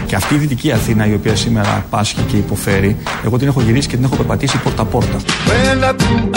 Και 0.06 0.14
αυτή 0.14 0.34
η 0.34 0.38
Δυτική 0.38 0.72
Αθήνα, 0.72 1.06
η 1.06 1.14
οποία 1.14 1.36
σήμερα 1.36 1.84
πάσχει 1.90 2.20
και 2.20 2.36
υποφέρει, 2.36 2.96
εγώ 3.24 3.38
την 3.38 3.48
έχω 3.48 3.60
γυρίσει 3.60 3.88
και 3.88 3.96
την 3.96 4.04
έχω 4.04 4.16
περπατήσει 4.16 4.58
πόρτα-πόρτα. 4.58 5.16
Μένα 5.46 5.94
που 5.94 6.30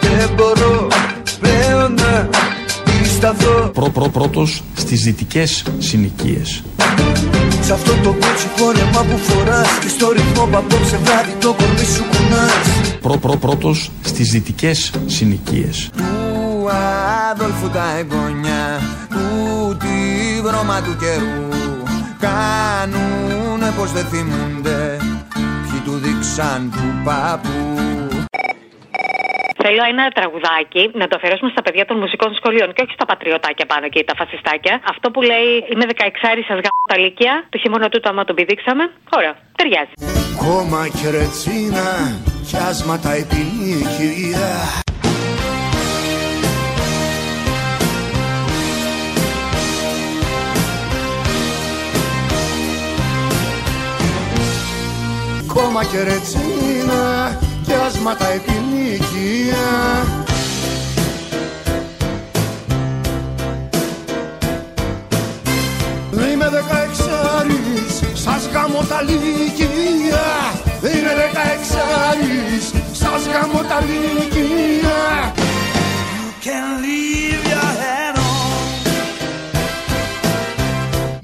δεν 0.00 0.30
μπορώ 0.36 0.86
πλέον 1.40 1.94
να 1.94 2.28
σταθώ 3.26 3.68
Πρω, 3.68 3.90
πρω, 3.90 4.08
πρώτος 4.08 4.62
στις 4.74 5.02
δυτικές 5.02 5.64
συνοικίες. 5.78 6.62
Σ' 7.62 7.70
αυτό 7.70 7.92
το 8.02 8.08
κότσι 8.08 8.46
φόρεμα 8.56 9.04
που 9.10 9.18
φοράς 9.18 9.78
Και 9.80 9.88
στο 9.88 10.10
ρυθμό 10.10 10.46
που 10.46 10.56
απόψε 10.56 10.96
βράδυ 10.96 11.32
το 11.40 11.52
κορμί 11.52 11.84
σου 11.94 12.04
κουνάς 12.10 12.98
Προ, 13.00 13.16
προ, 13.16 13.36
πρώτος 13.36 13.90
στις 14.02 14.30
δυτικές 14.30 14.90
συνοικίες. 15.06 15.90
Του 15.96 16.68
Αδόλφου 17.30 17.68
τα 17.68 17.84
εγγονιά 17.98 18.80
Του 19.08 19.76
τη 19.76 20.40
βρώμα 20.42 20.80
του 20.80 20.96
καιρού 20.96 21.48
Κάνουνε 22.18 23.72
πως 23.78 23.92
δεν 23.92 24.04
θυμούνται 24.04 24.96
Ποιοι 25.34 25.80
του 25.84 25.98
δείξαν 26.02 26.70
του 26.72 27.02
παππού 27.04 28.05
Θέλω 29.68 29.84
ένα 29.94 30.04
τραγουδάκι 30.18 30.82
να 31.00 31.06
το 31.08 31.14
αφιερώσουμε 31.18 31.50
στα 31.54 31.62
παιδιά 31.62 31.84
των 31.90 31.96
μουσικών 32.02 32.30
σχολείων 32.38 32.68
και 32.74 32.82
όχι 32.84 32.92
στα 32.98 33.06
πατριωτάκια 33.10 33.66
πάνω 33.72 33.86
και 33.88 34.04
τα 34.08 34.14
φασιστάκια. 34.20 34.74
Αυτό 34.92 35.06
που 35.10 35.20
λέει 35.30 35.48
Είμαι 35.72 35.84
16 35.88 36.02
σα 36.48 36.54
γάμω 36.64 36.82
τα 36.92 36.98
λύκεια. 36.98 37.32
Το 37.48 37.58
χειμώνα 37.58 37.88
τούτο, 37.88 38.08
άμα 38.08 38.24
τον 38.24 38.34
πηδήξαμε. 38.34 38.84
Ωραία, 39.16 39.34
ταιριάζει. 39.56 39.92
Κόμμα 40.44 40.82
και 40.96 41.10
ρετσίνα 41.16 41.88
Κι 42.48 42.56
άσματα 42.68 43.10
επιλύκεια 43.22 44.48
Κόμμα 55.54 55.84
και 55.84 56.02
ρετσίνα 56.08 57.04
Κι 57.66 57.72
άσματα 57.86 58.26
επιλύκεια 58.28 59.64
Είμαι 66.12 66.48
δεκαεξάρης, 66.48 68.02
σας 68.14 68.48
γάμω 68.52 68.84
τα 68.88 69.02
λύκεια. 69.02 70.26
Είμαι 70.82 71.14
δεκαεξάρης, 71.20 72.72
σας 72.92 73.26
γάμω 73.26 73.60
τα 73.68 73.80
λύκεια. 73.80 75.34
You 76.16 76.44
can 76.44 76.82
leave 76.82 77.15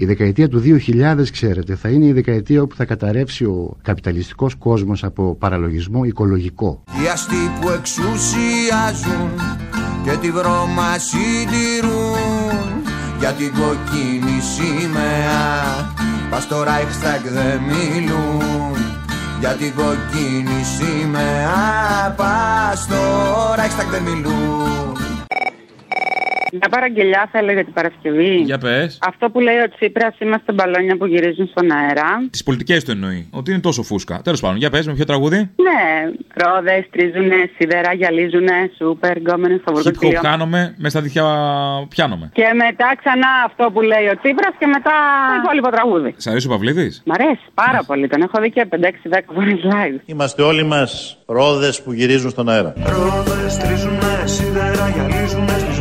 Η 0.02 0.04
δεκαετία 0.04 0.48
του 0.48 0.62
2000, 0.64 1.30
ξέρετε, 1.32 1.74
θα 1.74 1.88
είναι 1.88 2.04
η 2.04 2.12
δεκαετία 2.12 2.62
όπου 2.62 2.74
θα 2.74 2.84
καταρρεύσει 2.84 3.44
ο 3.44 3.76
καπιταλιστικός 3.82 4.54
κόσμος 4.54 5.04
από 5.04 5.34
παραλογισμό 5.34 6.04
οικολογικό. 6.04 6.82
Οι 6.86 7.08
αστεί 7.12 7.50
που 7.60 7.68
εξουσιάζουν 7.68 9.30
και 10.04 10.10
τη 10.20 10.30
βρώμα 10.30 10.98
συντηρούν 10.98 12.82
για 13.18 13.32
την 13.32 13.50
κοκκίνη 13.50 14.40
σημαία. 14.54 15.92
Πας 16.30 16.42
στο 16.42 16.62
Reichstag 16.62 17.24
δεν 17.32 17.60
μιλούν 17.60 18.76
για 19.40 19.50
την 19.50 19.72
κοκκίνη 19.74 20.62
σημαία. 20.76 22.14
Πας 22.16 22.82
στο 22.82 22.94
Reichstag 23.56 23.90
δεν 23.90 24.02
μιλούν 24.02 24.91
Μια 26.54 26.68
παραγγελιά 26.70 27.28
θέλω 27.32 27.52
για 27.52 27.64
την 27.64 27.72
Παρασκευή. 27.72 28.34
Για 28.36 28.58
πες. 28.58 28.98
Αυτό 29.06 29.30
που 29.30 29.40
λέει 29.40 29.56
ο 29.56 29.68
Τσίπρας 29.74 30.14
είμαστε 30.18 30.52
μπαλόνια 30.52 30.96
που 30.96 31.06
γυρίζουν 31.06 31.46
στον 31.46 31.70
αέρα. 31.72 32.08
Τις 32.30 32.42
πολιτικές 32.42 32.84
του 32.84 32.90
εννοεί. 32.90 33.28
Ότι 33.30 33.50
είναι 33.50 33.60
τόσο 33.60 33.82
φούσκα. 33.82 34.20
Τέλος 34.24 34.40
πάντων, 34.40 34.56
για 34.56 34.70
πες 34.70 34.86
με 34.86 34.92
ποιο 34.94 35.04
τραγούδι. 35.04 35.36
Ναι, 35.36 35.82
ρόδες, 36.44 36.84
τρίζουνε, 36.90 37.50
σιδερά 37.56 37.92
γυαλίζουνε, 37.92 38.70
σούπερ, 38.76 39.16
γκόμενες 39.16 39.60
στο 39.60 39.72
Hip 39.72 39.76
hop 39.76 39.82
βορτοκυλίο. 39.82 40.20
κάνομαι, 40.22 40.74
με 40.78 40.88
στα 40.88 41.00
δίχτυα 41.00 41.24
πιάνομαι. 41.88 42.30
Και 42.32 42.46
μετά 42.54 42.94
ξανά 43.00 43.28
αυτό 43.46 43.70
που 43.72 43.80
λέει 43.80 44.06
ο 44.12 44.16
Τσίπρας 44.22 44.54
και 44.58 44.66
μετά 44.66 44.94
το 45.28 45.40
υπόλοιπο 45.42 45.68
τραγούδι. 45.70 46.14
Σ' 46.16 46.26
αρέσει 46.26 46.46
ο 46.46 46.50
Παυλίδης; 46.50 47.02
Μ' 47.06 47.12
αρέσει 47.12 47.44
πάρα 47.54 47.80
πολύ. 47.86 48.08
Τον 48.08 48.22
έχω 48.22 48.40
δει 48.42 48.50
και 48.50 48.64
5-6-10 48.70 49.32
φορές 49.34 49.58
live. 49.64 50.00
Είμαστε 50.04 50.42
όλοι 50.42 50.64
μας 50.64 51.18
ρόδες 51.26 51.82
που 51.82 51.92
γυρίζουν 51.92 52.30
στον 52.30 52.48
αέρα. 52.48 52.72
Ρόδες 52.84 53.56
τρίζουνε, 53.58 54.14
σίδερα 54.24 54.88
γυαλίζουνε 54.94 55.48
στις 55.58 55.80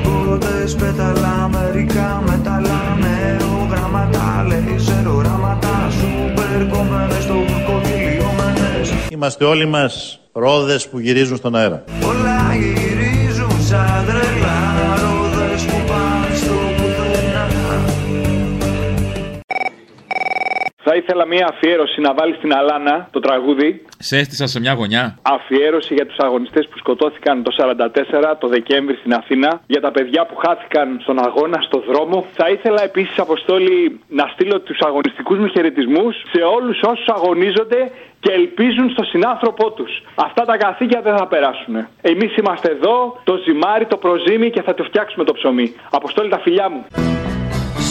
βότες 0.71 0.75
Πέταλα, 0.75 1.49
μερικά 1.51 2.23
μετάλλα, 2.25 2.97
νεογραμματά 2.99 4.45
Λέιζερ 4.47 5.07
οράματα, 5.07 5.91
σούπερ 5.91 6.67
κομμένες 6.67 7.23
στο 7.23 7.33
βουρκοδηλιόμενες 7.33 8.93
Είμαστε 9.09 9.45
όλοι 9.45 9.65
μας 9.65 10.19
ρόδες 10.31 10.87
που 10.87 10.99
γυρίζουν 10.99 11.37
στον 11.37 11.55
αέρα. 11.55 11.83
Όλα 12.03 12.55
γυρίζουν 12.55 13.61
σαν 13.61 14.05
τρελά 14.05 14.40
Θα 20.93 20.99
ήθελα 20.99 21.25
μία 21.25 21.47
αφιέρωση 21.53 22.01
να 22.01 22.13
βάλεις 22.13 22.35
στην 22.35 22.53
Αλάνα 22.53 23.07
το 23.11 23.19
τραγούδι. 23.19 23.85
Σε 23.97 24.17
έστησα 24.17 24.47
σε 24.47 24.59
μια 24.59 24.73
γωνιά. 24.73 25.17
Αφιέρωση 25.21 25.93
για 25.93 26.05
τους 26.05 26.17
αγωνιστές 26.17 26.67
που 26.67 26.77
σκοτώθηκαν 26.77 27.43
το 27.43 27.51
44 27.57 28.35
το 28.39 28.47
Δεκέμβρη 28.47 28.95
στην 28.95 29.13
Αθήνα. 29.13 29.61
Για 29.67 29.81
τα 29.81 29.91
παιδιά 29.91 30.25
που 30.25 30.35
χάθηκαν 30.35 30.99
στον 31.01 31.25
αγώνα, 31.25 31.61
στο 31.61 31.83
δρόμο. 31.87 32.25
Θα 32.33 32.49
ήθελα 32.49 32.83
επίσης, 32.83 33.19
Αποστόλη, 33.19 33.99
να 34.07 34.25
στείλω 34.33 34.59
τους 34.59 34.79
αγωνιστικούς 34.79 35.37
μου 35.37 35.47
χαιρετισμούς 35.47 36.15
σε 36.31 36.41
όλους 36.55 36.81
όσους 36.81 37.07
αγωνίζονται 37.07 37.91
και 38.19 38.31
ελπίζουν 38.31 38.89
στο 38.89 39.03
συνάνθρωπό 39.03 39.71
τους. 39.71 39.91
Αυτά 40.15 40.45
τα 40.45 40.57
καθήκια 40.57 41.01
δεν 41.01 41.17
θα 41.17 41.27
περάσουν. 41.27 41.87
Εμείς 42.01 42.37
είμαστε 42.37 42.71
εδώ, 42.71 43.19
το 43.23 43.35
ζυμάρι, 43.45 43.85
το 43.85 43.97
προζύμι 43.97 44.49
και 44.49 44.61
θα 44.61 44.73
το 44.73 44.83
φτιάξουμε 44.83 45.23
το 45.23 45.33
ψωμί. 45.33 45.75
Αποστόλη, 45.91 46.29
τα 46.29 46.39
φιλιά 46.39 46.69
μου. 46.69 46.85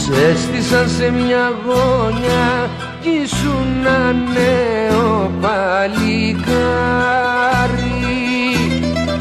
Σε 0.05 0.13
έστησαν 0.31 0.89
σε 0.89 1.11
μια 1.11 1.53
γωνιά 1.65 2.69
κι 3.01 3.09
ήσουν 3.23 3.71
ένα 3.85 4.11
νέο 4.11 5.31
παλικάρι. 5.41 6.01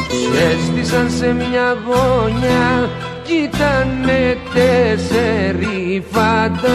Σε 0.09 0.41
έστησαν 0.53 1.11
σε 1.11 1.33
μια 1.33 1.77
γωνιά 1.87 2.89
κι 3.23 3.33
ήτανε 3.33 4.39
τέσσερι 4.55 6.05
φαντάρι. 6.11 6.71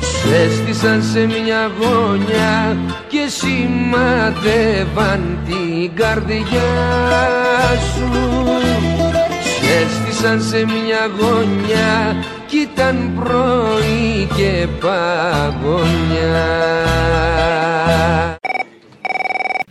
Σε 0.00 0.36
έστησαν 0.36 1.02
σε 1.02 1.26
μια 1.26 1.70
γωνιά 1.80 2.76
και 3.08 3.28
σημαδεύαν 3.28 4.58
την 5.46 5.94
καρδιά 5.94 6.70
σου 7.94 8.10
σε 10.20 10.26
έστησαν 10.26 10.40
σε 10.40 10.64
μια 10.64 11.02
γωνιά 11.18 12.24
κι 12.46 12.58
ήταν 12.58 13.12
πρωί 13.14 14.28
και 14.36 14.66
παγωνιά 14.80 16.48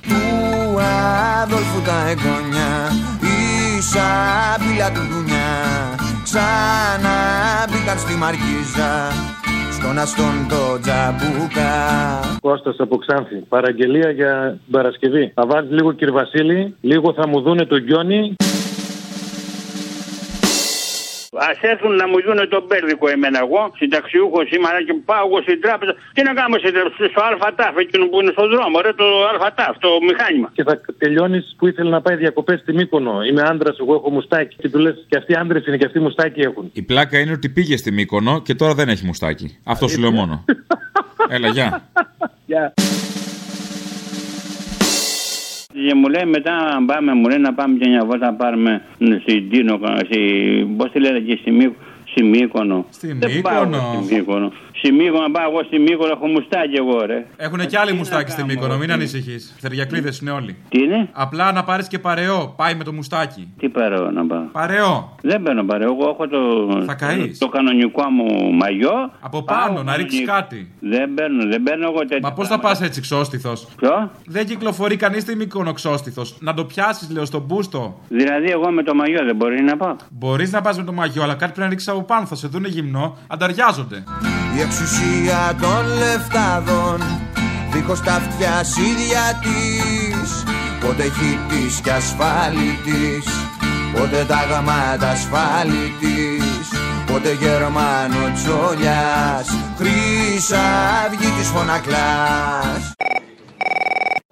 Του 0.01 0.79
Αδόλφου 1.41 1.81
τα 1.81 2.09
εγγονιά 2.09 2.71
η 3.21 3.81
σάπηλα 3.81 4.91
του 4.91 5.01
δουνιά 5.11 5.51
ξανά 6.23 7.17
μπήκαν 7.69 7.97
στη 7.97 8.13
Μαρκίζα 8.17 8.91
στον 9.71 9.99
αστόν 9.99 10.47
το 10.49 10.79
τζαμπούκα 10.81 11.71
Κώστας 12.41 12.75
από 12.79 12.97
Ξάνθη. 12.97 13.35
Παραγγελία 13.35 14.09
για 14.09 14.59
την 14.63 14.71
Παρασκευή. 14.71 15.31
Θα 15.33 15.45
βάλεις 15.47 15.71
λίγο 15.71 15.91
κύριε 15.91 16.13
Βασίλη, 16.13 16.75
λίγο 16.81 17.13
θα 17.13 17.27
μου 17.27 17.41
δούνε 17.41 17.65
τον 17.65 17.83
Γκιόνι. 17.83 18.35
Α 21.47 21.49
έρθουν 21.71 21.95
να 21.95 22.07
μου 22.07 22.17
δούνε 22.25 22.45
τον 22.53 22.67
πέρδικο 22.67 23.09
εμένα. 23.09 23.39
Εγώ 23.45 23.61
συνταξιούχος 23.79 24.47
σήμερα 24.47 24.83
και 24.87 24.93
πάω 25.09 25.23
εγώ 25.27 25.41
στην 25.41 25.61
τράπεζα. 25.61 25.93
Τι 26.13 26.21
να 26.23 26.33
κάνω 26.33 26.57
στην 26.57 26.73
τράπεζα, 26.73 26.95
στο 27.13 27.21
ΑΤΑΦ, 27.49 27.75
εκείνο 27.77 28.05
που 28.09 28.17
είναι 28.21 28.31
στον 28.31 28.49
δρόμο, 28.53 28.75
ρε, 28.85 28.93
το 28.93 29.07
ΑΤΑΦ, 29.49 29.73
το 29.77 29.89
μηχάνημα. 30.07 30.49
Και 30.53 30.63
θα 30.63 30.81
τελειώνεις 30.97 31.55
που 31.57 31.67
ήθελε 31.67 31.89
να 31.89 32.01
πάει 32.01 32.15
διακοπές 32.15 32.59
στη 32.59 32.73
Μύκονο. 32.73 33.23
Είμαι 33.27 33.41
άντρας, 33.41 33.75
εγώ 33.79 33.93
έχω 33.95 34.09
μουστάκι. 34.11 34.55
Και 34.61 34.69
του 34.69 34.79
λες 34.79 35.05
και 35.09 35.17
αυτοί 35.17 35.35
άντρες 35.35 35.65
είναι 35.65 35.77
και 35.77 35.85
αυτοί 35.85 35.99
μουστάκι 35.99 36.41
έχουν. 36.41 36.69
Η 36.73 36.81
πλάκα 36.81 37.19
είναι 37.19 37.31
ότι 37.31 37.49
πήγε 37.49 37.77
στη 37.77 37.91
Μύκονο 37.91 38.41
και 38.41 38.55
τώρα 38.55 38.73
δεν 38.73 38.89
έχει 38.89 39.05
μουστάκι. 39.05 39.57
Αυτό 39.63 39.87
σου 39.87 39.99
λέω 39.99 40.11
μόνο. 40.11 40.45
Έλα, 41.35 41.47
γεια. 41.47 41.83
Και 45.73 45.95
μου 45.95 46.07
λέει 46.07 46.25
μετά 46.25 46.55
αν 46.55 46.85
πάμε, 46.85 47.13
μου 47.13 47.27
λέει 47.27 47.37
να 47.37 47.53
πάμε 47.53 47.77
και 47.77 47.89
μια 47.89 48.05
βόλτα 48.05 48.25
να 48.25 48.33
πάρουμε 48.33 48.81
στην 49.21 49.49
Τίνο, 49.49 49.79
στη, 50.05 50.19
πώς 50.77 50.91
τη 50.91 50.99
λένε 50.99 51.17
εκεί, 51.17 51.35
στη, 51.35 51.51
Μύκο, 51.51 51.75
στη 52.11 52.23
Μύκονο. 52.23 52.85
Στη 52.89 53.07
Δεν 53.13 53.41
πάω 53.41 53.65
Μύκονο. 53.65 54.01
Στη 54.03 54.13
Μύκονο. 54.15 54.51
Στη 54.73 54.91
Μύκονο, 54.91 55.21
να 55.27 55.31
πάω 55.31 55.49
εγώ 55.51 55.63
στη 55.63 55.79
Μύκονο, 55.79 56.11
έχω 56.11 56.27
μουστάκι 56.27 56.75
εγώ 56.77 57.05
ρε. 57.05 57.25
Έχουν 57.37 57.59
και 57.67 57.77
άλλοι 57.77 57.93
μουστάκι 57.93 58.31
στη 58.31 58.43
Μύκονο, 58.43 58.77
μην 58.77 58.91
ανησυχείς. 58.91 59.55
Θεριακλίδε 59.59 60.11
είναι 60.21 60.31
όλοι. 60.31 60.55
Τι 60.69 60.79
είναι; 60.83 61.09
Απλά 61.11 61.51
να 61.51 61.63
πάρεις 61.63 61.87
και 61.87 61.99
παρεό. 61.99 62.53
Πάει 62.57 62.75
με 62.75 62.83
το 62.83 62.93
μουστάκι. 62.93 63.47
Τι 63.59 63.69
παρέω 63.69 64.11
να 64.11 64.25
πάω; 64.25 64.39
Παρεό. 64.51 65.15
Δεν 65.21 65.43
παίρνω 65.43 65.63
παρέω, 65.63 65.97
εγώ 65.99 66.09
έχω 66.09 66.27
το, 66.27 66.39
Θα 66.85 66.93
καείς. 66.93 67.37
το 67.37 67.47
κανονικό 67.49 68.03
μου 68.09 68.53
μαγιό. 68.53 69.11
Από 69.19 69.43
Πάω 69.43 69.57
πάνω, 69.59 69.83
να 69.83 69.95
ρίξεις 69.95 70.25
κανονικό. 70.25 70.47
κάτι. 70.49 70.71
Δεν 70.79 71.13
παίρνω, 71.13 71.43
δεν 71.49 71.63
παίρνω 71.63 71.85
εγώ 71.87 71.99
τέτοια. 71.99 72.19
Μα 72.21 72.33
πώς 72.33 72.47
θα 72.47 72.59
πας 72.59 72.81
έτσι 72.81 73.01
ξόστιθος; 73.01 73.67
Ποιο; 73.77 74.11
Δεν 74.25 74.45
κυκλοφορεί 74.45 74.95
κανείς 74.95 75.21
στη 75.21 75.35
Μύκονο 75.35 75.73
ξόστιθος. 75.73 76.35
Να 76.39 76.53
το 76.53 76.65
πιάσεις, 76.65 77.09
λέω, 77.09 77.25
στον 77.25 77.41
μπούστο. 77.41 77.99
Δηλαδή 78.07 78.49
εγώ 78.51 78.71
με 78.71 78.83
το 78.83 78.95
μαγιό 78.95 79.23
δεν 79.25 79.35
μπορεί 79.35 79.61
να 79.61 79.77
πάω. 79.77 79.95
Μπορείς 80.09 80.51
να 80.51 80.61
πας 80.61 80.77
με 80.77 80.83
το 80.83 80.91
μαγιό, 80.93 81.23
αλλά 81.23 81.33
κάτι 81.33 81.45
πρέπει 81.45 81.59
να 81.59 81.67
ρίξεις 81.69 81.87
από 81.99 82.13
πάνω. 82.13 82.25
Θα 82.25 82.35
σε 82.35 82.47
δούνε 82.47 82.67
γυμνό, 82.67 83.17
ανταριάζονται. 83.27 84.03
Η 84.55 84.61
εξουσία 84.61 85.55
των 85.61 85.85
λεφτάδων 85.97 87.01
Δίχως 87.71 88.01
τα 88.01 88.13
αυτιά 88.13 88.61
ίδια 88.89 89.39
της 89.41 90.43
Πότε 90.79 91.03
χιτής 91.03 91.79
και 91.79 91.91
ασφάλιτης 91.91 93.25
Πότε 93.93 94.25
τα 94.27 94.45
γαμάτα 94.49 95.09
ασφάλιτης 95.09 96.67
Πότε 97.07 97.33
Γερμανο 97.33 98.31
τσόλιας 98.33 99.47
Χρυσαυγή 99.77 101.29
της 101.37 101.47
φωνακλάς 101.47 102.93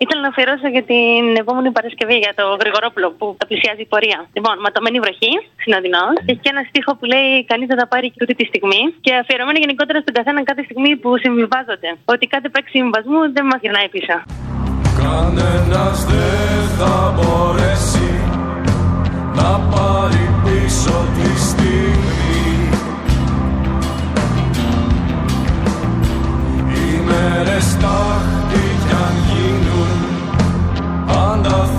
Ήθελα 0.03 0.21
να 0.25 0.31
αφιερώσω 0.33 0.67
για 0.75 0.83
την 0.91 1.23
επόμενη 1.43 1.69
Παρασκευή 1.77 2.17
για 2.25 2.33
το 2.39 2.45
Γρηγορόπουλο 2.61 3.07
που 3.17 3.25
τα 3.39 3.45
πλησιάζει 3.49 3.81
η 3.87 3.89
πορεία. 3.93 4.19
Λοιπόν, 4.37 4.55
ματωμένη 4.63 4.97
βροχή, 5.03 5.31
συνοδεινό. 5.63 6.05
Και 6.25 6.31
έχει 6.31 6.41
και 6.43 6.51
ένα 6.55 6.63
στίχο 6.69 6.91
που 6.97 7.05
λέει 7.13 7.29
Κανείς 7.51 7.67
δεν 7.71 7.77
τα 7.81 7.87
πάρει 7.91 8.07
και 8.13 8.21
ούτε 8.23 8.33
τη 8.39 8.45
στιγμή. 8.51 8.81
Και 9.05 9.11
αφιερωμένο 9.21 9.57
γενικότερα 9.63 9.99
στον 10.03 10.13
καθένα 10.17 10.39
κάθε 10.49 10.63
στιγμή 10.67 10.91
που 11.01 11.09
συμβιβάζονται. 11.23 11.89
Ότι 12.13 12.23
κάθε 12.33 12.47
παίξη 12.53 12.71
συμβιβασμού 12.75 13.19
δεν 13.35 13.45
μας 13.49 13.59
γυρνάει 13.63 13.89
πίσω. 13.95 14.15
Κανένας 15.03 15.97
δεν 16.11 16.61
θα 16.77 16.95
μπορέσει 17.15 18.09
να 19.39 19.51
πάρει 19.71 20.23
πίσω 20.43 20.97
τη 21.15 21.29
στιγμή 21.49 22.15
Οι 26.75 26.89
μέρες 27.09 27.67
τάχτη 27.81 28.36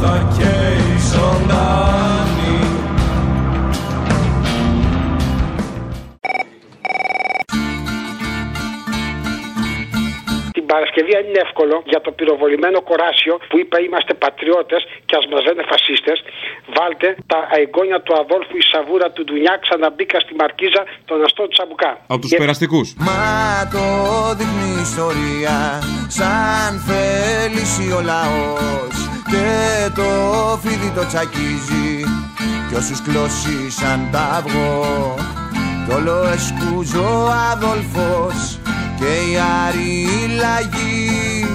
πάντα 0.00 0.28
θα 0.38 0.57
Παρασκευή 10.78 10.96
Παρασκευή, 10.98 11.12
αν 11.20 11.24
είναι 11.28 11.42
εύκολο, 11.46 11.76
για 11.92 12.00
το 12.06 12.10
πυροβολημένο 12.18 12.78
κοράσιο 12.90 13.34
που 13.48 13.56
είπε 13.62 13.76
είμαστε 13.86 14.12
πατριώτες 14.24 14.80
και 15.08 15.14
ας 15.20 15.24
μας 15.30 15.42
λένε 15.46 15.62
φασίστες, 15.72 16.18
βάλτε 16.76 17.08
τα 17.32 17.40
εγγόνια 17.62 17.98
του 18.04 18.12
Αδόλφου 18.22 18.56
η 18.62 18.64
σαβούρα 18.70 19.08
του 19.14 19.22
Ντουνιά 19.24 19.54
ξαναμπήκα 19.64 20.18
στη 20.24 20.32
μαρκίζα 20.40 20.82
τον 21.08 21.18
αστό 21.26 21.42
του 21.46 21.52
Τσαμπουκά. 21.54 21.92
Από 22.14 22.20
τους 22.22 22.32
περαστικούς. 22.42 22.86
Μα 23.08 23.22
το 23.74 23.84
δείχνει 24.38 24.68
η 24.76 24.80
ιστορία 24.88 25.56
σαν 26.18 26.72
θέληση 26.88 27.86
ο 27.98 28.00
λαός 28.10 28.96
και 29.32 29.48
το 29.98 30.08
φίδι 30.62 30.90
το 30.96 31.02
τσακίζει 31.10 31.90
κι 32.68 32.74
όσους 32.80 33.00
κλωσίσαν 33.06 34.00
τα 34.14 34.24
αυγό 34.38 35.14
κι 35.84 35.92
όλο 35.98 36.16
εσκούζω 36.34 37.08
ο 37.24 37.30
Αδόλφος 37.52 38.38
και 38.98 39.30
οι 39.30 39.36
αριλαγοί 39.66 41.46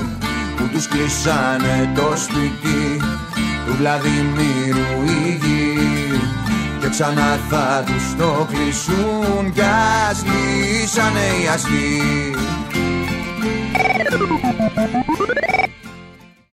που 0.58 0.68
τους 0.72 0.88
κλείσανε 0.88 1.92
το 1.96 2.14
σπίτι 2.16 2.98
του 3.66 3.76
Βλαδιμίρου 3.78 5.04
η 5.06 5.40
γη. 5.42 5.78
Και 6.80 6.90
ξανά 6.90 7.40
θα 7.50 7.84
τους 7.86 8.16
το 8.18 8.48
κλείσουν 8.52 9.52
κι 9.54 9.62
ας 9.62 10.24
λύσανε 10.24 11.44
οι 11.44 11.48
αστεί 11.48 12.02